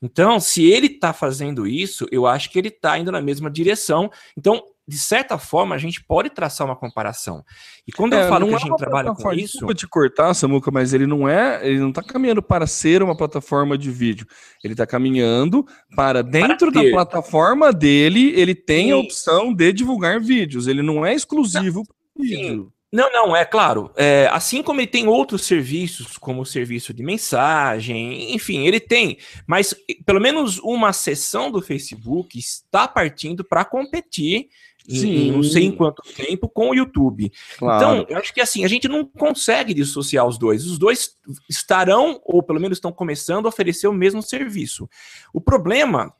Então, 0.01 0.37
se 0.37 0.69
ele 0.69 0.87
está 0.87 1.13
fazendo 1.13 1.65
isso, 1.65 2.05
eu 2.11 2.27
acho 2.27 2.51
que 2.51 2.59
ele 2.59 2.67
está 2.67 2.99
indo 2.99 3.13
na 3.13 3.21
mesma 3.21 3.49
direção. 3.49 4.11
Então, 4.37 4.61
de 4.87 4.97
certa 4.97 5.37
forma, 5.37 5.75
a 5.75 5.77
gente 5.77 6.01
pode 6.01 6.29
traçar 6.29 6.65
uma 6.65 6.75
comparação. 6.75 7.43
E 7.85 7.91
quando 7.91 8.13
é, 8.13 8.23
eu 8.23 8.29
falo 8.29 8.47
que 8.47 8.53
a 8.53 8.57
é 8.57 8.59
gente 8.59 8.77
trabalha 8.77 9.13
com 9.13 9.33
isso. 9.33 9.53
Desculpa 9.53 9.75
te 9.75 9.87
cortar, 9.87 10.33
Samuca, 10.33 10.71
mas 10.71 10.93
ele 10.93 11.05
não 11.05 11.27
é, 11.27 11.59
ele 11.67 11.79
não 11.79 11.89
está 11.89 12.01
caminhando 12.01 12.41
para 12.41 12.65
ser 12.65 13.03
uma 13.03 13.15
plataforma 13.15 13.77
de 13.77 13.91
vídeo. 13.91 14.25
Ele 14.63 14.73
está 14.73 14.87
caminhando 14.87 15.65
para 15.95 16.23
dentro 16.23 16.71
para 16.71 16.83
da 16.83 16.89
plataforma 16.89 17.73
dele, 17.73 18.31
ele 18.35 18.55
tem 18.55 18.87
Sim. 18.87 18.91
a 18.93 18.97
opção 18.97 19.53
de 19.53 19.73
divulgar 19.73 20.21
vídeos. 20.21 20.67
Ele 20.67 20.81
não 20.81 21.05
é 21.05 21.13
exclusivo 21.13 21.83
para 21.85 22.23
vídeo. 22.23 22.71
Não, 22.91 23.11
não, 23.11 23.35
é 23.35 23.43
claro. 23.43 23.91
É, 23.97 24.29
assim 24.31 24.63
como 24.63 24.79
ele 24.79 24.87
tem 24.87 25.07
outros 25.07 25.45
serviços, 25.45 26.17
como 26.17 26.41
o 26.41 26.45
serviço 26.45 26.93
de 26.93 27.03
mensagem, 27.03 28.33
enfim, 28.33 28.65
ele 28.65 28.79
tem. 28.79 29.17
Mas 29.45 29.75
pelo 30.05 30.21
menos 30.21 30.57
uma 30.59 30.93
seção 30.93 31.51
do 31.51 31.61
Facebook 31.61 32.39
está 32.39 32.87
partindo 32.87 33.43
para 33.43 33.65
competir 33.65 34.47
Sim. 34.87 35.09
Em, 35.09 35.31
não 35.31 35.43
sei 35.43 35.65
em 35.65 35.71
quanto 35.71 36.01
tempo 36.15 36.47
com 36.47 36.69
o 36.69 36.75
YouTube. 36.75 37.31
Claro. 37.57 37.77
Então, 37.77 38.05
eu 38.09 38.17
acho 38.17 38.33
que 38.33 38.39
assim, 38.41 38.63
a 38.63 38.67
gente 38.67 38.87
não 38.87 39.05
consegue 39.05 39.73
dissociar 39.73 40.25
os 40.25 40.37
dois. 40.37 40.65
Os 40.65 40.77
dois 40.77 41.17
estarão, 41.49 42.21
ou 42.23 42.41
pelo 42.41 42.59
menos 42.59 42.77
estão 42.77 42.91
começando 42.91 43.45
a 43.45 43.49
oferecer 43.49 43.87
o 43.87 43.93
mesmo 43.93 44.21
serviço. 44.21 44.89
O 45.33 45.41
problema, 45.41 46.13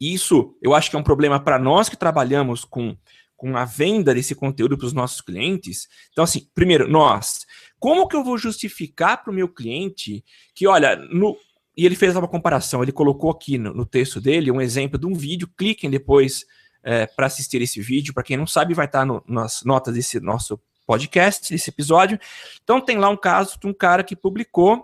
isso 0.00 0.54
eu 0.62 0.74
acho 0.74 0.90
que 0.90 0.96
é 0.96 0.98
um 0.98 1.04
problema 1.04 1.40
para 1.40 1.58
nós 1.58 1.88
que 1.88 1.96
trabalhamos 1.96 2.64
com 2.64 2.96
com 3.36 3.56
a 3.56 3.64
venda 3.64 4.14
desse 4.14 4.34
conteúdo 4.34 4.78
para 4.78 4.86
os 4.86 4.92
nossos 4.94 5.20
clientes. 5.20 5.86
Então, 6.12 6.24
assim, 6.24 6.48
primeiro, 6.54 6.88
nós, 6.88 7.44
como 7.78 8.08
que 8.08 8.16
eu 8.16 8.24
vou 8.24 8.38
justificar 8.38 9.22
para 9.22 9.30
o 9.30 9.34
meu 9.34 9.48
cliente 9.48 10.24
que, 10.54 10.66
olha, 10.66 10.96
no, 10.96 11.36
e 11.76 11.84
ele 11.84 11.96
fez 11.96 12.16
uma 12.16 12.28
comparação, 12.28 12.82
ele 12.82 12.92
colocou 12.92 13.30
aqui 13.30 13.58
no, 13.58 13.74
no 13.74 13.84
texto 13.84 14.20
dele 14.20 14.50
um 14.50 14.60
exemplo 14.60 14.98
de 14.98 15.06
um 15.06 15.14
vídeo, 15.14 15.50
cliquem 15.56 15.90
depois 15.90 16.46
é, 16.84 17.06
para 17.06 17.26
assistir 17.26 17.60
esse 17.62 17.80
vídeo, 17.80 18.12
para 18.12 18.22
quem 18.22 18.36
não 18.36 18.46
sabe, 18.46 18.74
vai 18.74 18.86
estar 18.86 19.00
tá 19.00 19.04
no, 19.04 19.22
nas 19.26 19.64
notas 19.64 19.94
desse 19.94 20.20
nosso 20.20 20.60
podcast, 20.86 21.50
desse 21.50 21.70
episódio. 21.70 22.18
Então 22.62 22.80
tem 22.80 22.98
lá 22.98 23.08
um 23.08 23.16
caso 23.16 23.58
de 23.58 23.66
um 23.66 23.72
cara 23.72 24.04
que 24.04 24.14
publicou 24.14 24.78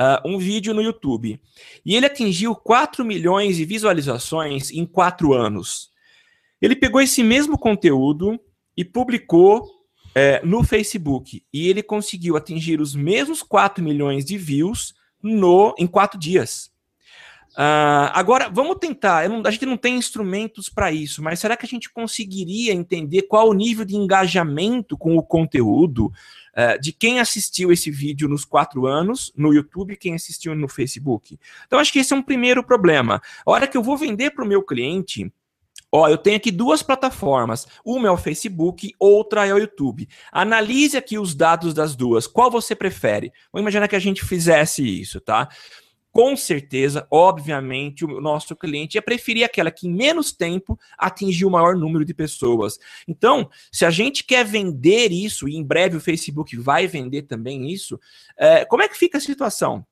uh, 0.00 0.28
um 0.28 0.38
vídeo 0.38 0.72
no 0.72 0.82
YouTube. 0.82 1.40
E 1.84 1.96
ele 1.96 2.06
atingiu 2.06 2.54
4 2.54 3.04
milhões 3.04 3.56
de 3.56 3.64
visualizações 3.64 4.70
em 4.70 4.86
4 4.86 5.32
anos. 5.34 5.90
Ele 6.60 6.76
pegou 6.76 7.00
esse 7.00 7.22
mesmo 7.22 7.58
conteúdo 7.58 8.38
e 8.76 8.84
publicou 8.84 9.68
é, 10.14 10.40
no 10.44 10.62
Facebook. 10.62 11.44
E 11.52 11.68
ele 11.68 11.82
conseguiu 11.82 12.36
atingir 12.36 12.80
os 12.80 12.94
mesmos 12.94 13.42
4 13.42 13.82
milhões 13.82 14.24
de 14.24 14.38
views 14.38 14.94
no, 15.22 15.74
em 15.78 15.86
4 15.86 16.18
dias. 16.18 16.71
Uh, 17.52 18.08
agora, 18.14 18.48
vamos 18.48 18.76
tentar. 18.78 19.28
Não, 19.28 19.42
a 19.44 19.50
gente 19.50 19.66
não 19.66 19.76
tem 19.76 19.96
instrumentos 19.96 20.68
para 20.68 20.90
isso, 20.90 21.22
mas 21.22 21.38
será 21.38 21.56
que 21.56 21.66
a 21.66 21.68
gente 21.68 21.90
conseguiria 21.90 22.72
entender 22.72 23.22
qual 23.22 23.48
o 23.48 23.54
nível 23.54 23.84
de 23.84 23.94
engajamento 23.94 24.96
com 24.96 25.16
o 25.16 25.22
conteúdo 25.22 26.06
uh, 26.06 26.80
de 26.80 26.92
quem 26.92 27.20
assistiu 27.20 27.70
esse 27.70 27.90
vídeo 27.90 28.28
nos 28.28 28.44
quatro 28.44 28.86
anos 28.86 29.32
no 29.36 29.52
YouTube 29.52 29.92
e 29.92 29.96
quem 29.96 30.14
assistiu 30.14 30.54
no 30.54 30.66
Facebook? 30.66 31.38
Então, 31.66 31.78
acho 31.78 31.92
que 31.92 31.98
esse 31.98 32.14
é 32.14 32.16
um 32.16 32.22
primeiro 32.22 32.64
problema. 32.64 33.20
A 33.44 33.50
hora 33.50 33.66
que 33.66 33.76
eu 33.76 33.82
vou 33.82 33.98
vender 33.98 34.30
para 34.30 34.44
o 34.44 34.48
meu 34.48 34.62
cliente, 34.62 35.30
Ó, 35.94 36.08
eu 36.08 36.16
tenho 36.16 36.38
aqui 36.38 36.50
duas 36.50 36.82
plataformas. 36.82 37.66
Uma 37.84 38.08
é 38.08 38.10
o 38.10 38.16
Facebook, 38.16 38.94
outra 38.98 39.46
é 39.46 39.52
o 39.52 39.58
YouTube. 39.58 40.08
Analise 40.32 40.96
aqui 40.96 41.18
os 41.18 41.34
dados 41.34 41.74
das 41.74 41.94
duas. 41.94 42.26
Qual 42.26 42.50
você 42.50 42.74
prefere? 42.74 43.30
Vamos 43.52 43.64
imaginar 43.64 43.88
que 43.88 43.96
a 43.96 43.98
gente 43.98 44.24
fizesse 44.24 44.82
isso, 44.82 45.20
tá? 45.20 45.50
Com 46.12 46.36
certeza, 46.36 47.06
obviamente, 47.10 48.04
o 48.04 48.20
nosso 48.20 48.54
cliente 48.54 48.96
ia 48.96 49.02
preferir 49.02 49.44
aquela 49.44 49.70
que 49.70 49.88
em 49.88 49.94
menos 49.94 50.30
tempo 50.30 50.78
atingiu 50.98 51.48
o 51.48 51.50
maior 51.50 51.74
número 51.74 52.04
de 52.04 52.12
pessoas. 52.12 52.78
Então, 53.08 53.48
se 53.72 53.86
a 53.86 53.90
gente 53.90 54.22
quer 54.22 54.44
vender 54.44 55.10
isso, 55.10 55.48
e 55.48 55.56
em 55.56 55.64
breve 55.64 55.96
o 55.96 56.00
Facebook 56.00 56.54
vai 56.58 56.86
vender 56.86 57.22
também 57.22 57.72
isso, 57.72 57.98
é, 58.36 58.62
como 58.66 58.82
é 58.82 58.88
que 58.88 58.98
fica 58.98 59.16
a 59.16 59.20
situação? 59.22 59.86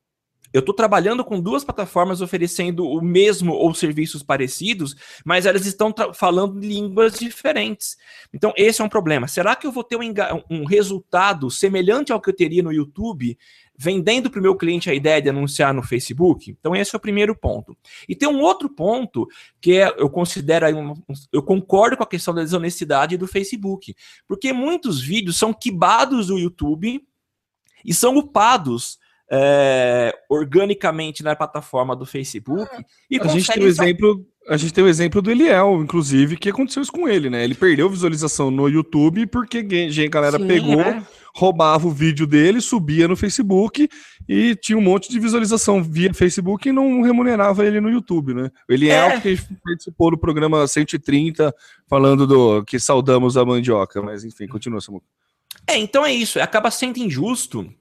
Eu 0.52 0.60
estou 0.60 0.74
trabalhando 0.74 1.24
com 1.24 1.40
duas 1.40 1.62
plataformas 1.62 2.20
oferecendo 2.20 2.84
o 2.84 3.00
mesmo 3.00 3.52
ou 3.52 3.72
serviços 3.72 4.22
parecidos, 4.22 4.96
mas 5.24 5.46
elas 5.46 5.64
estão 5.64 5.94
falando 6.12 6.58
línguas 6.58 7.18
diferentes. 7.18 7.96
Então, 8.34 8.52
esse 8.56 8.82
é 8.82 8.84
um 8.84 8.88
problema. 8.88 9.28
Será 9.28 9.54
que 9.54 9.66
eu 9.66 9.72
vou 9.72 9.84
ter 9.84 9.96
um, 9.96 10.02
um 10.50 10.64
resultado 10.64 11.50
semelhante 11.50 12.12
ao 12.12 12.20
que 12.20 12.28
eu 12.28 12.36
teria 12.36 12.64
no 12.64 12.72
YouTube, 12.72 13.38
vendendo 13.83 14.31
para 14.31 14.39
o 14.39 14.43
meu 14.43 14.55
cliente 14.55 14.91
a 14.91 14.95
ideia 14.95 15.22
de 15.22 15.31
anunciar 15.31 15.72
no 15.72 15.83
Facebook? 15.83 16.51
Então, 16.51 16.76
esse 16.76 16.95
é 16.95 16.99
o 16.99 17.01
primeiro 17.01 17.35
ponto. 17.35 17.74
E 18.07 18.14
tem 18.14 18.28
um 18.28 18.43
outro 18.43 18.68
ponto 18.68 19.26
que 19.59 19.78
é, 19.78 19.89
eu 19.97 20.11
considero, 20.11 20.66
eu 21.33 21.43
concordo 21.43 21.97
com 21.97 22.03
a 22.03 22.07
questão 22.07 22.35
da 22.35 22.43
desonestidade 22.43 23.16
do 23.16 23.26
Facebook, 23.26 23.97
porque 24.28 24.53
muitos 24.53 25.01
vídeos 25.01 25.39
são 25.39 25.55
quibados 25.55 26.26
do 26.26 26.39
YouTube 26.39 27.03
e 27.83 27.95
são 27.95 28.18
upados 28.18 28.99
é, 29.33 30.12
organicamente 30.28 31.22
na 31.22 31.35
plataforma 31.35 31.97
do 31.97 32.05
Facebook. 32.05 32.70
E 33.11 33.18
a 33.18 33.26
gente 33.28 33.51
tem 33.51 33.62
o 33.62 33.66
exemplo, 33.66 34.26
a 34.49 34.57
gente 34.57 34.72
tem 34.72 34.82
o 34.82 34.88
exemplo 34.88 35.20
do 35.20 35.30
Eliel, 35.30 35.80
inclusive, 35.82 36.36
que 36.36 36.49
aconteceu 36.49 36.82
isso 36.82 36.93
com 36.93 37.09
ele, 37.09 37.28
né? 37.28 37.45
Ele 37.45 37.55
perdeu 37.55 37.91
visualização 37.91 38.51
no 38.51 38.68
YouTube 38.68 39.26
porque 39.26 39.59
a 39.59 40.09
galera 40.09 40.38
Sim, 40.38 40.47
pegou, 40.47 40.80
é. 40.80 41.03
roubava 41.34 41.86
o 41.86 41.91
vídeo 41.91 42.26
dele, 42.26 42.61
subia 42.61 43.07
no 43.07 43.16
Facebook 43.16 43.88
e 44.28 44.57
tinha 44.57 44.78
um 44.78 44.82
monte 44.82 45.11
de 45.11 45.20
visualização 45.20 45.82
via 45.82 46.12
Facebook 46.14 46.68
e 46.68 46.72
não 46.72 47.03
remunerava 47.03 47.64
ele 47.64 47.80
no 47.80 47.91
YouTube, 47.91 48.34
né? 48.34 48.51
O 48.68 48.72
Eliel 48.72 49.11
é. 49.11 49.20
que 49.20 49.38
participou 49.62 50.11
do 50.11 50.18
programa 50.18 50.66
130 50.66 51.55
falando 51.88 52.26
do 52.26 52.64
que 52.64 52.80
saudamos 52.80 53.36
a 53.36 53.45
mandioca, 53.45 54.03
mas 54.03 54.24
enfim, 54.24 54.47
continua, 54.47 54.80
Samuca. 54.80 55.07
É, 55.66 55.76
então 55.76 56.05
é 56.05 56.12
isso, 56.12 56.41
acaba 56.41 56.70
sendo 56.70 56.99
injusto 56.99 57.72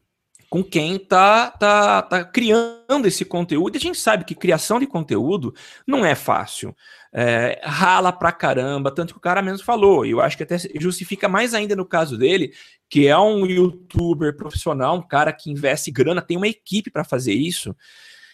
com 0.49 0.63
quem 0.63 0.97
tá, 0.97 1.51
tá, 1.51 2.01
tá 2.01 2.23
criando 2.23 3.05
esse 3.05 3.23
conteúdo. 3.23 3.75
E 3.75 3.77
a 3.77 3.81
gente 3.81 3.99
sabe 3.99 4.25
que 4.25 4.33
criação 4.33 4.79
de 4.79 4.87
conteúdo 4.87 5.53
não 5.85 6.03
é 6.03 6.15
fácil. 6.15 6.75
É, 7.13 7.59
rala 7.63 8.11
pra 8.11 8.31
caramba, 8.31 8.93
tanto 8.93 9.13
que 9.13 9.19
o 9.19 9.21
cara 9.21 9.41
mesmo 9.41 9.63
falou. 9.63 10.05
E 10.05 10.11
eu 10.11 10.21
acho 10.21 10.35
que 10.35 10.43
até 10.43 10.57
justifica 10.79 11.29
mais 11.29 11.53
ainda 11.53 11.75
no 11.75 11.85
caso 11.85 12.17
dele, 12.17 12.51
que 12.89 13.07
é 13.07 13.17
um 13.17 13.45
youtuber 13.45 14.35
profissional, 14.35 14.95
um 14.95 15.07
cara 15.07 15.31
que 15.31 15.51
investe 15.51 15.91
grana, 15.91 16.21
tem 16.21 16.37
uma 16.37 16.47
equipe 16.47 16.89
para 16.89 17.03
fazer 17.03 17.33
isso. 17.33 17.75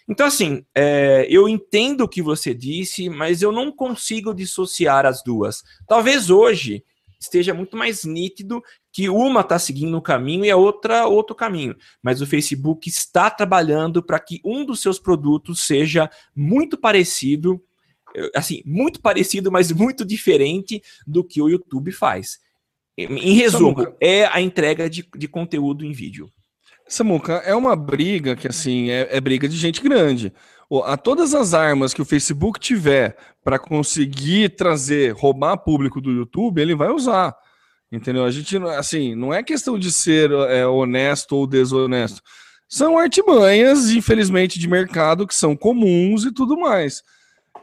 Então, 0.08 0.28
assim, 0.28 0.64
é, 0.74 1.26
eu 1.30 1.50
entendo 1.50 2.02
o 2.02 2.08
que 2.08 2.22
você 2.22 2.54
disse, 2.54 3.10
mas 3.10 3.42
eu 3.42 3.52
não 3.52 3.72
consigo 3.72 4.34
dissociar 4.34 5.06
as 5.06 5.24
duas. 5.24 5.64
Talvez 5.88 6.30
hoje 6.30 6.84
esteja 7.20 7.54
muito 7.54 7.76
mais 7.78 8.04
nítido 8.04 8.62
que 8.92 9.10
uma 9.10 9.42
está 9.42 9.60
seguindo 9.60 9.98
um 9.98 10.02
caminho 10.02 10.46
e 10.46 10.52
a 10.52 10.58
outra 10.58 11.06
outro 11.06 11.36
caminho. 11.36 11.76
Mas 12.02 12.22
o 12.22 12.28
Facebook 12.28 12.88
está 12.90 13.30
trabalhando 13.30 14.02
para 14.02 14.20
que 14.20 14.40
um 14.44 14.66
dos 14.66 14.82
seus 14.82 15.00
produtos 15.00 15.62
seja 15.62 16.10
muito 16.36 16.78
parecido, 16.78 17.62
eh, 18.16 18.32
assim, 18.36 18.62
muito 18.66 19.02
parecido, 19.02 19.52
mas 19.52 19.72
muito 19.72 20.06
diferente 20.06 20.82
do 21.06 21.24
que 21.24 21.42
o 21.42 21.50
YouTube 21.50 21.92
faz. 21.92 22.40
Em 22.98 23.34
resumo, 23.34 23.76
Samuca, 23.76 23.98
é 24.00 24.26
a 24.26 24.40
entrega 24.40 24.90
de, 24.90 25.06
de 25.18 25.28
conteúdo 25.28 25.84
em 25.84 25.92
vídeo. 25.92 26.30
Samuca, 26.88 27.34
é 27.46 27.54
uma 27.54 27.76
briga 27.76 28.36
que, 28.36 28.48
assim, 28.48 28.90
é, 28.90 29.10
é 29.12 29.20
briga 29.20 29.50
de 29.50 29.58
gente 29.58 29.82
grande 29.82 30.32
a 30.86 30.98
todas 30.98 31.34
as 31.34 31.54
armas 31.54 31.94
que 31.94 32.02
o 32.02 32.06
Facebook 32.06 32.60
tiver 32.60 33.18
para 33.44 33.60
conseguir 33.60 34.56
trazer, 34.56 35.14
roubar 35.14 35.58
público 35.58 36.02
do 36.02 36.12
YouTube, 36.12 36.62
ele 36.62 36.76
vai 36.76 36.90
usar. 36.90 37.36
Entendeu? 37.92 38.26
A 38.26 38.32
gente, 38.32 38.58
assim, 38.58 39.16
não 39.16 39.34
é 39.34 39.44
questão 39.44 39.78
de 39.78 39.92
ser 39.92 40.32
é, 40.32 40.66
honesto 40.66 41.36
ou 41.36 41.48
desonesto. 41.48 42.22
São 42.68 42.98
artimanhas, 42.98 43.92
infelizmente, 43.92 44.58
de 44.58 44.68
mercado 44.68 45.28
que 45.28 45.36
são 45.36 45.56
comuns 45.56 46.26
e 46.26 46.32
tudo 46.34 46.58
mais. 46.58 47.04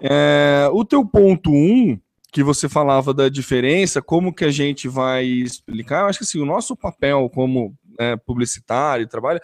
É, 0.01 0.69
o 0.73 0.85
teu 0.85 1.05
ponto 1.05 1.51
um, 1.51 1.99
que 2.33 2.43
você 2.43 2.69
falava 2.69 3.13
da 3.13 3.29
diferença, 3.29 4.01
como 4.01 4.33
que 4.33 4.45
a 4.45 4.51
gente 4.51 4.89
vai 4.89 5.25
explicar? 5.25 6.03
Eu 6.03 6.07
acho 6.07 6.19
que 6.19 6.25
assim, 6.25 6.41
o 6.41 6.47
nosso 6.47 6.77
papel 6.77 7.29
como 7.35 7.75
é, 7.99 8.17
publicitário, 8.17 9.07
trabalho, 9.07 9.41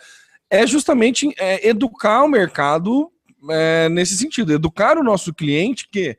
é 0.49 0.67
justamente 0.67 1.29
é, 1.39 1.69
educar 1.69 2.23
o 2.23 2.29
mercado 2.29 3.13
é, 3.51 3.89
nesse 3.89 4.17
sentido, 4.17 4.53
educar 4.53 4.97
o 4.99 5.05
nosso 5.05 5.33
cliente 5.33 5.89
que, 5.91 6.17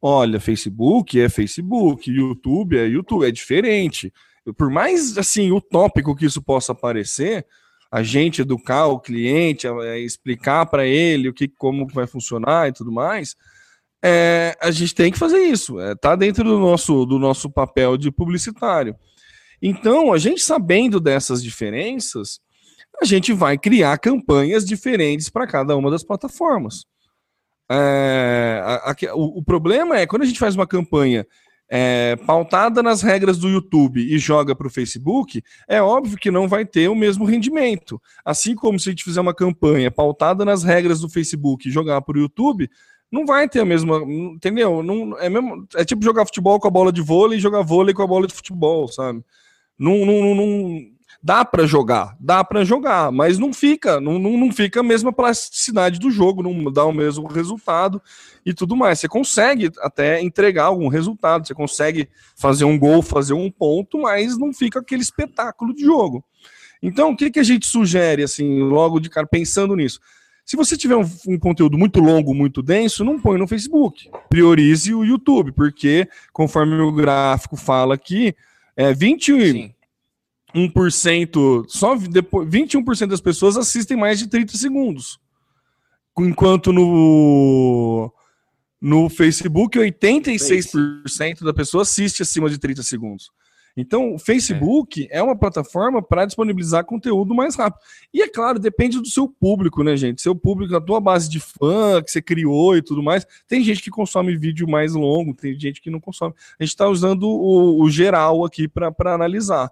olha, 0.00 0.40
Facebook 0.40 1.20
é 1.20 1.28
Facebook, 1.28 2.10
YouTube 2.10 2.78
é 2.78 2.86
YouTube, 2.86 3.26
é 3.26 3.30
diferente. 3.30 4.12
Por 4.56 4.70
mais 4.70 5.16
assim 5.18 5.50
utópico 5.52 6.14
que 6.14 6.26
isso 6.26 6.42
possa 6.42 6.74
parecer, 6.74 7.46
a 7.90 8.02
gente 8.02 8.42
educar 8.42 8.86
o 8.86 9.00
cliente, 9.00 9.66
explicar 9.98 10.66
para 10.66 10.86
ele 10.86 11.28
o 11.28 11.34
que, 11.34 11.48
como 11.48 11.86
vai 11.88 12.06
funcionar 12.06 12.68
e 12.68 12.72
tudo 12.72 12.92
mais, 12.92 13.36
é, 14.02 14.56
a 14.60 14.70
gente 14.70 14.94
tem 14.94 15.10
que 15.10 15.18
fazer 15.18 15.38
isso. 15.38 15.80
É, 15.80 15.94
tá 15.94 16.14
dentro 16.14 16.44
do 16.44 16.58
nosso, 16.58 17.04
do 17.04 17.18
nosso 17.18 17.50
papel 17.50 17.96
de 17.96 18.10
publicitário. 18.10 18.94
Então, 19.60 20.12
a 20.12 20.18
gente 20.18 20.40
sabendo 20.40 20.98
dessas 20.98 21.42
diferenças, 21.42 22.40
a 23.00 23.04
gente 23.04 23.32
vai 23.32 23.56
criar 23.56 23.98
campanhas 23.98 24.64
diferentes 24.64 25.28
para 25.28 25.46
cada 25.46 25.76
uma 25.76 25.90
das 25.90 26.02
plataformas. 26.02 26.84
É, 27.70 28.60
a, 28.64 28.90
a, 28.90 29.14
o, 29.14 29.38
o, 29.38 29.44
problema 29.44 29.98
é 29.98 30.06
quando 30.06 30.22
a 30.22 30.26
gente 30.26 30.40
faz 30.40 30.56
uma 30.56 30.66
campanha 30.66 31.24
é, 31.70 32.16
pautada 32.26 32.82
nas 32.82 33.00
regras 33.00 33.38
do 33.38 33.48
YouTube 33.48 34.00
e 34.00 34.18
joga 34.18 34.56
para 34.56 34.66
o 34.66 34.70
Facebook, 34.70 35.40
é 35.68 35.80
óbvio 35.80 36.18
que 36.18 36.32
não 36.32 36.48
vai 36.48 36.66
ter 36.66 36.88
o 36.88 36.96
mesmo 36.96 37.24
rendimento. 37.24 38.02
Assim 38.24 38.56
como 38.56 38.78
se 38.78 38.88
a 38.88 38.92
gente 38.92 39.04
fizer 39.04 39.20
uma 39.20 39.32
campanha 39.32 39.88
pautada 39.88 40.44
nas 40.44 40.64
regras 40.64 41.00
do 41.00 41.08
Facebook 41.08 41.68
e 41.68 41.72
jogar 41.72 42.00
para 42.02 42.18
o 42.18 42.20
YouTube, 42.20 42.68
não 43.10 43.24
vai 43.24 43.48
ter 43.48 43.60
a 43.60 43.64
mesma. 43.64 43.98
Entendeu? 43.98 44.82
Não, 44.82 45.16
é, 45.18 45.28
mesmo, 45.28 45.66
é 45.76 45.84
tipo 45.84 46.04
jogar 46.04 46.26
futebol 46.26 46.58
com 46.58 46.66
a 46.66 46.72
bola 46.72 46.92
de 46.92 47.00
vôlei 47.00 47.38
e 47.38 47.40
jogar 47.40 47.62
vôlei 47.62 47.94
com 47.94 48.02
a 48.02 48.06
bola 48.06 48.26
de 48.26 48.34
futebol, 48.34 48.88
sabe? 48.88 49.22
Não, 49.78 50.04
não, 50.04 50.34
não, 50.34 50.80
Dá 51.22 51.44
para 51.44 51.66
jogar, 51.66 52.16
dá 52.18 52.42
para 52.42 52.64
jogar, 52.64 53.12
mas 53.12 53.38
não 53.38 53.52
fica, 53.52 54.00
não, 54.00 54.18
não, 54.18 54.38
não 54.38 54.50
fica 54.50 54.80
a 54.80 54.82
mesma 54.82 55.12
plasticidade 55.12 55.98
do 55.98 56.10
jogo, 56.10 56.42
não 56.42 56.72
dá 56.72 56.82
o 56.86 56.92
mesmo 56.92 57.26
resultado 57.26 58.00
e 58.44 58.54
tudo 58.54 58.74
mais. 58.74 59.00
Você 59.00 59.08
consegue 59.08 59.70
até 59.80 60.22
entregar 60.22 60.64
algum 60.64 60.88
resultado, 60.88 61.46
você 61.46 61.52
consegue 61.52 62.08
fazer 62.34 62.64
um 62.64 62.78
gol, 62.78 63.02
fazer 63.02 63.34
um 63.34 63.50
ponto, 63.50 64.00
mas 64.00 64.38
não 64.38 64.50
fica 64.50 64.80
aquele 64.80 65.02
espetáculo 65.02 65.74
de 65.74 65.84
jogo. 65.84 66.24
Então, 66.82 67.10
o 67.10 67.16
que, 67.16 67.30
que 67.30 67.38
a 67.38 67.44
gente 67.44 67.66
sugere, 67.66 68.22
assim, 68.22 68.62
logo 68.62 68.98
de 68.98 69.10
cara, 69.10 69.26
pensando 69.26 69.76
nisso? 69.76 70.00
Se 70.46 70.56
você 70.56 70.76
tiver 70.76 70.96
um, 70.96 71.08
um, 71.28 71.38
conteúdo 71.38 71.76
muito 71.76 72.00
longo, 72.00 72.34
muito 72.34 72.62
denso, 72.62 73.04
não 73.04 73.20
põe 73.20 73.38
no 73.38 73.46
Facebook. 73.46 74.10
Priorize 74.28 74.94
o 74.94 75.04
YouTube, 75.04 75.52
porque, 75.52 76.08
conforme 76.32 76.80
o 76.80 76.90
gráfico 76.90 77.56
fala 77.56 77.94
aqui, 77.94 78.34
é 78.74 78.92
20, 78.94 79.52
Sim. 79.52 79.74
1%, 80.54 81.64
só 81.68 81.94
depois, 81.96 82.48
21% 82.48 83.06
das 83.06 83.20
pessoas 83.20 83.56
assistem 83.56 83.96
mais 83.96 84.18
de 84.18 84.26
30 84.28 84.56
segundos. 84.56 85.18
Enquanto 86.18 86.72
no, 86.72 88.12
no 88.80 89.08
Facebook, 89.08 89.78
86% 89.78 91.44
da 91.44 91.54
pessoa 91.54 91.82
assiste 91.82 92.22
acima 92.22 92.50
de 92.50 92.58
30 92.58 92.82
segundos. 92.82 93.30
Então, 93.76 94.14
o 94.14 94.18
Facebook 94.18 95.08
é, 95.10 95.18
é 95.18 95.22
uma 95.22 95.36
plataforma 95.36 96.02
para 96.02 96.26
disponibilizar 96.26 96.84
conteúdo 96.84 97.34
mais 97.34 97.54
rápido. 97.54 97.80
E 98.12 98.22
é 98.22 98.28
claro, 98.28 98.58
depende 98.58 98.98
do 98.98 99.06
seu 99.06 99.28
público, 99.28 99.82
né, 99.82 99.96
gente? 99.96 100.20
Seu 100.20 100.34
público, 100.34 100.74
a 100.74 100.80
tua 100.80 101.00
base 101.00 101.28
de 101.28 101.40
fã 101.40 102.02
que 102.02 102.10
você 102.10 102.20
criou 102.20 102.76
e 102.76 102.82
tudo 102.82 103.02
mais. 103.02 103.26
Tem 103.46 103.62
gente 103.62 103.82
que 103.82 103.90
consome 103.90 104.36
vídeo 104.36 104.68
mais 104.68 104.94
longo, 104.94 105.34
tem 105.34 105.58
gente 105.58 105.80
que 105.80 105.90
não 105.90 106.00
consome. 106.00 106.34
A 106.58 106.64
gente 106.64 106.72
está 106.72 106.88
usando 106.88 107.24
o, 107.24 107.82
o, 107.82 107.90
geral 107.90 108.44
aqui 108.44 108.66
para 108.68 109.14
analisar. 109.14 109.70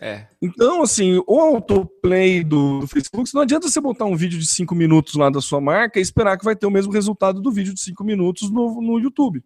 É. 0.00 0.26
Então, 0.42 0.82
assim, 0.82 1.22
o 1.26 1.40
autoplay 1.40 2.44
do, 2.44 2.80
do 2.80 2.86
Facebook, 2.86 3.32
não 3.34 3.42
adianta 3.42 3.68
você 3.68 3.80
botar 3.80 4.04
um 4.04 4.16
vídeo 4.16 4.38
de 4.38 4.46
5 4.46 4.74
minutos 4.74 5.14
lá 5.14 5.30
da 5.30 5.40
sua 5.40 5.60
marca 5.60 5.98
e 5.98 6.02
esperar 6.02 6.36
que 6.36 6.44
vai 6.44 6.54
ter 6.54 6.66
o 6.66 6.70
mesmo 6.70 6.92
resultado 6.92 7.40
do 7.40 7.50
vídeo 7.50 7.72
de 7.72 7.80
5 7.80 8.04
minutos 8.04 8.50
no, 8.50 8.80
no 8.82 8.98
YouTube. 8.98 9.42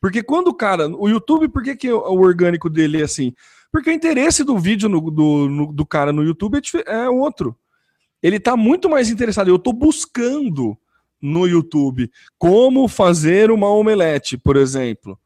Porque 0.00 0.22
quando 0.22 0.48
o 0.48 0.54
cara. 0.54 0.88
O 0.88 1.08
YouTube, 1.08 1.48
por 1.48 1.62
que, 1.62 1.76
que 1.76 1.92
o 1.92 2.20
orgânico 2.20 2.70
dele 2.70 3.00
é 3.00 3.04
assim? 3.04 3.34
Porque 3.70 3.90
o 3.90 3.92
interesse 3.92 4.42
do 4.42 4.58
vídeo 4.58 4.88
no, 4.88 5.10
do, 5.10 5.48
no, 5.48 5.72
do 5.72 5.84
cara 5.84 6.12
no 6.12 6.22
YouTube 6.22 6.60
é, 6.86 6.92
é 7.04 7.08
outro. 7.10 7.56
Ele 8.22 8.40
tá 8.40 8.56
muito 8.56 8.88
mais 8.88 9.10
interessado. 9.10 9.48
Eu 9.48 9.58
tô 9.58 9.72
buscando 9.72 10.76
no 11.20 11.46
YouTube 11.46 12.10
como 12.38 12.88
fazer 12.88 13.50
uma 13.50 13.68
omelete, 13.68 14.38
por 14.38 14.56
exemplo. 14.56 15.18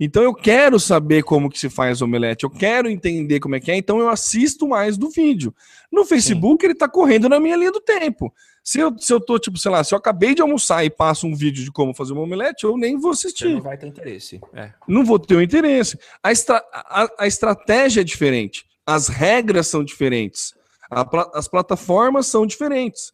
Então 0.00 0.22
eu 0.22 0.34
quero 0.34 0.80
saber 0.80 1.22
como 1.22 1.50
que 1.50 1.58
se 1.58 1.68
faz 1.68 2.00
omelete, 2.00 2.44
eu 2.44 2.50
quero 2.50 2.88
entender 2.88 3.38
como 3.38 3.54
é 3.54 3.60
que 3.60 3.70
é, 3.70 3.76
então 3.76 4.00
eu 4.00 4.08
assisto 4.08 4.66
mais 4.66 4.96
do 4.96 5.10
vídeo. 5.10 5.54
No 5.92 6.06
Facebook 6.06 6.62
Sim. 6.62 6.68
ele 6.68 6.74
tá 6.74 6.88
correndo 6.88 7.28
na 7.28 7.38
minha 7.38 7.54
linha 7.54 7.70
do 7.70 7.80
tempo. 7.80 8.32
Se 8.64 8.78
eu, 8.78 8.96
se 8.98 9.12
eu 9.12 9.20
tô, 9.20 9.38
tipo, 9.38 9.58
sei 9.58 9.70
lá, 9.70 9.84
se 9.84 9.92
eu 9.92 9.98
acabei 9.98 10.34
de 10.34 10.40
almoçar 10.40 10.84
e 10.84 10.90
passo 10.90 11.26
um 11.26 11.34
vídeo 11.34 11.64
de 11.64 11.70
como 11.70 11.94
fazer 11.94 12.12
uma 12.12 12.22
omelete, 12.22 12.64
eu 12.64 12.76
nem 12.76 12.98
vou 12.98 13.10
assistir. 13.10 13.48
Você 13.48 13.54
não 13.54 13.60
vai 13.60 13.76
ter 13.76 13.86
interesse. 13.86 14.40
É. 14.54 14.72
Não 14.88 15.04
vou 15.04 15.18
ter 15.18 15.34
o 15.34 15.42
interesse. 15.42 15.98
A, 16.22 16.32
estra 16.32 16.64
a, 16.72 17.08
a, 17.18 17.26
estratégia 17.26 18.00
é 18.00 18.04
diferente. 18.04 18.64
As 18.86 19.08
regras 19.08 19.66
são 19.66 19.84
diferentes. 19.84 20.54
A, 20.90 21.06
as 21.34 21.48
plataformas 21.48 22.26
são 22.26 22.46
diferentes. 22.46 23.12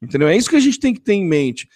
Entendeu? 0.00 0.28
É 0.28 0.36
isso 0.36 0.50
que 0.50 0.56
a 0.56 0.60
gente 0.60 0.78
tem 0.78 0.92
que 0.92 1.00
ter 1.00 1.14
em 1.14 1.24
mente. 1.24 1.68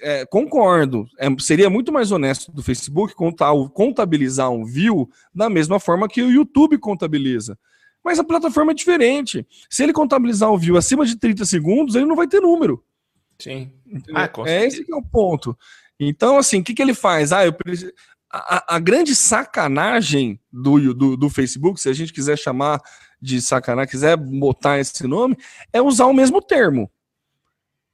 É, 0.00 0.26
concordo. 0.26 1.06
É, 1.18 1.28
seria 1.38 1.70
muito 1.70 1.92
mais 1.92 2.10
honesto 2.10 2.50
do 2.50 2.62
Facebook 2.62 3.14
contar, 3.14 3.52
contabilizar 3.72 4.50
um 4.50 4.64
view 4.64 5.08
da 5.34 5.48
mesma 5.48 5.78
forma 5.78 6.08
que 6.08 6.22
o 6.22 6.30
YouTube 6.30 6.76
contabiliza. 6.78 7.58
Mas 8.04 8.18
a 8.18 8.24
plataforma 8.24 8.72
é 8.72 8.74
diferente. 8.74 9.46
Se 9.68 9.82
ele 9.82 9.92
contabilizar 9.92 10.50
o 10.50 10.58
view 10.58 10.76
acima 10.76 11.04
de 11.04 11.16
30 11.16 11.44
segundos, 11.44 11.94
ele 11.94 12.06
não 12.06 12.16
vai 12.16 12.26
ter 12.26 12.40
número. 12.40 12.82
Sim. 13.38 13.70
Ah, 14.14 14.30
é 14.46 14.66
esse 14.66 14.84
que 14.84 14.92
é 14.92 14.96
o 14.96 15.02
ponto. 15.02 15.56
Então, 15.98 16.38
assim, 16.38 16.60
o 16.60 16.64
que, 16.64 16.74
que 16.74 16.82
ele 16.82 16.94
faz? 16.94 17.32
Ah, 17.32 17.44
eu 17.44 17.52
preciso... 17.52 17.92
a, 18.30 18.76
a, 18.76 18.78
grande 18.78 19.14
sacanagem 19.14 20.40
do, 20.52 20.94
do, 20.94 21.16
do 21.16 21.30
Facebook, 21.30 21.80
se 21.80 21.88
a 21.88 21.92
gente 21.92 22.12
quiser 22.12 22.38
chamar 22.38 22.80
de 23.20 23.40
sacanagem, 23.40 23.90
quiser 23.90 24.16
botar 24.16 24.78
esse 24.78 25.06
nome, 25.06 25.36
é 25.72 25.80
usar 25.80 26.06
o 26.06 26.14
mesmo 26.14 26.40
termo. 26.40 26.90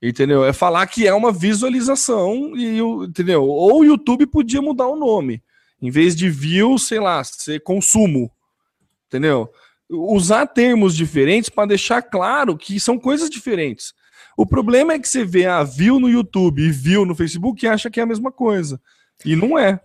Entendeu? 0.02 0.44
É 0.44 0.52
falar 0.52 0.86
que 0.86 1.06
é 1.06 1.14
uma 1.14 1.32
visualização 1.32 2.56
e 2.56 2.78
entendeu? 3.04 3.42
Ou 3.44 3.80
o 3.80 3.84
YouTube 3.84 4.26
podia 4.26 4.60
mudar 4.60 4.86
o 4.86 4.96
nome. 4.96 5.42
Em 5.80 5.90
vez 5.90 6.14
de 6.14 6.28
view, 6.28 6.78
sei 6.78 7.00
lá, 7.00 7.22
ser 7.24 7.62
consumo. 7.62 8.30
Entendeu? 9.06 9.50
usar 9.88 10.46
termos 10.46 10.96
diferentes 10.96 11.48
para 11.48 11.68
deixar 11.68 12.02
claro 12.02 12.56
que 12.56 12.80
são 12.80 12.98
coisas 12.98 13.30
diferentes. 13.30 13.94
O 14.36 14.44
problema 14.44 14.92
é 14.92 14.98
que 14.98 15.08
você 15.08 15.24
vê 15.24 15.46
a 15.46 15.62
view 15.62 15.98
no 15.98 16.08
YouTube 16.08 16.62
e 16.62 16.70
view 16.70 17.06
no 17.06 17.14
Facebook 17.14 17.64
e 17.64 17.68
acha 17.68 17.90
que 17.90 18.00
é 18.00 18.02
a 18.02 18.06
mesma 18.06 18.30
coisa. 18.30 18.80
E 19.24 19.34
não 19.34 19.58
é. 19.58 19.80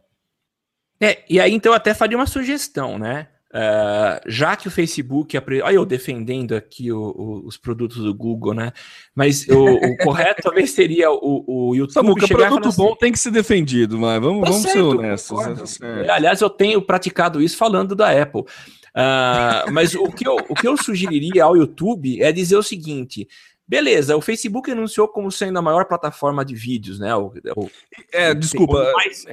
É, 1.00 1.24
e 1.30 1.40
aí 1.40 1.54
então 1.54 1.72
eu 1.72 1.76
até 1.76 1.94
faria 1.94 2.18
uma 2.18 2.28
sugestão, 2.28 3.00
né? 3.00 3.28
Uh, 3.52 4.22
já 4.28 4.56
que 4.56 4.68
o 4.68 4.72
Facebook. 4.72 5.36
Apre... 5.36 5.62
Olha, 5.62 5.76
eu 5.76 5.86
defendendo 5.86 6.56
aqui 6.56 6.92
o, 6.92 7.00
o, 7.02 7.46
os 7.46 7.58
produtos 7.58 7.98
do 7.98 8.14
Google, 8.14 8.54
né? 8.54 8.72
Mas 9.14 9.46
o, 9.48 9.76
o 9.76 9.98
correto 10.04 10.44
talvez 10.44 10.72
seria 10.72 11.12
o, 11.12 11.44
o 11.46 11.76
YouTube. 11.76 11.94
Samuca, 11.94 12.28
produto 12.28 12.70
assim, 12.70 12.78
bom 12.78 12.96
tem 12.96 13.12
que 13.12 13.20
ser 13.20 13.32
defendido, 13.32 14.00
mas 14.00 14.22
vamos, 14.22 14.44
tá 14.44 14.50
vamos 14.50 14.62
certo, 14.64 14.76
ser 14.76 14.82
honestos. 14.82 15.80
Né? 15.80 16.10
Aliás, 16.10 16.40
eu 16.40 16.50
tenho 16.50 16.82
praticado 16.82 17.42
isso 17.42 17.58
falando 17.58 17.94
da 17.94 18.10
Apple. 18.10 18.42
Uh, 18.42 19.72
mas 19.72 19.96
o 19.96 20.12
que, 20.12 20.28
eu, 20.28 20.36
o 20.50 20.56
que 20.56 20.68
eu 20.68 20.76
sugeriria 20.78 21.44
ao 21.44 21.56
YouTube 21.56 22.22
é 22.22 22.32
dizer 22.32 22.56
o 22.56 22.64
seguinte: 22.64 23.28
beleza, 23.68 24.16
o 24.16 24.22
Facebook 24.22 24.72
anunciou 24.72 25.08
como 25.08 25.32
sendo 25.32 25.60
a 25.60 25.62
maior 25.62 25.86
plataforma 25.86 26.44
de 26.46 26.56
vídeos, 26.56 27.00
né? 27.00 27.14
O, 27.16 27.34
o, 27.56 27.70
é, 28.14 28.34
desculpa. 28.34 28.92
Mais... 28.94 29.26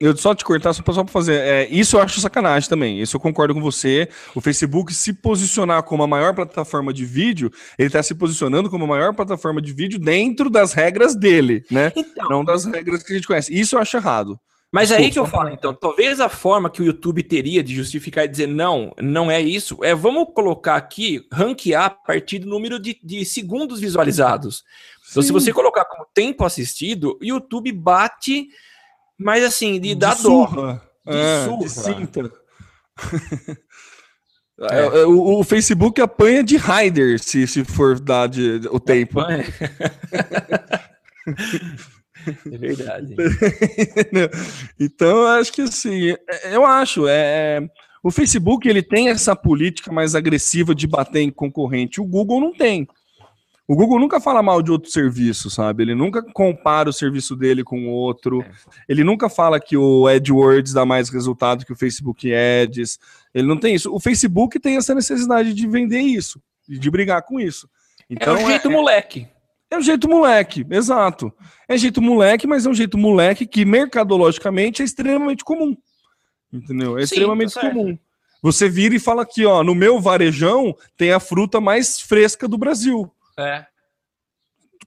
eu, 0.00 0.16
só 0.16 0.34
te 0.34 0.44
cortar 0.44 0.72
só 0.72 0.82
para 0.82 1.06
fazer. 1.06 1.34
É, 1.34 1.68
isso 1.70 1.96
eu 1.96 2.00
acho 2.00 2.20
sacanagem 2.20 2.68
também. 2.68 3.00
Isso 3.00 3.16
eu 3.16 3.20
concordo 3.20 3.52
com 3.52 3.60
você. 3.60 4.08
O 4.34 4.40
Facebook 4.40 4.94
se 4.94 5.12
posicionar 5.12 5.82
como 5.82 6.02
a 6.02 6.06
maior 6.06 6.34
plataforma 6.34 6.92
de 6.92 7.04
vídeo, 7.04 7.52
ele 7.78 7.88
está 7.88 8.02
se 8.02 8.14
posicionando 8.14 8.70
como 8.70 8.84
a 8.84 8.88
maior 8.88 9.14
plataforma 9.14 9.60
de 9.60 9.72
vídeo 9.72 9.98
dentro 9.98 10.48
das 10.48 10.72
regras 10.72 11.14
dele, 11.14 11.64
né? 11.70 11.92
Então, 11.94 12.28
Não 12.30 12.44
das 12.44 12.64
regras 12.64 13.02
que 13.02 13.12
a 13.12 13.16
gente 13.16 13.26
conhece. 13.26 13.52
Isso 13.54 13.76
eu 13.76 13.80
acho 13.80 13.96
errado. 13.96 14.40
Mas 14.72 14.92
aí 14.92 15.10
que 15.10 15.18
eu 15.18 15.26
falo, 15.26 15.48
então, 15.48 15.74
talvez 15.74 16.20
a 16.20 16.28
forma 16.28 16.70
que 16.70 16.80
o 16.80 16.84
YouTube 16.84 17.24
teria 17.24 17.60
de 17.60 17.74
justificar 17.74 18.24
e 18.24 18.28
dizer 18.28 18.46
não, 18.46 18.94
não 19.02 19.28
é 19.28 19.40
isso, 19.40 19.78
é 19.82 19.96
vamos 19.96 20.28
colocar 20.32 20.76
aqui, 20.76 21.26
ranquear 21.32 21.86
a 21.86 21.90
partir 21.90 22.38
do 22.38 22.48
número 22.48 22.78
de, 22.78 22.98
de 23.02 23.24
segundos 23.24 23.80
visualizados. 23.80 24.62
Então, 25.10 25.24
se 25.24 25.32
você 25.32 25.52
colocar 25.52 25.84
como 25.86 26.06
tempo 26.14 26.44
assistido, 26.44 27.18
o 27.20 27.24
YouTube 27.24 27.72
bate, 27.72 28.48
mas 29.20 29.44
assim, 29.44 29.74
de, 29.74 29.88
de 29.90 29.94
dar 29.94 30.16
surra. 30.16 30.56
dó. 31.04 31.12
De 31.12 31.18
é, 31.18 31.44
surra. 31.44 31.62
De 31.62 31.70
cinta. 31.70 32.32
É. 34.62 34.80
é. 34.80 34.84
é. 34.84 35.06
O, 35.06 35.40
o, 35.40 35.42
Facebook 35.42 35.98
apanha 36.02 36.44
de 36.44 36.58
rider 36.58 37.18
se, 37.18 37.46
se 37.46 37.64
for 37.64 37.98
dar 37.98 38.28
de, 38.28 38.60
o 38.70 38.78
tempo. 38.78 39.18
É 42.52 42.58
verdade. 42.58 43.16
então, 44.78 45.20
eu 45.20 45.26
acho 45.28 45.50
que 45.52 45.62
assim, 45.62 46.10
é, 46.10 46.54
eu 46.54 46.66
acho, 46.66 47.06
é, 47.08 47.66
o 48.02 48.10
Facebook 48.10 48.68
ele 48.68 48.82
tem 48.82 49.08
essa 49.08 49.34
política 49.34 49.90
mais 49.90 50.14
agressiva 50.14 50.74
de 50.74 50.86
bater 50.86 51.20
em 51.20 51.30
concorrente, 51.30 52.00
o 52.00 52.04
Google 52.04 52.38
não 52.40 52.52
tem. 52.52 52.86
O 53.70 53.76
Google 53.76 54.00
nunca 54.00 54.20
fala 54.20 54.42
mal 54.42 54.60
de 54.62 54.72
outro 54.72 54.90
serviço, 54.90 55.48
sabe? 55.48 55.84
Ele 55.84 55.94
nunca 55.94 56.20
compara 56.20 56.90
o 56.90 56.92
serviço 56.92 57.36
dele 57.36 57.62
com 57.62 57.86
outro. 57.86 58.42
É. 58.42 58.50
Ele 58.88 59.04
nunca 59.04 59.28
fala 59.28 59.60
que 59.60 59.76
o 59.76 60.08
AdWords 60.08 60.72
dá 60.72 60.84
mais 60.84 61.08
resultado 61.08 61.64
que 61.64 61.72
o 61.72 61.76
Facebook 61.76 62.28
Ads. 62.34 62.98
Ele 63.32 63.46
não 63.46 63.56
tem 63.56 63.72
isso. 63.72 63.94
O 63.94 64.00
Facebook 64.00 64.58
tem 64.58 64.76
essa 64.76 64.92
necessidade 64.92 65.54
de 65.54 65.68
vender 65.68 66.00
isso, 66.00 66.42
de 66.68 66.90
brigar 66.90 67.22
com 67.22 67.38
isso. 67.38 67.70
Então, 68.10 68.36
é 68.36 68.42
o 68.42 68.46
jeito 68.48 68.66
é, 68.66 68.72
moleque. 68.72 69.28
É 69.70 69.78
um 69.78 69.82
jeito 69.82 70.08
moleque, 70.08 70.66
exato. 70.68 71.32
É 71.68 71.78
jeito 71.78 72.02
moleque, 72.02 72.48
mas 72.48 72.66
é 72.66 72.70
um 72.70 72.74
jeito 72.74 72.98
moleque 72.98 73.46
que 73.46 73.64
mercadologicamente 73.64 74.82
é 74.82 74.84
extremamente 74.84 75.44
comum. 75.44 75.76
Entendeu? 76.52 76.98
É 76.98 77.06
Sim, 77.06 77.14
extremamente 77.14 77.54
tá 77.54 77.70
comum. 77.70 77.96
Você 78.42 78.68
vira 78.68 78.96
e 78.96 78.98
fala 78.98 79.22
aqui, 79.22 79.46
ó, 79.46 79.62
no 79.62 79.76
meu 79.76 80.00
varejão 80.00 80.74
tem 80.96 81.12
a 81.12 81.20
fruta 81.20 81.60
mais 81.60 82.00
fresca 82.00 82.48
do 82.48 82.58
Brasil. 82.58 83.08
É. 83.40 83.66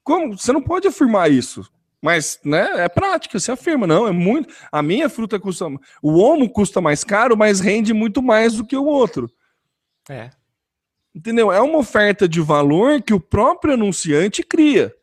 Como? 0.03 0.37
Você 0.37 0.51
não 0.51 0.61
pode 0.61 0.87
afirmar 0.87 1.31
isso. 1.31 1.69
Mas, 2.01 2.37
né, 2.43 2.83
é 2.83 2.89
prática, 2.89 3.39
você 3.39 3.53
afirma, 3.53 3.87
não, 3.87 4.05
é 4.05 4.11
muito. 4.11 4.53
A 4.69 4.81
minha 4.81 5.07
fruta 5.07 5.39
custa. 5.39 5.67
O 6.01 6.17
homo 6.17 6.49
custa 6.49 6.81
mais 6.81 7.01
caro, 7.01 7.37
mas 7.37 7.61
rende 7.61 7.93
muito 7.93 8.21
mais 8.21 8.55
do 8.55 8.65
que 8.65 8.75
o 8.75 8.83
outro. 8.83 9.31
É. 10.09 10.29
Entendeu? 11.15 11.51
É 11.51 11.61
uma 11.61 11.77
oferta 11.77 12.27
de 12.27 12.41
valor 12.41 13.01
que 13.01 13.13
o 13.13 13.19
próprio 13.21 13.75
anunciante 13.75 14.43
cria. 14.43 14.93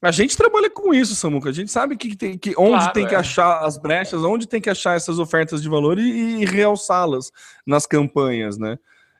A 0.00 0.12
gente 0.12 0.36
trabalha 0.36 0.70
com 0.70 0.94
isso, 0.94 1.16
Samuca. 1.16 1.48
A 1.48 1.52
gente 1.52 1.72
sabe 1.72 1.96
que 1.96 2.14
tem, 2.14 2.38
que 2.38 2.54
onde 2.56 2.76
claro, 2.76 2.92
tem 2.92 3.04
é. 3.04 3.08
que 3.08 3.14
achar 3.16 3.64
as 3.64 3.76
brechas, 3.76 4.22
onde 4.22 4.46
tem 4.46 4.60
que 4.60 4.70
achar 4.70 4.96
essas 4.96 5.18
ofertas 5.18 5.60
de 5.60 5.68
valor 5.68 5.98
e, 5.98 6.42
e 6.42 6.44
realçá-las 6.44 7.32
nas 7.66 7.86
campanhas, 7.86 8.56
né? 8.56 8.78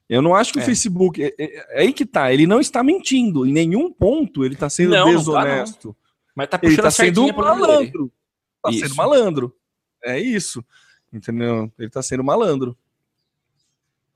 Eu 0.09 0.22
não 0.22 0.34
acho 0.34 0.52
que 0.52 0.59
é. 0.59 0.62
o 0.62 0.64
Facebook. 0.64 1.22
É, 1.22 1.34
é, 1.38 1.56
é, 1.56 1.80
aí 1.80 1.92
que 1.92 2.06
tá. 2.06 2.32
Ele 2.32 2.46
não 2.46 2.61
está 2.61 2.82
mentindo. 2.82 3.46
Em 3.46 3.52
nenhum 3.52 3.92
ponto 3.92 4.44
ele 4.44 4.54
está 4.54 4.70
sendo 4.70 4.90
não, 4.90 5.14
desonesto. 5.14 5.88
Não 5.88 5.92
tá, 5.92 5.98
Mas 6.34 6.48
tá 6.48 6.59
puxando 6.59 6.72
ele 6.72 6.88
está 6.88 6.90
sendo 6.90 7.36
malandro. 7.36 8.12
Está 8.56 8.86
sendo 8.86 8.96
malandro. 8.96 9.56
É 10.02 10.18
isso. 10.18 10.64
Entendeu? 11.12 11.70
Ele 11.78 11.88
está 11.88 12.02
sendo 12.02 12.24
malandro. 12.24 12.76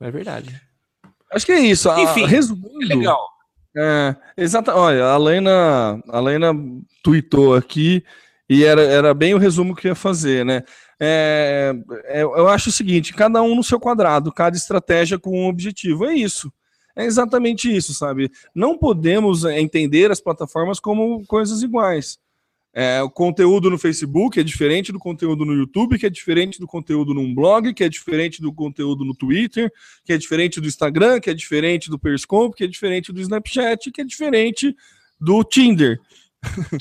É 0.01 0.11
verdade. 0.11 0.61
Acho 1.31 1.47
que 1.47 1.53
é 1.53 1.61
isso. 1.61 1.91
Enfim, 1.99 2.27
resumindo. 2.27 2.83
É 2.83 2.95
legal. 2.95 3.29
É, 3.77 4.17
exato. 4.37 4.71
Olha, 4.71 5.05
a 5.05 5.17
Lena, 5.17 6.03
a 6.09 6.21
Lena 6.21 6.53
tweetou 7.03 7.55
aqui 7.55 8.05
e 8.49 8.65
era, 8.65 8.83
era 8.83 9.15
bem 9.15 9.35
o 9.35 9.39
resumo 9.39 9.75
que 9.75 9.89
ia 9.89 9.95
fazer, 9.95 10.45
né? 10.45 10.63
É, 11.05 11.75
é, 12.05 12.23
eu 12.23 12.49
acho 12.49 12.69
o 12.69 12.73
seguinte: 12.73 13.13
cada 13.13 13.43
um 13.43 13.57
no 13.57 13.65
seu 13.65 13.81
quadrado, 13.81 14.31
cada 14.31 14.57
estratégia 14.57 15.19
com 15.19 15.37
um 15.37 15.49
objetivo. 15.49 16.05
É 16.05 16.15
isso. 16.15 16.53
É 16.95 17.05
exatamente 17.05 17.75
isso, 17.75 17.93
sabe? 17.93 18.31
Não 18.55 18.79
podemos 18.79 19.45
entender 19.45 20.13
as 20.13 20.21
plataformas 20.21 20.79
como 20.79 21.25
coisas 21.27 21.63
iguais. 21.63 22.19
É, 22.73 23.03
o 23.03 23.11
conteúdo 23.11 23.69
no 23.69 23.79
Facebook 23.79 24.39
é 24.39 24.45
diferente 24.45 24.93
do 24.93 24.99
conteúdo 24.99 25.45
no 25.45 25.55
YouTube, 25.55 25.99
que 25.99 26.07
é 26.07 26.11
diferente 26.11 26.61
do 26.61 26.67
conteúdo 26.69 27.13
num 27.13 27.35
blog, 27.35 27.75
que 27.75 27.83
é 27.83 27.89
diferente 27.89 28.41
do 28.41 28.53
conteúdo 28.53 29.05
no 29.05 29.15
Twitter, 29.15 29.73
que 30.05 30.13
é 30.13 30.19
diferente 30.19 30.61
do 30.61 30.69
Instagram, 30.69 31.19
que 31.19 31.31
é 31.31 31.35
diferente 31.35 31.91
do 31.91 31.99
Periscope, 31.99 32.57
que 32.57 32.65
é 32.65 32.69
diferente 32.69 33.13
do 33.13 33.21
Snapchat, 33.21 33.91
que 33.91 34.03
é 34.03 34.05
diferente 34.05 34.75
do 35.21 35.43
Tinder. 35.43 35.99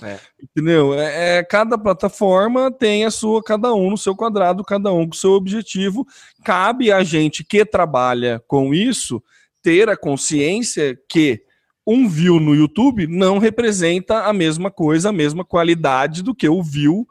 É. 0.04 0.20
Entendeu? 0.42 0.94
É, 0.94 1.38
é, 1.38 1.44
cada 1.44 1.78
plataforma 1.78 2.72
tem 2.72 3.06
a 3.06 3.12
sua, 3.12 3.44
cada 3.44 3.74
um 3.74 3.92
no 3.92 3.98
seu 3.98 4.16
quadrado, 4.16 4.64
cada 4.64 4.92
um 4.92 5.08
com 5.08 5.16
o 5.16 5.18
seu 5.18 5.32
objetivo. 5.32 6.06
Cabe 6.44 6.92
a 6.92 7.04
gente 7.04 7.44
que 7.44 7.66
trabalha 7.66 8.44
com 8.48 8.74
isso 8.74 9.22
ter 9.62 9.90
a 9.90 9.98
consciência 9.98 10.98
que 11.08 11.44
um 11.86 12.08
view 12.08 12.40
no 12.40 12.56
YouTube 12.56 13.08
não 13.08 13.38
representa 13.38 14.26
a 14.26 14.34
mesma 14.34 14.70
coisa, 14.70 15.10
a 15.10 15.14
mesma 15.14 15.44
qualidade 15.44 16.22
do 16.22 16.36
que 16.36 16.48
o 16.48 16.62
view 16.62 17.08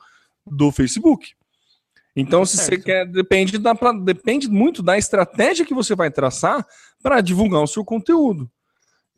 do 0.47 0.71
Facebook. 0.71 1.33
Então, 2.15 2.45
se 2.45 2.57
você 2.57 2.77
quer, 2.77 3.07
depende, 3.07 3.57
da, 3.57 3.73
depende 4.05 4.49
muito 4.49 4.83
da 4.83 4.99
estratégia 4.99 5.65
que 5.65 5.75
você 5.75 5.95
vai 5.95 6.11
traçar 6.11 6.67
para 7.03 7.21
divulgar 7.21 7.63
o 7.63 7.69
seu 7.69 7.85
conteúdo. 7.85 8.51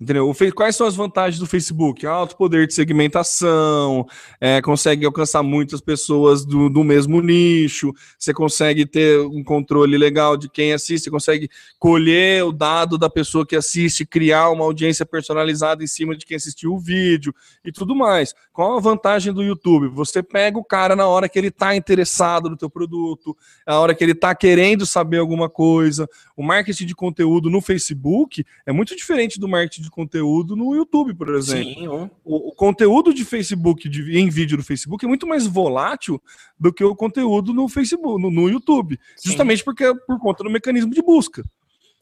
Entendeu? 0.02 0.34
Quais 0.52 0.74
são 0.74 0.84
as 0.84 0.96
vantagens 0.96 1.38
do 1.38 1.46
Facebook? 1.46 2.04
Alto 2.04 2.36
poder 2.36 2.66
de 2.66 2.74
segmentação, 2.74 4.04
é, 4.40 4.60
consegue 4.60 5.06
alcançar 5.06 5.44
muitas 5.44 5.80
pessoas 5.80 6.44
do, 6.44 6.68
do 6.68 6.82
mesmo 6.82 7.20
nicho, 7.20 7.92
você 8.18 8.34
consegue 8.34 8.84
ter 8.84 9.20
um 9.20 9.44
controle 9.44 9.96
legal 9.96 10.36
de 10.36 10.48
quem 10.48 10.72
assiste, 10.72 11.04
você 11.04 11.10
consegue 11.10 11.48
colher 11.78 12.44
o 12.44 12.50
dado 12.50 12.98
da 12.98 13.08
pessoa 13.08 13.46
que 13.46 13.54
assiste, 13.54 14.04
criar 14.04 14.50
uma 14.50 14.64
audiência 14.64 15.06
personalizada 15.06 15.84
em 15.84 15.86
cima 15.86 16.16
de 16.16 16.26
quem 16.26 16.36
assistiu 16.36 16.72
o 16.74 16.80
vídeo 16.80 17.32
e 17.64 17.70
tudo 17.70 17.94
mais. 17.94 18.34
Qual 18.52 18.76
a 18.76 18.80
vantagem 18.80 19.32
do 19.32 19.42
YouTube? 19.42 19.86
Você 19.86 20.20
pega 20.20 20.58
o 20.58 20.64
cara 20.64 20.96
na 20.96 21.06
hora 21.06 21.28
que 21.28 21.38
ele 21.38 21.46
está 21.46 21.76
interessado 21.76 22.50
no 22.50 22.56
teu 22.56 22.68
produto, 22.68 23.36
na 23.64 23.78
hora 23.78 23.94
que 23.94 24.02
ele 24.02 24.12
está 24.12 24.34
querendo 24.34 24.84
saber 24.84 25.18
alguma 25.18 25.48
coisa. 25.48 26.08
O 26.36 26.42
marketing 26.42 26.86
de 26.86 26.94
conteúdo 26.96 27.48
no 27.48 27.60
Facebook 27.60 28.44
é 28.66 28.72
muito 28.72 28.96
diferente 28.96 29.38
do 29.38 29.46
marketing 29.46 29.82
de 29.82 29.91
conteúdo 29.92 30.56
no 30.56 30.74
YouTube, 30.74 31.14
por 31.14 31.34
exemplo. 31.34 31.74
Sim, 31.74 31.86
o, 31.86 32.48
o, 32.48 32.52
conteúdo 32.52 33.14
de 33.14 33.24
Facebook, 33.24 33.88
de, 33.88 34.18
em 34.18 34.28
vídeo 34.28 34.56
no 34.56 34.64
Facebook, 34.64 35.04
é 35.04 35.08
muito 35.08 35.26
mais 35.26 35.46
volátil 35.46 36.20
do 36.58 36.72
que 36.72 36.82
o 36.82 36.96
conteúdo 36.96 37.52
no 37.52 37.68
Facebook, 37.68 38.20
no, 38.20 38.30
no 38.30 38.48
YouTube. 38.48 38.98
Sim. 39.16 39.28
Justamente 39.28 39.62
porque 39.62 39.84
é 39.84 39.94
por 39.94 40.18
conta 40.18 40.42
do 40.42 40.50
mecanismo 40.50 40.92
de 40.92 41.02
busca. 41.02 41.44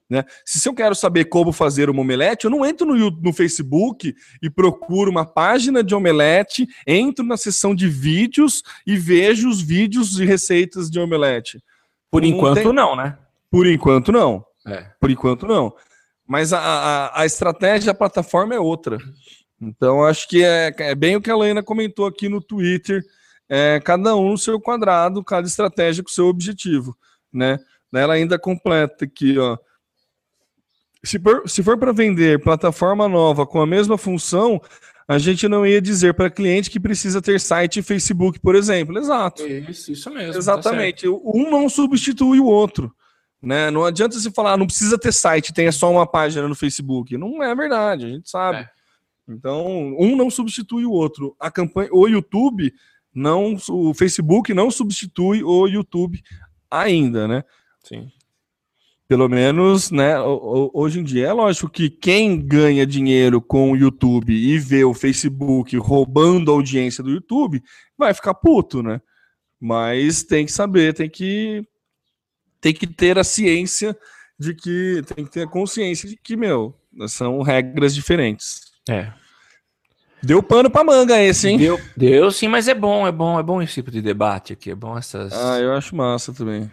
Né? 0.08 0.24
Se 0.44 0.68
eu 0.68 0.74
quero 0.74 0.94
saber 0.94 1.26
como 1.26 1.52
fazer 1.52 1.88
uma 1.88 2.00
omelete, 2.00 2.44
eu 2.44 2.50
não 2.50 2.66
entro 2.66 2.86
no, 2.86 3.10
no 3.10 3.32
Facebook 3.32 4.14
e 4.42 4.50
procuro 4.50 5.10
uma 5.10 5.24
página 5.24 5.84
de 5.84 5.94
omelete, 5.94 6.66
entro 6.84 7.24
na 7.24 7.36
seção 7.36 7.74
de 7.74 7.88
vídeos 7.88 8.62
e 8.84 8.96
vejo 8.96 9.48
os 9.48 9.60
vídeos 9.60 10.10
de 10.10 10.24
receitas 10.24 10.90
de 10.90 10.98
omelete. 10.98 11.62
Por 12.10 12.22
não 12.22 12.28
enquanto, 12.28 12.62
tem... 12.62 12.72
não, 12.72 12.96
né? 12.96 13.16
Por 13.50 13.66
enquanto, 13.66 14.10
não. 14.10 14.44
É. 14.66 14.86
Por 15.00 15.10
enquanto, 15.10 15.46
não. 15.46 15.72
Mas 16.30 16.52
a, 16.52 16.60
a, 16.60 17.22
a 17.22 17.26
estratégia 17.26 17.92
da 17.92 17.98
plataforma 17.98 18.54
é 18.54 18.60
outra. 18.60 18.98
Então, 19.60 20.04
acho 20.04 20.28
que 20.28 20.44
é, 20.44 20.72
é 20.78 20.94
bem 20.94 21.16
o 21.16 21.20
que 21.20 21.28
a 21.28 21.36
Lena 21.36 21.60
comentou 21.60 22.06
aqui 22.06 22.28
no 22.28 22.40
Twitter. 22.40 23.02
É, 23.48 23.80
cada 23.80 24.14
um 24.14 24.30
no 24.30 24.38
seu 24.38 24.60
quadrado, 24.60 25.24
cada 25.24 25.48
estratégia 25.48 26.04
com 26.04 26.08
o 26.08 26.12
seu 26.12 26.26
objetivo, 26.26 26.96
né? 27.32 27.58
Ela 27.92 28.14
ainda 28.14 28.38
completa 28.38 29.06
aqui, 29.06 29.36
ó. 29.40 29.58
Se 31.02 31.18
for, 31.18 31.48
se 31.48 31.64
for 31.64 31.76
para 31.76 31.92
vender 31.92 32.40
plataforma 32.44 33.08
nova 33.08 33.44
com 33.44 33.60
a 33.60 33.66
mesma 33.66 33.98
função, 33.98 34.62
a 35.08 35.18
gente 35.18 35.48
não 35.48 35.66
ia 35.66 35.82
dizer 35.82 36.14
para 36.14 36.30
cliente 36.30 36.70
que 36.70 36.78
precisa 36.78 37.20
ter 37.20 37.40
site 37.40 37.80
e 37.80 37.82
Facebook, 37.82 38.38
por 38.38 38.54
exemplo. 38.54 38.96
Exato. 38.96 39.44
Isso, 39.44 39.90
isso 39.90 40.08
mesmo. 40.10 40.34
Tá 40.34 40.38
Exatamente. 40.38 41.06
Tá 41.06 41.10
um 41.10 41.50
não 41.50 41.68
substitui 41.68 42.38
o 42.38 42.46
outro. 42.46 42.94
Né? 43.42 43.70
Não 43.70 43.84
adianta 43.84 44.18
você 44.18 44.30
falar, 44.30 44.56
não 44.56 44.66
precisa 44.66 44.98
ter 44.98 45.12
site, 45.12 45.52
tenha 45.52 45.72
só 45.72 45.90
uma 45.90 46.06
página 46.06 46.46
no 46.46 46.54
Facebook. 46.54 47.16
Não 47.16 47.42
é 47.42 47.54
verdade, 47.54 48.06
a 48.06 48.08
gente 48.08 48.28
sabe. 48.28 48.58
É. 48.58 48.68
Então, 49.28 49.94
um 49.98 50.16
não 50.16 50.28
substitui 50.28 50.84
o 50.84 50.92
outro. 50.92 51.34
A 51.38 51.50
campanha, 51.50 51.88
o 51.92 52.06
YouTube 52.06 52.72
não, 53.14 53.56
o 53.68 53.94
Facebook 53.94 54.52
não 54.54 54.70
substitui 54.70 55.42
o 55.42 55.66
YouTube 55.66 56.20
ainda, 56.70 57.26
né? 57.26 57.44
Sim. 57.82 58.10
Pelo 59.08 59.28
menos, 59.28 59.90
né, 59.90 60.20
hoje 60.20 61.00
em 61.00 61.02
dia 61.02 61.26
é 61.26 61.32
lógico 61.32 61.68
que 61.68 61.90
quem 61.90 62.40
ganha 62.40 62.86
dinheiro 62.86 63.42
com 63.42 63.72
o 63.72 63.76
YouTube 63.76 64.32
e 64.32 64.56
vê 64.56 64.84
o 64.84 64.94
Facebook 64.94 65.76
roubando 65.78 66.52
a 66.52 66.54
audiência 66.54 67.02
do 67.02 67.10
YouTube, 67.10 67.60
vai 67.98 68.14
ficar 68.14 68.34
puto, 68.34 68.84
né? 68.84 69.00
Mas 69.58 70.22
tem 70.22 70.46
que 70.46 70.52
saber, 70.52 70.94
tem 70.94 71.10
que 71.10 71.66
tem 72.60 72.72
que 72.72 72.86
ter 72.86 73.18
a 73.18 73.24
ciência 73.24 73.96
de 74.38 74.54
que 74.54 75.02
tem 75.14 75.24
que 75.24 75.30
ter 75.30 75.42
a 75.42 75.46
consciência 75.46 76.08
de 76.08 76.16
que, 76.16 76.36
meu, 76.36 76.74
são 77.08 77.42
regras 77.42 77.94
diferentes. 77.94 78.62
É. 78.88 79.12
Deu 80.22 80.42
pano 80.42 80.70
pra 80.70 80.84
manga 80.84 81.20
esse, 81.20 81.48
hein? 81.48 81.58
Deu, 81.58 81.80
deu 81.96 82.30
sim, 82.30 82.48
mas 82.48 82.68
é 82.68 82.74
bom, 82.74 83.06
é 83.06 83.12
bom, 83.12 83.38
é 83.38 83.42
bom 83.42 83.62
esse 83.62 83.74
tipo 83.74 83.90
de 83.90 84.02
debate 84.02 84.52
aqui, 84.52 84.70
é 84.70 84.74
bom 84.74 84.96
essas. 84.96 85.32
Ah, 85.32 85.58
eu 85.58 85.72
acho 85.72 85.96
massa 85.96 86.32
também. 86.32 86.70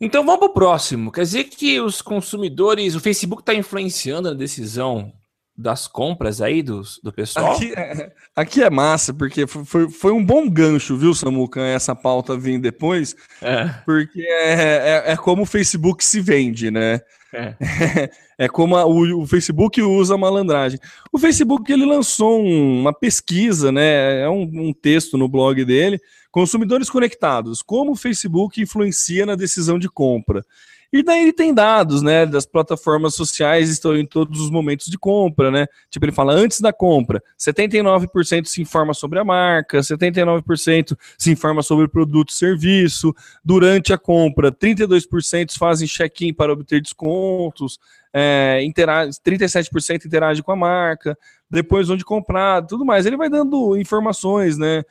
Então 0.00 0.24
vamos 0.24 0.40
pro 0.40 0.52
próximo. 0.52 1.10
Quer 1.10 1.22
dizer 1.22 1.44
que 1.44 1.80
os 1.80 2.02
consumidores, 2.02 2.94
o 2.94 3.00
Facebook 3.00 3.42
está 3.42 3.54
influenciando 3.54 4.28
a 4.28 4.34
decisão 4.34 5.12
das 5.56 5.88
compras 5.88 6.42
aí 6.42 6.62
do, 6.62 6.82
do 7.02 7.12
pessoal? 7.12 7.54
Aqui 7.54 7.72
é, 7.74 8.12
aqui 8.34 8.62
é 8.62 8.70
massa, 8.70 9.14
porque 9.14 9.46
foi, 9.46 9.88
foi 9.90 10.12
um 10.12 10.24
bom 10.24 10.48
gancho, 10.48 10.96
viu, 10.96 11.14
Samuca, 11.14 11.60
essa 11.60 11.94
pauta 11.94 12.36
vir 12.36 12.58
depois, 12.58 13.16
é. 13.40 13.68
porque 13.84 14.20
é, 14.20 14.52
é, 14.52 15.12
é, 15.12 15.16
como 15.16 15.42
o 15.42 15.46
Facebook 15.46 16.04
se 16.04 16.20
vende, 16.20 16.70
né? 16.70 17.00
É, 17.32 17.54
é 18.38 18.48
como 18.48 18.76
a, 18.76 18.84
o, 18.84 19.22
o, 19.22 19.26
Facebook 19.26 19.80
usa 19.82 20.14
a 20.14 20.18
malandragem. 20.18 20.78
O 21.12 21.18
Facebook 21.18 21.72
ele 21.72 21.84
lançou 21.84 22.40
um, 22.40 22.80
uma 22.80 22.92
pesquisa, 22.92 23.72
né? 23.72 24.20
É 24.20 24.28
um, 24.28 24.42
um 24.42 24.72
texto 24.72 25.16
no 25.16 25.28
blog 25.28 25.64
dele, 25.64 25.98
consumidores 26.30 26.90
conectados, 26.90 27.62
como 27.62 27.92
o 27.92 27.96
Facebook 27.96 28.60
influencia 28.60 29.24
na 29.24 29.34
decisão 29.34 29.78
de 29.78 29.88
compra. 29.88 30.44
E 30.92 31.02
daí 31.02 31.22
ele 31.22 31.32
tem 31.32 31.52
dados, 31.52 32.00
né, 32.00 32.24
das 32.24 32.46
plataformas 32.46 33.14
sociais 33.14 33.68
estão 33.68 33.96
em 33.96 34.06
todos 34.06 34.40
os 34.40 34.50
momentos 34.50 34.86
de 34.86 34.96
compra, 34.98 35.50
né? 35.50 35.66
Tipo, 35.90 36.06
ele 36.06 36.12
fala 36.12 36.32
antes 36.32 36.60
da 36.60 36.72
compra, 36.72 37.22
79% 37.38 38.46
se 38.46 38.62
informa 38.62 38.94
sobre 38.94 39.18
a 39.18 39.24
marca, 39.24 39.80
79% 39.80 40.96
se 41.18 41.30
informa 41.30 41.62
sobre 41.62 41.86
o 41.86 41.88
produto 41.88 42.30
e 42.30 42.34
serviço. 42.34 43.14
Durante 43.44 43.92
a 43.92 43.98
compra, 43.98 44.52
32% 44.52 45.58
fazem 45.58 45.88
check-in 45.88 46.32
para 46.32 46.52
obter 46.52 46.80
descontos, 46.80 47.78
é, 48.12 48.62
interage, 48.64 49.18
37% 49.24 50.06
interage 50.06 50.42
com 50.42 50.52
a 50.52 50.56
marca, 50.56 51.18
depois 51.50 51.90
onde 51.90 52.04
comprar, 52.04 52.62
tudo 52.62 52.84
mais. 52.84 53.04
Ele 53.04 53.16
vai 53.16 53.28
dando 53.28 53.76
informações, 53.76 54.56
né? 54.56 54.82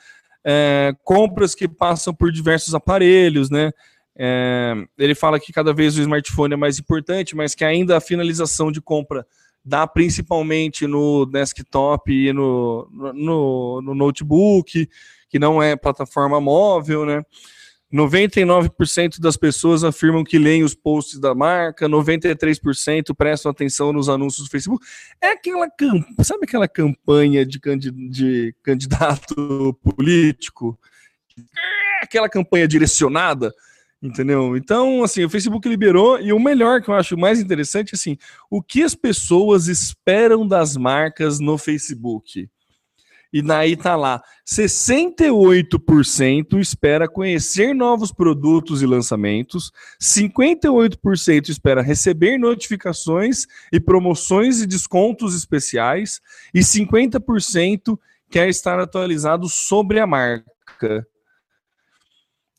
É, 0.48 0.94
compras 1.04 1.56
que 1.56 1.68
passam 1.68 2.14
por 2.14 2.32
diversos 2.32 2.76
aparelhos, 2.76 3.50
né? 3.50 3.72
É, 4.18 4.74
ele 4.98 5.14
fala 5.14 5.40
que 5.40 5.52
cada 5.52 5.74
vez 5.74 5.98
o 5.98 6.02
smartphone 6.02 6.54
é 6.54 6.58
mais 6.58 6.80
importante, 6.80 7.36
mas 7.36 7.54
que 7.54 7.66
ainda 7.66 7.98
a 7.98 8.02
finalização 8.02 8.72
de 8.72 8.82
compra 8.82 9.26
dá 9.64 9.86
principalmente 9.88 10.86
no 10.86 11.26
desktop 11.26 12.12
e 12.12 12.32
no, 12.32 12.88
no, 12.92 13.82
no 13.82 13.96
notebook, 13.96 14.88
que 15.28 15.40
não 15.40 15.62
é 15.62 15.76
plataforma 15.76 16.40
móvel, 16.40 17.06
né? 17.06 17.24
99% 17.94 19.20
das 19.20 19.38
pessoas 19.38 19.84
afirmam 19.84 20.24
que 20.24 20.38
leem 20.38 20.64
os 20.64 20.76
posts 20.76 21.20
da 21.20 21.34
marca, 21.34 21.88
93% 21.88 23.16
prestam 23.16 23.52
atenção 23.52 23.94
nos 23.94 24.10
anúncios 24.10 24.48
do 24.48 24.52
Facebook. 24.52 24.86
É 25.22 25.30
aquela 25.32 25.68
sabe 26.24 26.44
aquela 26.44 26.68
campanha 26.68 27.46
de, 27.46 27.60
de 28.10 28.56
candidato 28.64 29.74
político? 29.82 30.78
É 31.38 32.04
aquela 32.04 32.28
campanha 32.28 32.68
direcionada 32.68 33.54
Entendeu? 34.06 34.56
Então, 34.56 35.04
assim, 35.04 35.26
o 35.26 35.30
Facebook 35.30 35.68
liberou 35.68 36.20
e 36.20 36.32
o 36.32 36.40
melhor 36.40 36.80
que 36.80 36.90
eu 36.90 36.94
acho 36.94 37.18
mais 37.18 37.40
interessante, 37.40 37.96
assim, 37.96 38.16
o 38.52 38.62
que 38.62 38.84
as 38.84 38.94
pessoas 38.94 39.68
esperam 39.68 40.48
das 40.48 40.78
marcas 40.78 41.40
no 41.40 41.58
Facebook. 41.58 42.48
E 43.34 43.42
daí 43.42 43.76
tá 43.76 43.96
lá, 43.96 44.22
68% 44.48 46.60
espera 46.60 47.08
conhecer 47.08 47.74
novos 47.74 48.12
produtos 48.12 48.84
e 48.84 48.86
lançamentos, 48.86 49.72
58% 50.00 51.50
espera 51.50 51.82
receber 51.82 52.38
notificações 52.38 53.48
e 53.74 53.80
promoções 53.80 54.62
e 54.62 54.68
descontos 54.68 55.36
especiais, 55.36 56.22
e 56.54 56.60
50% 56.60 57.98
quer 58.30 58.50
estar 58.50 58.80
atualizado 58.80 59.50
sobre 59.50 60.00
a 60.00 60.06
marca. 60.06 61.08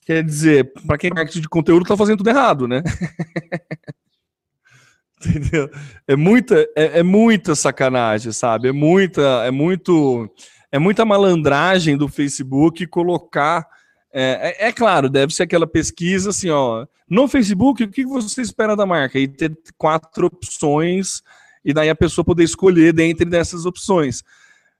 Quer 0.06 0.22
dizer, 0.22 0.72
para 0.86 0.96
quem 0.96 1.10
é 1.10 1.14
marketing 1.14 1.40
de 1.40 1.48
conteúdo, 1.48 1.84
tá 1.84 1.96
fazendo 1.96 2.18
tudo 2.18 2.30
errado, 2.30 2.68
né? 2.68 2.80
Entendeu? 5.18 5.68
É 6.06 6.14
muita, 6.14 6.60
é, 6.76 7.00
é, 7.00 7.02
muita 7.02 7.56
sacanagem, 7.56 8.30
sabe? 8.30 8.68
É 8.68 8.72
muita, 8.72 9.20
é 9.44 9.50
muito, 9.50 10.32
é 10.70 10.78
muita 10.78 11.04
malandragem 11.04 11.96
do 11.96 12.06
Facebook 12.06 12.86
colocar. 12.86 13.66
É, 14.12 14.54
é, 14.60 14.68
é, 14.68 14.72
claro, 14.72 15.10
deve 15.10 15.34
ser 15.34 15.42
aquela 15.42 15.66
pesquisa 15.66 16.30
assim, 16.30 16.50
ó. 16.50 16.86
No 17.10 17.26
Facebook, 17.26 17.82
o 17.82 17.90
que 17.90 18.06
você 18.06 18.42
espera 18.42 18.76
da 18.76 18.86
marca? 18.86 19.18
E 19.18 19.26
ter 19.26 19.58
quatro 19.76 20.28
opções, 20.28 21.20
e 21.64 21.74
daí 21.74 21.90
a 21.90 21.96
pessoa 21.96 22.24
poder 22.24 22.44
escolher 22.44 22.92
dentre 22.92 23.24
dessas 23.24 23.66
opções. 23.66 24.22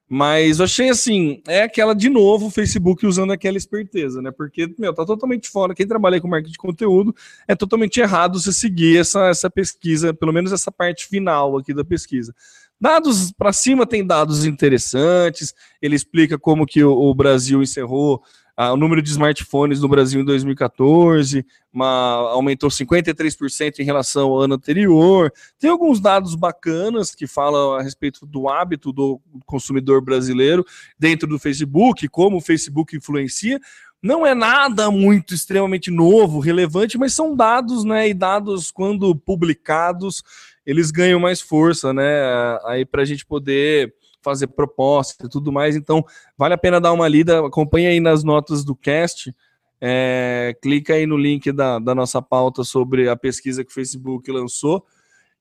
Mas 0.09 0.59
eu 0.59 0.65
achei 0.65 0.89
assim, 0.89 1.41
é 1.47 1.63
aquela 1.63 1.93
de 1.93 2.09
novo 2.09 2.47
o 2.47 2.49
Facebook 2.49 3.05
usando 3.05 3.33
aquela 3.33 3.57
esperteza, 3.57 4.21
né? 4.21 4.31
Porque, 4.31 4.73
meu, 4.79 4.93
tá 4.93 5.05
totalmente 5.05 5.49
fora. 5.49 5.75
Quem 5.75 5.85
trabalha 5.85 6.21
com 6.21 6.29
marketing 6.29 6.53
de 6.53 6.57
conteúdo 6.57 7.13
é 7.45 7.55
totalmente 7.55 7.99
errado 7.99 8.39
você 8.39 8.53
seguir 8.53 8.97
essa, 8.97 9.27
essa 9.27 9.49
pesquisa, 9.49 10.13
pelo 10.13 10.31
menos 10.31 10.53
essa 10.53 10.71
parte 10.71 11.07
final 11.07 11.57
aqui 11.57 11.73
da 11.73 11.83
pesquisa. 11.83 12.33
Dados 12.79 13.33
para 13.33 13.51
cima 13.51 13.85
tem 13.85 14.05
dados 14.05 14.45
interessantes. 14.45 15.53
Ele 15.81 15.95
explica 15.95 16.37
como 16.37 16.65
que 16.65 16.81
o, 16.83 16.91
o 16.91 17.13
Brasil 17.13 17.61
encerrou 17.61 18.23
ah, 18.59 18.73
o 18.73 18.77
número 18.77 19.03
de 19.03 19.11
smartphones 19.11 19.79
no 19.79 19.87
Brasil 19.87 20.19
em 20.19 20.25
2014 20.25 21.45
uma, 21.71 22.31
aumentou 22.31 22.71
53% 22.71 23.77
em 23.77 23.83
relação 23.83 24.29
ao 24.29 24.39
ano 24.39 24.55
anterior. 24.55 25.31
Tem 25.59 25.69
alguns 25.69 25.99
dados 25.99 26.33
bacanas 26.33 27.13
que 27.13 27.27
falam 27.27 27.73
a 27.73 27.83
respeito 27.83 28.25
do 28.25 28.49
hábito 28.49 28.91
do 28.91 29.21
consumidor 29.45 30.01
brasileiro 30.01 30.65
dentro 30.97 31.27
do 31.27 31.37
Facebook, 31.37 32.07
como 32.07 32.37
o 32.37 32.41
Facebook 32.41 32.97
influencia. 32.97 33.59
Não 34.01 34.25
é 34.25 34.33
nada 34.33 34.89
muito 34.89 35.35
extremamente 35.35 35.91
novo, 35.91 36.39
relevante, 36.39 36.97
mas 36.97 37.13
são 37.13 37.35
dados, 37.35 37.83
né? 37.83 38.09
E 38.09 38.13
dados, 38.13 38.71
quando 38.71 39.15
publicados, 39.15 40.23
eles 40.65 40.89
ganham 40.89 41.19
mais 41.19 41.41
força, 41.41 41.93
né? 41.93 42.57
Aí 42.65 42.85
para 42.85 43.03
a 43.03 43.05
gente 43.05 43.23
poder 43.23 43.93
fazer 44.27 44.47
proposta 44.47 45.25
e 45.25 45.29
tudo 45.29 45.51
mais. 45.51 45.75
Então, 45.75 46.03
vale 46.37 46.53
a 46.53 46.57
pena 46.57 46.81
dar 46.81 46.91
uma 46.91 47.07
lida. 47.07 47.45
Acompanhe 47.45 47.87
aí 47.87 47.99
nas 48.01 48.23
notas 48.23 48.65
do 48.65 48.75
cast. 48.75 49.33
É, 49.79 50.57
clica 50.61 50.95
aí 50.95 51.05
no 51.05 51.15
link 51.15 51.51
da, 51.51 51.79
da 51.79 51.95
nossa 51.95 52.21
pauta 52.21 52.63
sobre 52.63 53.07
a 53.07 53.15
pesquisa 53.15 53.63
que 53.63 53.71
o 53.71 53.73
Facebook 53.73 54.29
lançou 54.31 54.83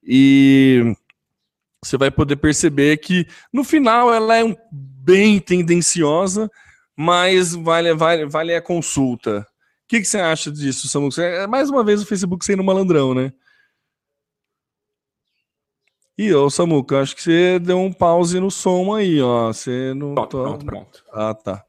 e 0.07 0.95
você 1.83 1.97
vai 1.97 2.11
poder 2.11 2.37
perceber 2.37 2.99
que 2.99 3.27
no 3.53 3.65
final 3.65 4.13
ela 4.15 4.37
é 4.37 4.45
um, 4.45 4.55
bem 4.71 5.41
tendenciosa, 5.41 6.51
mas 6.97 7.55
vale, 7.55 7.93
vale, 7.95 8.27
vale 8.27 8.55
a 8.55 8.63
consulta. 8.63 9.41
O 9.41 9.89
que, 9.89 10.01
que 10.01 10.07
você 10.07 10.19
acha 10.19 10.51
disso, 10.51 10.87
Samuel? 10.87 11.11
É 11.19 11.47
mais 11.47 11.71
uma 11.71 11.83
vez 11.83 12.03
o 12.03 12.07
Facebook 12.07 12.45
sendo 12.45 12.63
malandrão, 12.63 13.15
né? 13.15 13.33
E 16.19 16.33
ô 16.33 16.49
Samuca, 16.49 17.01
acho 17.01 17.15
que 17.15 17.23
você 17.23 17.59
deu 17.59 17.79
um 17.79 17.93
pause 17.93 18.41
no 18.41 18.51
som 18.51 18.95
aí, 18.95 19.21
ó. 19.21 19.49
Você 19.49 19.93
não. 19.95 20.15
Pronto, 20.15 20.39
pronto, 20.39 20.65
pronto. 20.65 21.05
Ah, 21.13 21.35
tá. 21.35 21.65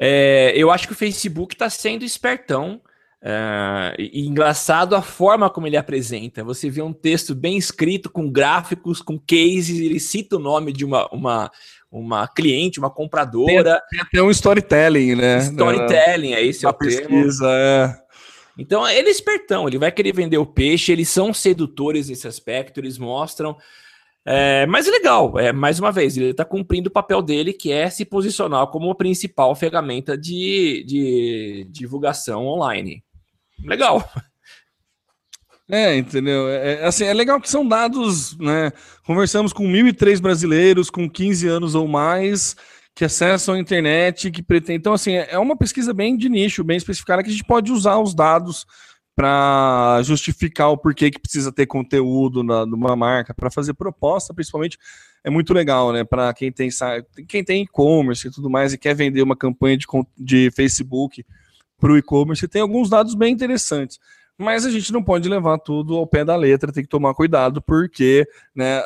é, 0.00 0.52
eu 0.56 0.70
acho 0.70 0.86
que 0.86 0.94
o 0.94 0.96
Facebook 0.96 1.54
está 1.54 1.68
sendo 1.68 2.04
espertão. 2.04 2.80
É, 3.26 3.94
e 3.98 4.26
engraçado 4.26 4.94
a 4.94 5.00
forma 5.00 5.48
como 5.48 5.66
ele 5.66 5.78
apresenta. 5.78 6.44
Você 6.44 6.68
vê 6.68 6.82
um 6.82 6.92
texto 6.92 7.34
bem 7.34 7.56
escrito, 7.56 8.10
com 8.10 8.30
gráficos, 8.30 9.00
com 9.00 9.18
cases, 9.18 9.80
ele 9.80 9.98
cita 9.98 10.36
o 10.36 10.38
nome 10.38 10.74
de 10.74 10.84
uma, 10.84 11.08
uma, 11.08 11.50
uma 11.90 12.28
cliente, 12.28 12.78
uma 12.78 12.90
compradora. 12.90 13.80
Tem, 13.88 13.98
tem 13.98 14.00
até 14.00 14.22
um 14.22 14.30
storytelling, 14.30 15.14
né? 15.14 15.38
Storytelling, 15.38 16.34
é 16.34 16.44
esse 16.44 16.66
é 16.66 16.68
o 16.68 16.74
pesquisa, 16.74 17.46
termo. 17.46 17.98
é. 17.98 18.03
Então, 18.58 18.88
ele 18.88 19.08
é 19.08 19.10
espertão, 19.10 19.66
ele 19.66 19.78
vai 19.78 19.90
querer 19.90 20.12
vender 20.12 20.38
o 20.38 20.46
peixe, 20.46 20.92
eles 20.92 21.08
são 21.08 21.34
sedutores 21.34 22.08
nesse 22.08 22.26
aspecto, 22.28 22.78
eles 22.78 22.98
mostram. 22.98 23.56
É, 24.26 24.64
mas 24.66 24.88
é 24.88 24.90
legal, 24.90 25.38
é, 25.38 25.52
mais 25.52 25.78
uma 25.78 25.92
vez, 25.92 26.16
ele 26.16 26.30
está 26.30 26.44
cumprindo 26.44 26.88
o 26.88 26.92
papel 26.92 27.20
dele, 27.20 27.52
que 27.52 27.70
é 27.70 27.90
se 27.90 28.04
posicionar 28.04 28.68
como 28.68 28.90
a 28.90 28.94
principal 28.94 29.54
ferramenta 29.54 30.16
de, 30.16 30.84
de 30.86 31.66
divulgação 31.70 32.46
online. 32.46 33.04
Legal. 33.62 34.08
É, 35.70 35.96
entendeu? 35.96 36.48
É, 36.48 36.74
é, 36.74 36.84
assim, 36.84 37.04
é 37.04 37.14
legal 37.14 37.40
que 37.40 37.48
são 37.48 37.66
dados, 37.66 38.36
né? 38.38 38.70
Conversamos 39.06 39.52
com 39.52 39.64
1.003 39.64 40.20
brasileiros 40.20 40.90
com 40.90 41.08
15 41.08 41.48
anos 41.48 41.74
ou 41.74 41.88
mais 41.88 42.54
que 42.94 43.04
acessam 43.04 43.54
a 43.54 43.58
internet, 43.58 44.30
que 44.30 44.42
pretendem. 44.42 44.76
Então, 44.76 44.92
assim, 44.92 45.14
é 45.14 45.38
uma 45.38 45.56
pesquisa 45.56 45.92
bem 45.92 46.16
de 46.16 46.28
nicho, 46.28 46.62
bem 46.62 46.76
especificada, 46.76 47.22
que 47.22 47.28
a 47.28 47.32
gente 47.32 47.44
pode 47.44 47.72
usar 47.72 47.98
os 47.98 48.14
dados 48.14 48.64
para 49.16 50.00
justificar 50.02 50.70
o 50.70 50.78
porquê 50.78 51.10
que 51.10 51.20
precisa 51.20 51.52
ter 51.52 51.66
conteúdo 51.66 52.42
na, 52.42 52.66
numa 52.66 52.96
marca, 52.96 53.32
para 53.32 53.50
fazer 53.50 53.74
proposta, 53.74 54.34
principalmente, 54.34 54.78
é 55.22 55.30
muito 55.30 55.52
legal, 55.52 55.92
né? 55.92 56.04
Para 56.04 56.32
quem 56.34 56.50
tem 56.50 56.68
quem 57.28 57.44
tem 57.44 57.62
e-commerce 57.62 58.26
e 58.26 58.30
tudo 58.30 58.50
mais 58.50 58.72
e 58.72 58.78
quer 58.78 58.94
vender 58.94 59.22
uma 59.22 59.36
campanha 59.36 59.76
de, 59.76 59.86
de 60.16 60.50
Facebook 60.50 61.24
para 61.78 61.92
o 61.92 61.96
e-commerce, 61.96 62.46
tem 62.48 62.62
alguns 62.62 62.90
dados 62.90 63.14
bem 63.14 63.32
interessantes 63.32 63.98
mas 64.38 64.66
a 64.66 64.70
gente 64.70 64.92
não 64.92 65.02
pode 65.02 65.28
levar 65.28 65.58
tudo 65.58 65.96
ao 65.96 66.06
pé 66.06 66.24
da 66.24 66.36
letra, 66.36 66.72
tem 66.72 66.82
que 66.82 66.88
tomar 66.88 67.14
cuidado, 67.14 67.62
porque 67.62 68.26
né, 68.54 68.82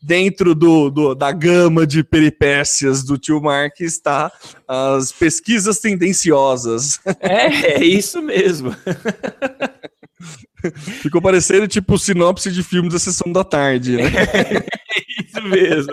dentro 0.00 0.54
do, 0.54 0.90
do, 0.90 1.14
da 1.14 1.32
gama 1.32 1.86
de 1.86 2.04
peripécias 2.04 3.02
do 3.02 3.18
tio 3.18 3.40
Mark 3.40 3.80
está 3.80 4.30
as 4.66 5.12
pesquisas 5.12 5.78
tendenciosas. 5.78 7.00
É, 7.18 7.78
é 7.78 7.84
isso 7.84 8.22
mesmo. 8.22 8.74
Ficou 11.02 11.20
parecendo 11.20 11.66
tipo 11.66 11.98
sinopse 11.98 12.52
de 12.52 12.62
filme 12.62 12.88
da 12.88 12.98
sessão 12.98 13.32
da 13.32 13.42
tarde, 13.42 13.96
né? 13.96 14.04
É 14.96 15.22
isso 15.22 15.42
mesmo. 15.42 15.92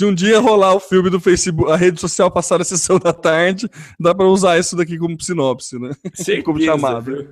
Se 0.00 0.06
um 0.06 0.14
dia 0.14 0.38
rolar 0.38 0.74
o 0.74 0.80
filme 0.80 1.10
do 1.10 1.20
Facebook, 1.20 1.70
a 1.70 1.76
rede 1.76 2.00
social 2.00 2.30
passar 2.30 2.58
a 2.58 2.64
sessão 2.64 2.98
da 2.98 3.12
tarde, 3.12 3.68
dá 3.98 4.14
para 4.14 4.24
usar 4.24 4.58
isso 4.58 4.74
daqui 4.74 4.96
como 4.96 5.20
sinopse, 5.20 5.78
né? 5.78 5.90
Sim, 6.14 6.40
como 6.40 6.58
chamado. 6.58 7.28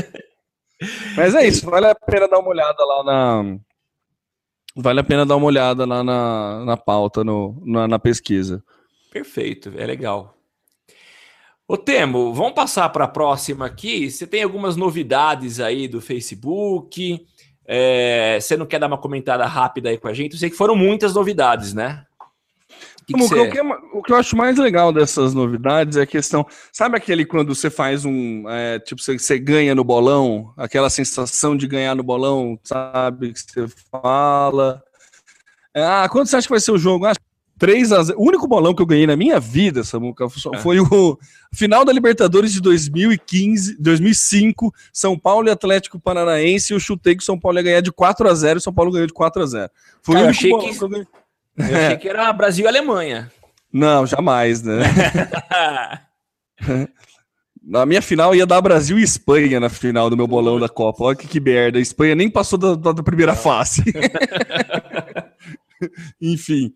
Mas 1.14 1.34
é 1.34 1.46
isso, 1.46 1.66
vale 1.66 1.88
a 1.88 1.94
pena 1.94 2.26
dar 2.26 2.38
uma 2.38 2.48
olhada 2.48 2.82
lá 2.86 3.04
na. 3.04 3.58
Vale 4.74 5.00
a 5.00 5.04
pena 5.04 5.26
dar 5.26 5.36
uma 5.36 5.44
olhada 5.44 5.84
lá 5.84 6.02
na, 6.02 6.64
na 6.64 6.76
pauta, 6.78 7.22
no, 7.22 7.62
na, 7.66 7.86
na 7.86 7.98
pesquisa. 7.98 8.64
Perfeito, 9.12 9.70
é 9.76 9.84
legal. 9.84 10.38
Ô 11.68 11.76
Temo, 11.76 12.32
vamos 12.32 12.54
passar 12.54 12.88
para 12.88 13.04
a 13.04 13.08
próxima 13.08 13.66
aqui. 13.66 14.10
Você 14.10 14.26
tem 14.26 14.42
algumas 14.42 14.74
novidades 14.74 15.60
aí 15.60 15.86
do 15.86 16.00
Facebook? 16.00 17.26
É, 17.66 18.38
você 18.40 18.56
não 18.56 18.66
quer 18.66 18.78
dar 18.78 18.86
uma 18.86 18.98
comentada 18.98 19.46
rápida 19.46 19.88
aí 19.88 19.98
com 19.98 20.08
a 20.08 20.12
gente? 20.12 20.32
Eu 20.32 20.38
sei 20.38 20.50
que 20.50 20.56
foram 20.56 20.76
muitas 20.76 21.14
novidades, 21.14 21.72
né? 21.72 22.04
Que 23.06 23.12
que 23.12 23.22
o, 23.22 23.50
que, 23.50 23.60
o, 23.60 24.02
que 24.02 24.12
eu 24.12 24.16
acho 24.16 24.34
mais 24.34 24.56
legal 24.56 24.90
dessas 24.90 25.34
novidades 25.34 25.98
é 25.98 26.02
a 26.02 26.06
questão. 26.06 26.46
Sabe 26.72 26.96
aquele 26.96 27.26
quando 27.26 27.54
você 27.54 27.68
faz 27.68 28.04
um. 28.04 28.48
É, 28.48 28.78
tipo, 28.78 29.02
você, 29.02 29.18
você, 29.18 29.38
ganha 29.38 29.74
no 29.74 29.84
bolão, 29.84 30.54
aquela 30.56 30.88
sensação 30.88 31.54
de 31.54 31.66
ganhar 31.66 31.94
no 31.94 32.02
bolão, 32.02 32.58
sabe? 32.64 33.34
Que 33.34 33.40
você 33.40 33.68
fala. 33.90 34.82
É, 35.74 35.82
ah, 35.82 36.08
quando 36.10 36.28
você 36.28 36.36
acha 36.36 36.46
que 36.46 36.52
vai 36.52 36.60
ser 36.60 36.72
o 36.72 36.78
jogo? 36.78 37.04
Ah, 37.04 37.12
3 37.58 37.92
a 37.92 38.02
0. 38.02 38.18
O 38.18 38.26
único 38.26 38.46
bolão 38.46 38.74
que 38.74 38.82
eu 38.82 38.86
ganhei 38.86 39.06
na 39.06 39.16
minha 39.16 39.38
vida, 39.38 39.84
Samuca, 39.84 40.24
é. 40.24 40.58
foi 40.58 40.80
o 40.80 41.18
final 41.52 41.84
da 41.84 41.92
Libertadores 41.92 42.52
de 42.52 42.60
2015, 42.60 43.80
2005, 43.80 44.74
São 44.92 45.18
Paulo 45.18 45.48
e 45.48 45.50
Atlético 45.50 46.00
Paranaense. 46.00 46.72
Eu 46.72 46.80
chutei 46.80 47.14
que 47.14 47.22
o 47.22 47.26
São 47.26 47.38
Paulo 47.38 47.58
ia 47.58 47.62
ganhar 47.62 47.80
de 47.80 47.92
4 47.92 48.28
a 48.28 48.34
0 48.34 48.58
e 48.58 48.62
São 48.62 48.72
Paulo 48.72 48.90
ganhou 48.90 49.06
de 49.06 49.12
4 49.12 49.42
a 49.42 49.46
0 49.46 49.70
Foi 50.02 50.14
Cara, 50.14 50.26
o 50.26 50.28
único 50.28 50.48
bolão 50.48 50.66
que... 50.66 50.78
que 50.78 50.84
eu 50.84 50.88
ganhei. 50.88 51.06
Eu 51.56 51.64
é. 51.64 51.86
achei 51.86 51.96
que 51.98 52.08
era 52.08 52.32
Brasil 52.32 52.64
e 52.64 52.68
Alemanha. 52.68 53.30
Não, 53.72 54.06
jamais, 54.06 54.62
né? 54.62 54.82
Na 57.62 57.86
minha 57.86 58.02
final 58.02 58.34
ia 58.34 58.44
dar 58.44 58.60
Brasil 58.60 58.98
e 58.98 59.02
Espanha 59.02 59.58
na 59.58 59.70
final 59.70 60.10
do 60.10 60.16
meu 60.16 60.26
bolão 60.26 60.60
da 60.60 60.68
Copa. 60.68 61.04
Olha 61.04 61.16
que, 61.16 61.26
que 61.26 61.40
merda. 61.40 61.78
A 61.78 61.80
Espanha 61.80 62.14
nem 62.14 62.28
passou 62.28 62.58
da, 62.58 62.92
da 62.92 63.02
primeira 63.02 63.34
fase. 63.34 63.82
Enfim 66.20 66.74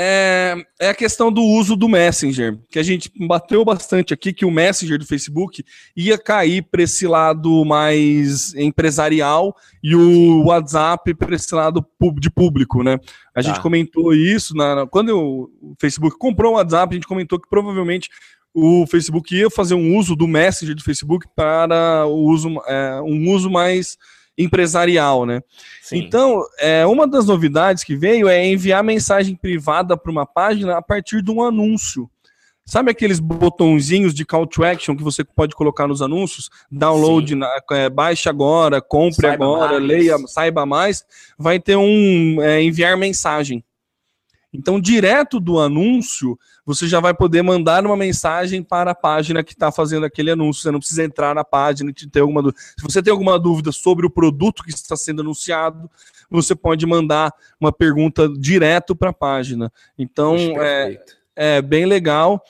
é, 0.00 0.54
é, 0.78 0.90
a 0.90 0.94
questão 0.94 1.32
do 1.32 1.42
uso 1.42 1.74
do 1.74 1.88
Messenger, 1.88 2.56
que 2.70 2.78
a 2.78 2.84
gente 2.84 3.10
bateu 3.26 3.64
bastante 3.64 4.14
aqui, 4.14 4.32
que 4.32 4.44
o 4.44 4.50
Messenger 4.50 4.96
do 4.96 5.04
Facebook 5.04 5.64
ia 5.96 6.16
cair 6.16 6.62
para 6.62 6.84
esse 6.84 7.04
lado 7.04 7.64
mais 7.64 8.54
empresarial 8.54 9.56
e 9.82 9.96
o 9.96 10.44
WhatsApp 10.44 11.12
para 11.14 11.34
esse 11.34 11.52
lado 11.52 11.84
de 12.20 12.30
público, 12.30 12.84
né? 12.84 13.00
A 13.34 13.42
tá. 13.42 13.48
gente 13.48 13.60
comentou 13.60 14.14
isso, 14.14 14.54
na, 14.54 14.86
quando 14.86 15.18
o 15.18 15.74
Facebook 15.80 16.16
comprou 16.16 16.52
o 16.52 16.56
WhatsApp, 16.56 16.92
a 16.92 16.94
gente 16.94 17.08
comentou 17.08 17.40
que 17.40 17.48
provavelmente 17.50 18.08
o 18.54 18.86
Facebook 18.86 19.34
ia 19.34 19.50
fazer 19.50 19.74
um 19.74 19.96
uso 19.96 20.14
do 20.14 20.28
Messenger 20.28 20.76
do 20.76 20.84
Facebook 20.84 21.26
para 21.34 22.06
o 22.06 22.24
uso, 22.24 22.50
é, 22.68 23.00
um 23.02 23.32
uso 23.32 23.50
mais 23.50 23.98
empresarial, 24.38 25.26
né? 25.26 25.42
Sim. 25.82 25.98
Então, 25.98 26.42
é, 26.60 26.86
uma 26.86 27.06
das 27.06 27.26
novidades 27.26 27.82
que 27.82 27.96
veio 27.96 28.28
é 28.28 28.46
enviar 28.46 28.84
mensagem 28.84 29.34
privada 29.34 29.96
para 29.96 30.12
uma 30.12 30.24
página 30.24 30.78
a 30.78 30.82
partir 30.82 31.20
de 31.20 31.30
um 31.30 31.42
anúncio. 31.42 32.08
Sabe 32.64 32.90
aqueles 32.90 33.18
botãozinhos 33.18 34.12
de 34.12 34.26
call 34.26 34.46
to 34.46 34.62
action 34.62 34.94
que 34.94 35.02
você 35.02 35.24
pode 35.24 35.54
colocar 35.54 35.88
nos 35.88 36.02
anúncios? 36.02 36.50
Download, 36.70 37.34
na, 37.34 37.48
é, 37.72 37.88
baixe 37.88 38.28
agora, 38.28 38.82
compre 38.82 39.26
saiba 39.26 39.44
agora, 39.44 39.72
mais. 39.72 39.84
leia, 39.84 40.18
saiba 40.26 40.66
mais. 40.66 41.02
Vai 41.38 41.58
ter 41.58 41.76
um 41.76 42.42
é, 42.42 42.62
enviar 42.62 42.94
mensagem. 42.98 43.64
Então, 44.52 44.80
direto 44.80 45.38
do 45.38 45.60
anúncio, 45.60 46.38
você 46.64 46.88
já 46.88 47.00
vai 47.00 47.12
poder 47.12 47.42
mandar 47.42 47.84
uma 47.84 47.96
mensagem 47.96 48.62
para 48.62 48.92
a 48.92 48.94
página 48.94 49.44
que 49.44 49.52
está 49.52 49.70
fazendo 49.70 50.06
aquele 50.06 50.30
anúncio. 50.30 50.62
Você 50.62 50.70
não 50.70 50.78
precisa 50.78 51.04
entrar 51.04 51.34
na 51.34 51.44
página 51.44 51.90
e 51.90 52.08
ter 52.08 52.20
alguma 52.20 52.42
dúvida. 52.42 52.60
Se 52.78 52.82
você 52.82 53.02
tem 53.02 53.10
alguma 53.10 53.38
dúvida 53.38 53.72
sobre 53.72 54.06
o 54.06 54.10
produto 54.10 54.62
que 54.62 54.70
está 54.70 54.96
sendo 54.96 55.20
anunciado, 55.20 55.90
você 56.30 56.54
pode 56.54 56.86
mandar 56.86 57.32
uma 57.60 57.72
pergunta 57.72 58.28
direto 58.28 58.96
para 58.96 59.10
a 59.10 59.14
página. 59.14 59.70
Então, 59.98 60.36
é, 60.36 60.98
é, 61.36 61.62
bem 61.62 61.84
legal. 61.84 62.42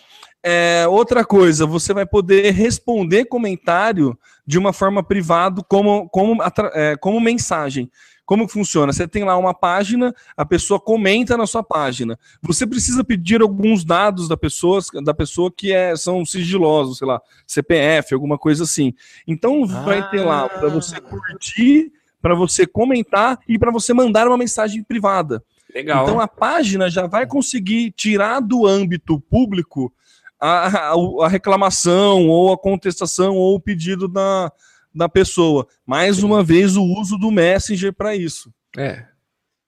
É, 0.43 0.87
outra 0.89 1.25
coisa, 1.25 1.67
você 1.67 1.93
vai 1.93 2.07
poder 2.07 2.53
responder 2.53 3.25
comentário 3.25 4.17
de 4.47 4.57
uma 4.57 4.73
forma 4.73 5.03
privada 5.03 5.63
como, 5.69 6.09
como, 6.09 6.43
é, 6.75 6.97
como 6.97 7.21
mensagem. 7.21 7.91
Como 8.29 8.47
funciona? 8.47 8.93
Você 8.93 9.09
tem 9.09 9.25
lá 9.25 9.39
uma 9.39 9.55
página, 9.55 10.15
a 10.37 10.45
pessoa 10.45 10.79
comenta 10.79 11.35
na 11.35 11.47
sua 11.47 11.63
página. 11.63 12.19
Você 12.43 12.67
precisa 12.67 13.03
pedir 13.03 13.41
alguns 13.41 13.87
dados 13.87 14.29
da 14.29 14.37
pessoa, 14.37 14.83
da 15.03 15.15
pessoa 15.15 15.51
que 15.51 15.73
é, 15.73 15.97
são 15.97 16.27
sigilosos, 16.27 16.99
sei 16.99 17.09
lá, 17.09 17.23
CPF, 17.47 18.13
alguma 18.13 18.37
coisa 18.37 18.65
assim. 18.65 18.93
Então 19.27 19.65
ah. 19.65 19.81
vai 19.81 20.11
ter 20.11 20.21
lá 20.21 20.47
para 20.47 20.69
você 20.69 21.01
curtir, 21.01 21.91
para 22.21 22.35
você 22.35 22.67
comentar 22.67 23.39
e 23.49 23.59
para 23.59 23.73
você 23.73 23.95
mandar 23.95 24.29
uma 24.29 24.37
mensagem 24.37 24.83
privada. 24.83 25.43
Legal. 25.75 26.05
Então 26.05 26.21
a 26.21 26.29
página 26.29 26.91
já 26.91 27.07
vai 27.07 27.27
conseguir 27.27 27.93
tirar 27.93 28.41
do 28.41 28.67
âmbito 28.67 29.19
público 29.19 29.91
a, 30.39 30.91
a, 30.91 31.25
a 31.25 31.29
reclamação 31.29 32.29
ou 32.29 32.53
a 32.53 32.59
contestação 32.59 33.37
ou 33.37 33.55
o 33.55 33.61
pedido 33.61 34.07
da, 34.07 34.53
da 34.95 35.09
pessoa. 35.09 35.67
Mais 35.87 36.17
Sim. 36.17 36.25
uma 36.25 36.43
vez, 36.43 36.77
o 36.77 36.83
uso 36.83 37.17
do 37.17 37.31
Messenger 37.31 37.93
para 37.93 38.17
isso. 38.17 38.53
É. 38.77 39.07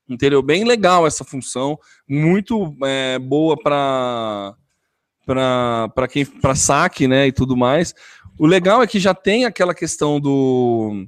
Entendeu? 0.09 0.43
Bem 0.43 0.65
legal 0.65 1.07
essa 1.07 1.25
função, 1.25 1.79
muito 2.09 2.77
é, 2.85 3.19
boa 3.19 3.57
para 3.57 4.57
para 5.25 6.09
quem 6.09 6.27
para 6.27 6.57
saque, 6.57 7.07
né, 7.07 7.29
e 7.29 7.33
tudo 7.33 7.57
mais. 7.57 7.95
O 8.37 8.47
legal 8.47 8.83
é 8.83 8.87
que 8.87 8.99
já 8.99 9.15
tem 9.15 9.45
aquela 9.45 9.73
questão 9.73 10.19
do 10.19 11.07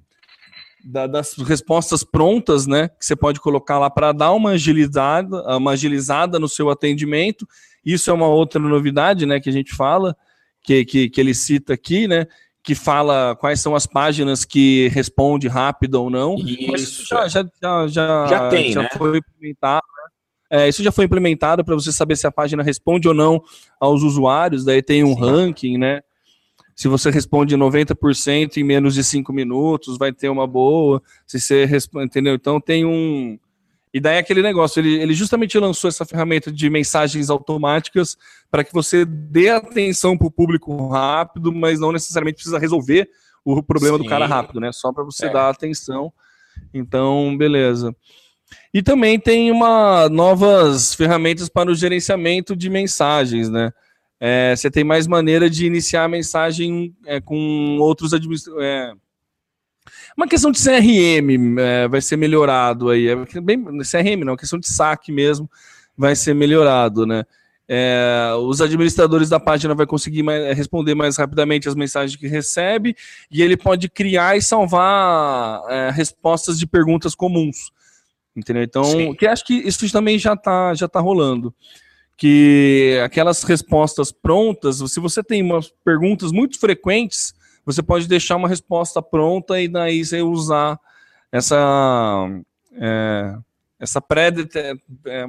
da, 0.85 1.07
das 1.07 1.35
respostas 1.39 2.05
prontas, 2.05 2.67
né, 2.67 2.89
que 2.89 3.05
você 3.05 3.17
pode 3.17 3.41
colocar 3.41 3.79
lá 3.79 3.91
para 3.91 4.13
dar 4.13 4.33
uma 4.33 4.51
agilizada, 4.51 5.57
uma 5.57 5.73
agilizada 5.73 6.39
no 6.39 6.49
seu 6.49 6.71
atendimento. 6.71 7.47
Isso 7.85 8.11
é 8.11 8.13
uma 8.13 8.29
outra 8.29 8.61
novidade, 8.61 9.27
né, 9.27 9.41
que 9.41 9.49
a 9.49 9.53
gente 9.53 9.75
fala, 9.75 10.17
que, 10.63 10.85
que, 10.85 11.11
que 11.11 11.21
ele 11.21 11.35
cita 11.35 11.75
aqui, 11.75 12.07
né, 12.07 12.27
que 12.63 12.75
fala 12.75 13.37
quais 13.37 13.61
são 13.61 13.75
as 13.75 13.87
páginas 13.87 14.45
que 14.45 14.89
responde 14.89 15.49
rápido 15.49 15.97
ou 15.97 16.09
não. 16.09 16.37
Isso 16.37 17.05
já, 17.07 17.27
já, 17.27 17.45
já, 17.61 17.89
já, 17.89 18.27
já 18.27 18.49
tem, 18.49 18.73
já 18.73 18.83
né? 18.83 18.89
foi 18.97 19.19
implementado. 19.19 19.87
Né? 19.97 20.61
É, 20.61 20.69
isso 20.69 20.83
já 20.83 20.93
foi 20.93 21.07
implementado 21.07 21.65
para 21.65 21.75
você 21.75 21.91
saber 21.91 22.17
se 22.17 22.27
a 22.27 22.31
página 22.31 22.63
responde 22.63 23.09
ou 23.09 23.15
não 23.15 23.43
aos 23.81 24.03
usuários. 24.03 24.65
Daí 24.65 24.83
tem 24.83 25.03
um 25.03 25.15
Sim. 25.15 25.21
ranking, 25.21 25.79
né? 25.79 26.03
Se 26.75 26.89
você 26.89 27.11
responde 27.11 27.57
90% 27.57 28.57
em 28.57 28.65
menos 28.65 28.95
de 28.95 29.05
5 29.05 29.33
minutos, 29.33 29.99
vai 29.99 30.13
ter 30.13 30.29
uma 30.29 30.47
boa. 30.47 31.03
Se 31.27 31.41
você 31.41 31.65
responde, 31.65 32.07
entendeu? 32.07 32.35
Então 32.35 32.61
tem 32.61 32.85
um, 32.85 33.39
e 33.93 34.01
daí 34.01 34.19
aquele 34.19 34.43
negócio, 34.43 34.81
ele, 34.81 34.95
ele 34.95 35.13
justamente 35.13 35.59
lançou 35.59 35.89
essa 35.89 36.07
ferramenta 36.07 36.51
de 36.51 36.71
mensagens 36.71 37.29
automáticas 37.29 38.17
para 38.51 38.65
que 38.65 38.73
você 38.73 39.05
dê 39.05 39.51
atenção 39.51 40.17
para 40.17 40.27
o 40.27 40.31
público 40.31 40.89
rápido, 40.89 41.53
mas 41.53 41.79
não 41.79 41.93
necessariamente 41.93 42.37
precisa 42.37 42.59
resolver 42.59 43.09
o 43.45 43.63
problema 43.63 43.99
Sim. 43.99 44.05
do 44.05 44.09
cara 44.09 44.27
rápido, 44.27 44.61
né? 44.61 44.73
Só 44.73 44.93
para 44.93 45.05
você 45.05 45.27
é. 45.27 45.33
dar 45.33 45.51
atenção. 45.51 46.13
Então, 46.73 47.37
beleza. 47.37 47.95
E 48.73 48.83
também 48.83 49.19
tem 49.19 49.51
uma 49.51 50.09
novas 50.09 50.95
ferramentas 50.95 51.49
para 51.49 51.71
o 51.71 51.75
gerenciamento 51.75 52.57
de 52.57 52.71
mensagens, 52.71 53.51
né? 53.51 53.73
É, 54.19 54.55
você 54.55 54.71
tem 54.71 54.85
mais 54.85 55.07
maneira 55.07 55.51
de 55.51 55.67
iniciar 55.67 56.05
a 56.05 56.09
mensagem 56.09 56.95
é, 57.05 57.21
com 57.21 57.79
outros 57.81 58.15
administradores. 58.15 59.02
É, 59.87 60.13
uma 60.17 60.29
questão 60.29 60.51
de 60.51 60.63
CRM 60.63 61.59
é, 61.59 61.89
vai 61.89 62.01
ser 62.01 62.17
melhorado 62.17 62.91
aí. 62.91 63.09
É 63.09 63.41
bem, 63.41 63.63
CRM 63.83 64.25
não, 64.25 64.37
questão 64.37 64.59
de 64.59 64.69
saque 64.69 65.11
mesmo 65.11 65.51
vai 65.97 66.17
ser 66.17 66.35
melhorado, 66.35 67.07
né? 67.07 67.25
É, 67.69 68.33
os 68.41 68.61
administradores 68.61 69.29
da 69.29 69.39
página 69.39 69.75
vai 69.75 69.87
conseguir 69.87 70.23
mais, 70.23 70.57
responder 70.57 70.95
mais 70.95 71.17
rapidamente 71.17 71.69
as 71.69 71.75
mensagens 71.75 72.17
que 72.17 72.27
recebe 72.27 72.95
e 73.31 73.41
ele 73.41 73.57
pode 73.57 73.89
criar 73.89 74.37
e 74.37 74.43
salvar 74.43 75.63
é, 75.71 75.91
respostas 75.91 76.59
de 76.59 76.67
perguntas 76.67 77.15
comuns. 77.15 77.71
Entendeu? 78.35 78.63
Então, 78.63 78.85
Sim. 78.85 79.15
que 79.15 79.27
acho 79.27 79.45
que 79.47 79.55
isso 79.55 79.91
também 79.93 80.19
já 80.19 80.35
está 80.35 80.75
já 80.75 80.89
tá 80.89 81.01
rolando. 81.01 81.55
Que 82.17 83.01
aquelas 83.05 83.43
respostas 83.43 84.13
prontas, 84.13 84.79
se 84.79 85.01
você 85.01 85.23
tem 85.23 85.43
umas 85.43 85.73
perguntas 85.85 86.31
muito 86.31 86.59
frequentes, 86.59 87.35
você 87.65 87.83
pode 87.83 88.09
deixar 88.09 88.37
uma 88.37 88.49
resposta 88.49 89.01
pronta 89.01 89.61
e 89.61 89.69
daí 89.69 90.05
você 90.05 90.23
usar 90.23 90.79
essa, 91.31 92.29
é, 92.75 93.35
essa, 93.79 94.01
pré 94.01 94.31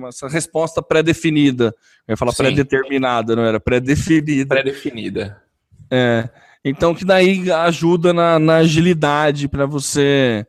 essa 0.08 0.28
resposta 0.28 0.82
pré-definida. 0.82 1.74
Eu 2.08 2.14
ia 2.14 2.18
falar 2.18 2.34
pré-determinada, 2.34 3.36
não 3.36 3.44
era? 3.44 3.60
Pré-definida. 3.60 4.56
Pré-definida. 4.56 5.42
É. 5.90 6.30
Então, 6.66 6.96
que 6.96 7.06
daí 7.06 7.52
ajuda 7.52 8.14
na, 8.14 8.40
na 8.40 8.56
agilidade 8.58 9.48
para 9.48 9.66
você 9.66 10.46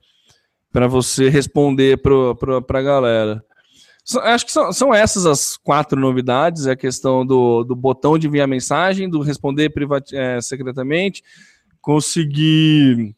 para 0.72 0.88
você 0.88 1.28
responder 1.28 1.98
para 1.98 2.78
a 2.78 2.82
galera. 2.82 3.44
Acho 4.24 4.44
que 4.44 4.52
são, 4.52 4.72
são, 4.72 4.92
essas 4.92 5.24
as 5.24 5.56
quatro 5.56 5.98
novidades: 5.98 6.66
é 6.66 6.72
a 6.72 6.76
questão 6.76 7.24
do, 7.24 7.62
do 7.62 7.76
botão 7.76 8.18
de 8.18 8.26
enviar 8.26 8.48
mensagem, 8.48 9.08
do 9.08 9.20
responder 9.20 9.70
privati 9.70 10.16
é, 10.16 10.40
secretamente, 10.40 11.22
conseguir 11.84 13.14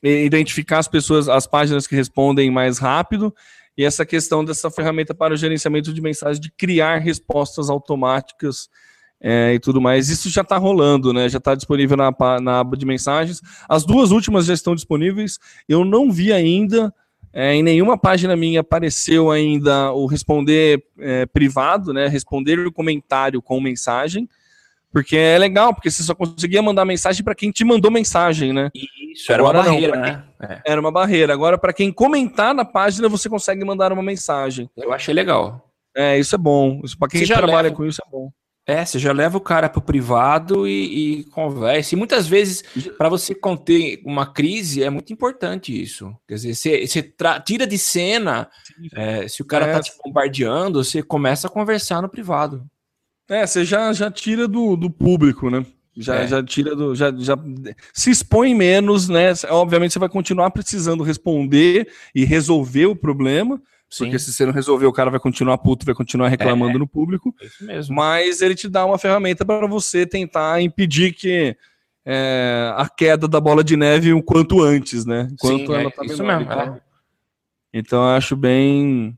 identificar 0.00 0.78
as 0.78 0.86
pessoas, 0.86 1.28
as 1.28 1.44
páginas 1.44 1.88
que 1.88 1.96
respondem 1.96 2.50
mais 2.50 2.78
rápido, 2.78 3.34
e 3.76 3.84
essa 3.84 4.06
questão 4.06 4.44
dessa 4.44 4.70
ferramenta 4.70 5.12
para 5.12 5.34
o 5.34 5.36
gerenciamento 5.36 5.92
de 5.92 6.00
mensagens, 6.00 6.38
de 6.38 6.52
criar 6.52 6.98
respostas 6.98 7.68
automáticas 7.68 8.68
é, 9.20 9.54
e 9.54 9.58
tudo 9.58 9.80
mais. 9.80 10.08
Isso 10.08 10.30
já 10.30 10.42
está 10.42 10.56
rolando, 10.56 11.12
né? 11.12 11.28
Já 11.28 11.38
está 11.38 11.56
disponível 11.56 11.96
na, 11.96 12.14
na 12.40 12.60
aba 12.60 12.76
de 12.76 12.86
mensagens. 12.86 13.40
As 13.68 13.84
duas 13.84 14.12
últimas 14.12 14.46
já 14.46 14.54
estão 14.54 14.76
disponíveis. 14.76 15.40
Eu 15.68 15.84
não 15.84 16.12
vi 16.12 16.32
ainda. 16.32 16.94
É, 17.32 17.52
em 17.52 17.64
nenhuma 17.64 17.98
página 17.98 18.36
minha 18.36 18.60
apareceu 18.60 19.32
ainda 19.32 19.90
o 19.90 20.06
responder 20.06 20.84
é, 21.00 21.26
privado, 21.26 21.92
né? 21.92 22.06
Responder 22.06 22.64
o 22.64 22.70
comentário 22.70 23.42
com 23.42 23.60
mensagem. 23.60 24.28
Porque 24.94 25.16
é 25.16 25.36
legal, 25.36 25.74
porque 25.74 25.90
você 25.90 26.04
só 26.04 26.14
conseguia 26.14 26.62
mandar 26.62 26.84
mensagem 26.84 27.24
para 27.24 27.34
quem 27.34 27.50
te 27.50 27.64
mandou 27.64 27.90
mensagem, 27.90 28.52
né? 28.52 28.70
Isso, 29.12 29.32
era 29.32 29.42
Agora, 29.42 29.58
uma 29.58 29.64
barreira, 29.64 29.96
não, 29.96 30.02
né? 30.02 30.24
É. 30.40 30.72
Era 30.72 30.80
uma 30.80 30.92
barreira. 30.92 31.32
Agora, 31.32 31.58
para 31.58 31.72
quem 31.72 31.90
comentar 31.92 32.54
na 32.54 32.64
página, 32.64 33.08
você 33.08 33.28
consegue 33.28 33.64
mandar 33.64 33.92
uma 33.92 34.04
mensagem. 34.04 34.70
Eu 34.76 34.92
achei 34.92 35.12
legal. 35.12 35.68
É, 35.96 36.16
isso 36.16 36.36
é 36.36 36.38
bom. 36.38 36.80
Isso, 36.84 36.96
para 36.96 37.08
quem 37.08 37.26
trabalha 37.26 37.62
leva... 37.62 37.74
com 37.74 37.84
isso 37.84 38.00
é 38.06 38.08
bom. 38.08 38.30
É, 38.66 38.84
você 38.84 39.00
já 39.00 39.12
leva 39.12 39.36
o 39.36 39.40
cara 39.40 39.68
para 39.68 39.80
o 39.80 39.82
privado 39.82 40.66
e, 40.66 41.20
e, 41.20 41.24
conversa. 41.24 41.96
E 41.96 41.98
muitas 41.98 42.28
vezes, 42.28 42.62
para 42.96 43.08
você 43.08 43.34
conter 43.34 44.00
uma 44.06 44.32
crise, 44.32 44.84
é 44.84 44.88
muito 44.88 45.12
importante 45.12 45.82
isso. 45.82 46.14
Quer 46.26 46.34
dizer, 46.34 46.54
você, 46.54 46.86
você 46.86 47.14
tira 47.44 47.66
de 47.66 47.76
cena, 47.76 48.48
é, 48.94 49.26
se 49.26 49.42
o 49.42 49.44
cara 49.44 49.66
é. 49.66 49.72
tá 49.72 49.80
te 49.80 49.92
bombardeando, 50.02 50.82
você 50.82 51.02
começa 51.02 51.48
a 51.48 51.50
conversar 51.50 52.00
no 52.00 52.08
privado. 52.08 52.64
É, 53.28 53.46
você 53.46 53.64
já, 53.64 53.92
já 53.92 54.10
tira 54.10 54.46
do, 54.46 54.76
do 54.76 54.90
público, 54.90 55.50
né? 55.50 55.64
Já, 55.96 56.16
é. 56.16 56.26
já 56.26 56.42
tira 56.42 56.74
do. 56.74 56.94
Já, 56.94 57.12
já 57.16 57.36
se 57.92 58.10
expõe 58.10 58.54
menos, 58.54 59.08
né? 59.08 59.32
Obviamente 59.50 59.92
você 59.92 59.98
vai 59.98 60.08
continuar 60.08 60.50
precisando 60.50 61.04
responder 61.04 61.88
e 62.14 62.24
resolver 62.24 62.86
o 62.86 62.96
problema. 62.96 63.62
Sim. 63.88 64.04
Porque 64.04 64.18
se 64.18 64.32
você 64.32 64.44
não 64.44 64.52
resolver, 64.52 64.86
o 64.86 64.92
cara 64.92 65.10
vai 65.10 65.20
continuar 65.20 65.56
puto, 65.58 65.86
vai 65.86 65.94
continuar 65.94 66.28
reclamando 66.28 66.76
é, 66.76 66.78
no 66.78 66.86
público. 66.86 67.32
Isso 67.40 67.64
mesmo. 67.64 67.94
Mas 67.94 68.42
ele 68.42 68.56
te 68.56 68.68
dá 68.68 68.84
uma 68.84 68.98
ferramenta 68.98 69.44
para 69.44 69.68
você 69.68 70.04
tentar 70.04 70.60
impedir 70.60 71.12
que 71.12 71.56
é, 72.04 72.72
a 72.76 72.88
queda 72.88 73.28
da 73.28 73.40
bola 73.40 73.62
de 73.62 73.76
neve 73.76 74.12
o 74.12 74.22
quanto 74.22 74.60
antes, 74.60 75.06
né? 75.06 75.30
Quanto 75.38 75.72
Sim, 75.72 75.78
ela 75.78 75.90
tá 75.92 76.04
isso 76.04 76.24
mesmo. 76.24 76.42
Então, 76.42 76.80
então 77.72 78.02
eu 78.02 78.16
acho 78.16 78.34
bem, 78.34 79.16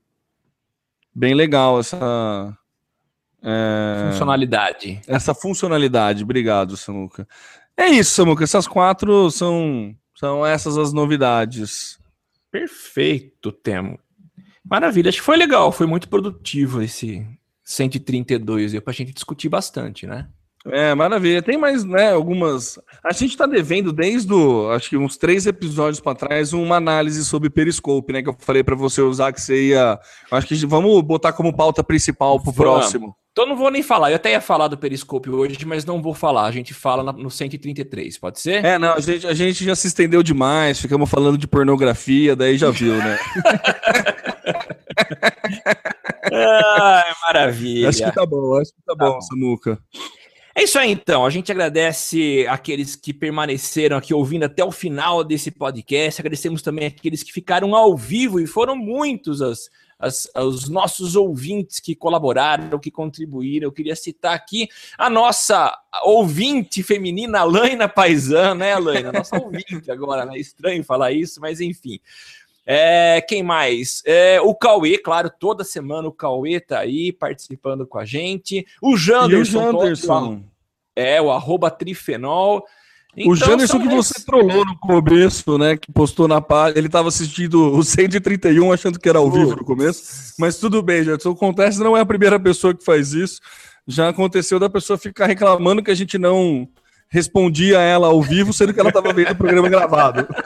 bem 1.14 1.32
legal 1.32 1.80
essa, 1.80 2.56
é... 3.42 4.10
Funcionalidade. 4.10 5.00
Essa 5.06 5.34
funcionalidade, 5.34 6.22
obrigado, 6.22 6.76
Samuca. 6.76 7.26
É 7.76 7.86
isso, 7.86 8.12
Samuca. 8.12 8.44
Essas 8.44 8.66
quatro 8.66 9.30
são, 9.30 9.94
são 10.14 10.44
essas 10.44 10.78
as 10.78 10.92
novidades. 10.92 11.98
Perfeito, 12.50 13.52
Temo. 13.52 13.98
Maravilha, 14.64 15.08
acho 15.10 15.18
que 15.18 15.24
foi 15.24 15.36
legal, 15.36 15.70
foi 15.70 15.86
muito 15.86 16.08
produtivo 16.08 16.82
esse 16.82 17.24
132, 17.62 18.72
deu 18.72 18.82
pra 18.82 18.92
gente 18.92 19.12
discutir 19.12 19.48
bastante, 19.48 20.06
né? 20.06 20.28
É, 20.70 20.94
maravilha. 20.94 21.42
Tem 21.42 21.56
mais, 21.56 21.84
né, 21.84 22.12
algumas. 22.12 22.78
A 23.04 23.12
gente 23.12 23.36
tá 23.36 23.46
devendo 23.46 23.92
desde 23.92 24.32
o, 24.32 24.70
acho 24.70 24.90
que 24.90 24.96
uns 24.96 25.16
três 25.16 25.46
episódios 25.46 26.00
para 26.00 26.16
trás 26.16 26.52
uma 26.52 26.76
análise 26.76 27.24
sobre 27.24 27.50
Periscope, 27.50 28.12
né, 28.12 28.22
que 28.22 28.28
eu 28.28 28.36
falei 28.38 28.64
para 28.64 28.74
você 28.74 29.00
usar 29.00 29.32
que 29.32 29.40
você 29.40 29.68
ia. 29.68 29.98
Acho 30.30 30.46
que 30.46 30.66
vamos 30.66 31.00
botar 31.02 31.32
como 31.32 31.54
pauta 31.54 31.84
principal 31.84 32.40
pro 32.40 32.52
Vamos. 32.52 32.80
próximo. 32.80 33.16
Então 33.36 33.46
não 33.46 33.54
vou 33.54 33.70
nem 33.70 33.82
falar. 33.82 34.10
Eu 34.10 34.16
até 34.16 34.30
ia 34.30 34.40
falar 34.40 34.66
do 34.66 34.78
Periscope 34.78 35.28
hoje, 35.28 35.58
mas 35.66 35.84
não 35.84 36.00
vou 36.00 36.14
falar. 36.14 36.46
A 36.46 36.50
gente 36.50 36.72
fala 36.72 37.12
no 37.12 37.30
133, 37.30 38.16
pode 38.16 38.40
ser? 38.40 38.64
É, 38.64 38.78
não, 38.78 38.94
a 38.94 39.00
gente, 39.00 39.26
a 39.26 39.34
gente 39.34 39.62
já 39.62 39.76
se 39.76 39.88
estendeu 39.88 40.22
demais, 40.22 40.80
ficamos 40.80 41.10
falando 41.10 41.36
de 41.36 41.46
pornografia, 41.46 42.34
daí 42.34 42.56
já 42.56 42.70
viu, 42.70 42.94
né? 42.96 43.18
Ai, 46.32 47.12
maravilha. 47.26 47.90
acho 47.90 48.02
que 48.02 48.12
tá 48.12 48.24
bom, 48.24 48.56
acho 48.58 48.72
que 48.72 48.82
tá, 48.86 48.94
bom, 48.94 49.12
bom. 49.12 49.20
Samuca. 49.20 49.78
É 50.58 50.62
isso 50.64 50.78
aí, 50.78 50.90
então. 50.90 51.26
A 51.26 51.28
gente 51.28 51.52
agradece 51.52 52.46
aqueles 52.48 52.96
que 52.96 53.12
permaneceram 53.12 53.94
aqui 53.98 54.14
ouvindo 54.14 54.44
até 54.44 54.64
o 54.64 54.72
final 54.72 55.22
desse 55.22 55.50
podcast. 55.50 56.18
Agradecemos 56.20 56.62
também 56.62 56.86
aqueles 56.86 57.22
que 57.22 57.30
ficaram 57.30 57.74
ao 57.74 57.94
vivo 57.94 58.40
e 58.40 58.46
foram 58.46 58.74
muitos 58.74 59.42
as, 59.42 59.68
as- 59.98 60.26
os 60.34 60.66
nossos 60.70 61.14
ouvintes 61.14 61.78
que 61.78 61.94
colaboraram, 61.94 62.78
que 62.78 62.90
contribuíram. 62.90 63.66
Eu 63.68 63.72
queria 63.72 63.94
citar 63.94 64.32
aqui 64.34 64.66
a 64.96 65.10
nossa 65.10 65.78
ouvinte 66.04 66.82
feminina, 66.82 67.44
Laina 67.44 67.86
Paisan, 67.86 68.54
né, 68.54 68.78
Laina? 68.78 69.12
Nossa 69.12 69.36
ouvinte 69.44 69.90
agora, 69.90 70.24
né? 70.24 70.38
Estranho 70.38 70.82
falar 70.82 71.12
isso, 71.12 71.38
mas 71.38 71.60
enfim. 71.60 72.00
É, 72.66 73.20
quem 73.20 73.44
mais? 73.44 74.02
É, 74.04 74.40
o 74.40 74.52
Cauê, 74.52 74.98
claro, 74.98 75.30
toda 75.30 75.62
semana 75.62 76.08
o 76.08 76.12
Cauê 76.12 76.58
tá 76.58 76.80
aí 76.80 77.12
participando 77.12 77.86
com 77.86 77.96
a 77.96 78.04
gente. 78.04 78.66
O 78.82 78.90
E 78.90 78.94
o 78.94 78.96
Janderson, 78.96 79.72
Janderson? 79.72 80.42
é, 80.96 81.22
o 81.22 81.30
arroba 81.30 81.70
trifenol. 81.70 82.58
o 82.58 82.64
Então, 83.16 83.34
Janderson 83.36 83.78
são 83.78 83.80
que 83.80 83.94
você 83.94 84.14
trollou 84.26 84.64
no 84.64 84.76
começo, 84.78 85.56
né? 85.56 85.76
Que 85.76 85.92
postou 85.92 86.26
na 86.26 86.40
página. 86.40 86.78
Ele 86.80 86.88
tava 86.88 87.06
assistindo 87.06 87.72
o 87.76 87.84
131 87.84 88.72
achando 88.72 88.98
que 88.98 89.08
era 89.08 89.18
ao 89.20 89.30
vivo 89.30 89.54
no 89.54 89.64
começo. 89.64 90.34
Mas 90.36 90.58
tudo 90.58 90.82
bem, 90.82 91.04
Janderson. 91.04 91.30
Acontece, 91.30 91.78
não 91.78 91.96
é 91.96 92.00
a 92.00 92.06
primeira 92.06 92.40
pessoa 92.40 92.74
que 92.74 92.84
faz 92.84 93.12
isso. 93.12 93.40
Já 93.86 94.08
aconteceu 94.08 94.58
da 94.58 94.68
pessoa 94.68 94.98
ficar 94.98 95.26
reclamando 95.26 95.84
que 95.84 95.92
a 95.92 95.94
gente 95.94 96.18
não 96.18 96.68
respondia 97.08 97.78
a 97.78 97.82
ela 97.82 98.08
ao 98.08 98.20
vivo, 98.20 98.52
sendo 98.52 98.74
que 98.74 98.80
ela 98.80 98.88
estava 98.88 99.12
vendo 99.12 99.30
o 99.30 99.36
programa 99.36 99.68
gravado. 99.68 100.26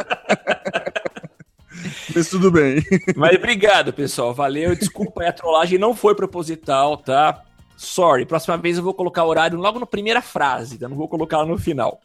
Mas 2.15 2.29
tudo 2.29 2.51
bem. 2.51 2.83
Mas 3.17 3.37
obrigado, 3.37 3.93
pessoal. 3.93 4.35
Valeu. 4.35 4.75
Desculpa 4.75 5.25
a 5.27 5.33
trollagem 5.33 5.79
não 5.79 5.95
foi 5.95 6.15
proposital, 6.15 6.97
tá? 6.97 7.43
Sorry. 7.77 8.27
Próxima 8.27 8.57
vez 8.57 8.77
eu 8.77 8.85
vou 8.85 8.95
colocar 8.95 9.25
o 9.25 9.29
horário 9.29 9.59
logo 9.59 9.79
na 9.79 9.87
primeira 9.87 10.21
frase, 10.21 10.79
tá? 10.79 10.89
Não 10.89 10.97
vou 10.97 11.09
colocar 11.09 11.45
no 11.45 11.59
final. 11.59 12.01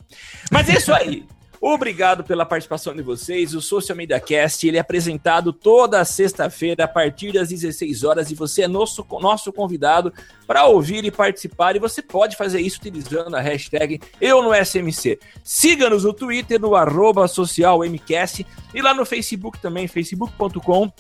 Mas 0.52 0.70
é 0.70 0.78
isso 0.78 0.94
aí. 0.94 1.26
Obrigado 1.68 2.24
pela 2.24 2.46
participação 2.46 2.96
de 2.96 3.02
vocês. 3.02 3.56
O 3.56 3.60
Social 3.60 3.98
Media 3.98 4.20
Cast 4.20 4.68
ele 4.68 4.78
é 4.78 4.80
apresentado 4.80 5.52
toda 5.52 6.06
sexta-feira 6.06 6.84
a 6.84 6.88
partir 6.88 7.32
das 7.32 7.50
16 7.50 8.04
horas 8.04 8.30
e 8.30 8.36
você 8.36 8.62
é 8.62 8.68
nosso, 8.68 9.04
nosso 9.20 9.52
convidado 9.52 10.14
para 10.46 10.66
ouvir 10.66 11.04
e 11.04 11.10
participar. 11.10 11.76
E 11.76 11.80
você 11.80 12.04
pode 12.04 12.36
fazer 12.36 12.62
isso 12.62 12.78
utilizando 12.78 13.34
a 13.34 13.42
hashtag 13.42 14.00
Eu 14.22 14.44
no 14.44 14.54
SMC. 14.54 15.18
Siga-nos 15.44 16.04
no 16.04 16.14
Twitter, 16.14 16.62
no 16.62 16.76
arroba 16.76 17.28
socialmcast 17.28 18.46
e 18.72 18.80
lá 18.80 18.94
no 18.94 19.04
Facebook 19.04 19.60
também, 19.60 19.88
facebook.com 19.88 20.94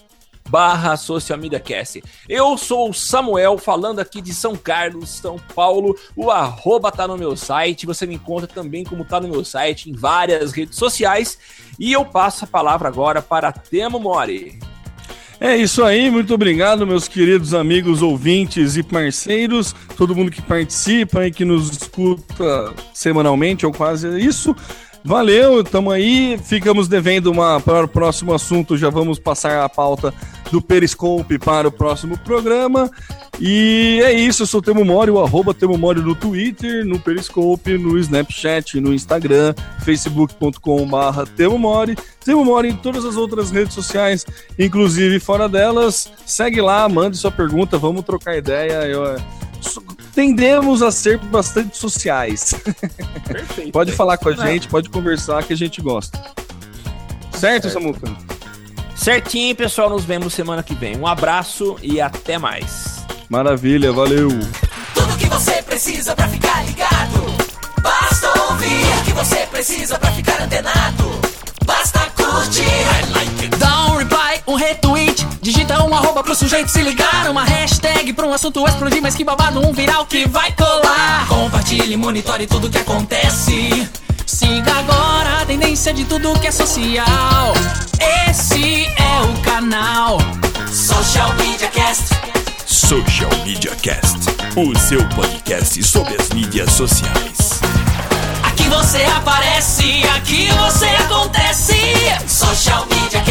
barra 0.49 0.95
Social 0.95 1.37
Media 1.39 1.59
Cast. 1.59 2.03
Eu 2.29 2.57
sou 2.57 2.89
o 2.89 2.93
Samuel, 2.93 3.57
falando 3.57 3.99
aqui 3.99 4.21
de 4.21 4.33
São 4.33 4.55
Carlos, 4.55 5.09
São 5.09 5.37
Paulo. 5.53 5.97
O 6.15 6.31
arroba 6.31 6.91
tá 6.91 7.07
no 7.07 7.17
meu 7.17 7.35
site, 7.35 7.85
você 7.85 8.05
me 8.05 8.15
encontra 8.15 8.47
também 8.47 8.83
como 8.83 9.05
tá 9.05 9.19
no 9.19 9.27
meu 9.27 9.43
site, 9.43 9.89
em 9.89 9.93
várias 9.93 10.51
redes 10.51 10.77
sociais. 10.77 11.37
E 11.79 11.91
eu 11.91 12.05
passo 12.05 12.45
a 12.45 12.47
palavra 12.47 12.87
agora 12.87 13.21
para 13.21 13.51
Temo 13.51 13.99
Mori. 13.99 14.59
É 15.39 15.57
isso 15.57 15.83
aí, 15.83 16.09
muito 16.09 16.33
obrigado, 16.33 16.87
meus 16.87 17.09
queridos 17.09 17.53
amigos 17.53 18.01
ouvintes 18.01 18.77
e 18.77 18.83
parceiros, 18.83 19.75
todo 19.97 20.15
mundo 20.15 20.31
que 20.31 20.41
participa 20.41 21.27
e 21.27 21.31
que 21.31 21.43
nos 21.43 21.69
escuta 21.69 22.73
semanalmente 22.93 23.65
ou 23.65 23.73
quase 23.73 24.07
isso. 24.17 24.55
Valeu, 25.05 25.63
tamo 25.63 25.91
aí. 25.91 26.35
Ficamos 26.43 26.87
devendo 26.87 27.31
uma 27.31 27.61
para 27.61 27.85
o 27.85 27.87
próximo 27.87 28.33
assunto. 28.33 28.75
Já 28.75 28.89
vamos 28.89 29.19
passar 29.19 29.63
a 29.63 29.69
pauta 29.69 30.11
do 30.51 30.59
Periscope 30.59 31.37
para 31.37 31.67
o 31.67 31.71
próximo 31.71 32.17
programa. 32.17 32.89
E 33.39 34.01
é 34.03 34.11
isso, 34.13 34.43
eu 34.43 34.47
sou 34.47 34.61
o 34.61 34.63
Temo 34.63 34.83
Mori, 34.83 35.11
o 35.11 35.21
arroba 35.21 35.53
Temo 35.53 35.77
Mori 35.77 36.01
no 36.01 36.15
Twitter, 36.15 36.83
no 36.85 36.97
Periscope, 36.97 37.77
no 37.77 37.99
Snapchat, 37.99 38.79
no 38.79 38.93
Instagram, 38.93 39.53
facebook.com.br 39.83 40.57
Temo 41.35 41.59
Mori. 41.59 41.95
Temo 42.23 42.43
Mori 42.43 42.69
em 42.69 42.75
todas 42.75 43.05
as 43.05 43.15
outras 43.15 43.51
redes 43.51 43.75
sociais, 43.75 44.25
inclusive 44.57 45.19
fora 45.19 45.47
delas. 45.47 46.11
Segue 46.25 46.61
lá, 46.61 46.89
mande 46.89 47.17
sua 47.17 47.31
pergunta, 47.31 47.77
vamos 47.77 48.03
trocar 48.03 48.37
ideia. 48.37 48.87
Eu, 48.87 49.05
é, 49.05 49.17
tendemos 50.15 50.81
a 50.81 50.91
ser 50.91 51.17
bastante 51.19 51.77
sociais. 51.77 52.55
Perfeito. 53.27 53.71
Pode 53.71 53.91
falar 53.91 54.17
com 54.17 54.29
a 54.29 54.35
Não. 54.35 54.45
gente, 54.47 54.67
pode 54.67 54.89
conversar 54.89 55.43
que 55.43 55.53
a 55.53 55.57
gente 55.57 55.81
gosta. 55.81 56.19
Certo, 57.33 57.69
Samuca? 57.69 58.07
Certinho, 58.95 59.53
pessoal. 59.55 59.89
Nos 59.89 60.05
vemos 60.05 60.33
semana 60.33 60.63
que 60.63 60.73
vem. 60.73 60.97
Um 60.97 61.05
abraço 61.05 61.75
e 61.83 61.99
até 61.99 62.37
mais. 62.37 63.05
Maravilha, 63.29 63.91
valeu. 63.91 64.29
Tudo 64.93 65.17
que 65.17 65.25
você 65.27 65.61
precisa 65.61 66.15
pra 66.15 66.27
ficar 66.29 66.65
ligado. 66.65 67.35
Basta 67.81 68.27
ouvir 68.49 68.99
o 69.01 69.03
que 69.03 69.11
você 69.11 69.35
precisa 69.47 69.99
pra 69.99 70.11
ficar 70.13 70.41
antenado. 70.41 71.03
Basta 71.65 71.99
curtir. 72.15 72.63
I 72.63 73.11
like 73.13 73.45
it. 73.45 73.57
Dá 73.57 73.87
um 73.87 73.97
reply, 73.97 74.41
um 74.47 74.55
retweet, 74.55 75.14
digita 75.45 75.83
um 75.83 75.93
arroba 75.93 76.23
pro 76.23 76.33
sujeito 76.33 76.71
se 76.71 76.81
ligar, 76.81 77.29
uma 77.29 77.43
hashtag 77.43 78.11
pra 78.13 78.25
um 78.25 78.33
assunto 78.33 78.67
explodir, 78.67 78.99
mas 78.99 79.13
que 79.13 79.23
babado, 79.23 79.59
um 79.59 79.71
viral 79.71 80.03
que 80.07 80.27
vai 80.27 80.51
colar. 80.53 81.27
Compartilhe, 81.27 81.95
monitore 81.95 82.47
tudo 82.47 82.67
que 82.67 82.79
acontece. 82.79 83.87
Siga 84.25 84.73
agora 84.73 85.43
a 85.43 85.45
tendência 85.45 85.93
de 85.93 86.03
tudo 86.05 86.33
que 86.39 86.47
é 86.47 86.51
social. 86.51 87.53
Esse 88.27 88.87
é 88.87 89.21
o 89.21 89.41
canal. 89.43 90.17
Social 90.71 91.31
Media 91.35 91.67
Cast. 91.67 92.05
Social 92.65 93.29
Media 93.45 93.75
Cast, 93.75 94.17
o 94.55 94.75
seu 94.79 95.07
podcast 95.09 95.83
sobre 95.83 96.19
as 96.19 96.29
mídias 96.29 96.71
sociais. 96.71 97.61
Aqui 98.41 98.67
você 98.67 99.03
aparece, 99.15 100.03
aqui 100.15 100.49
você 100.49 100.87
acontece. 100.87 101.75
Social 102.27 102.87
Media 102.89 103.21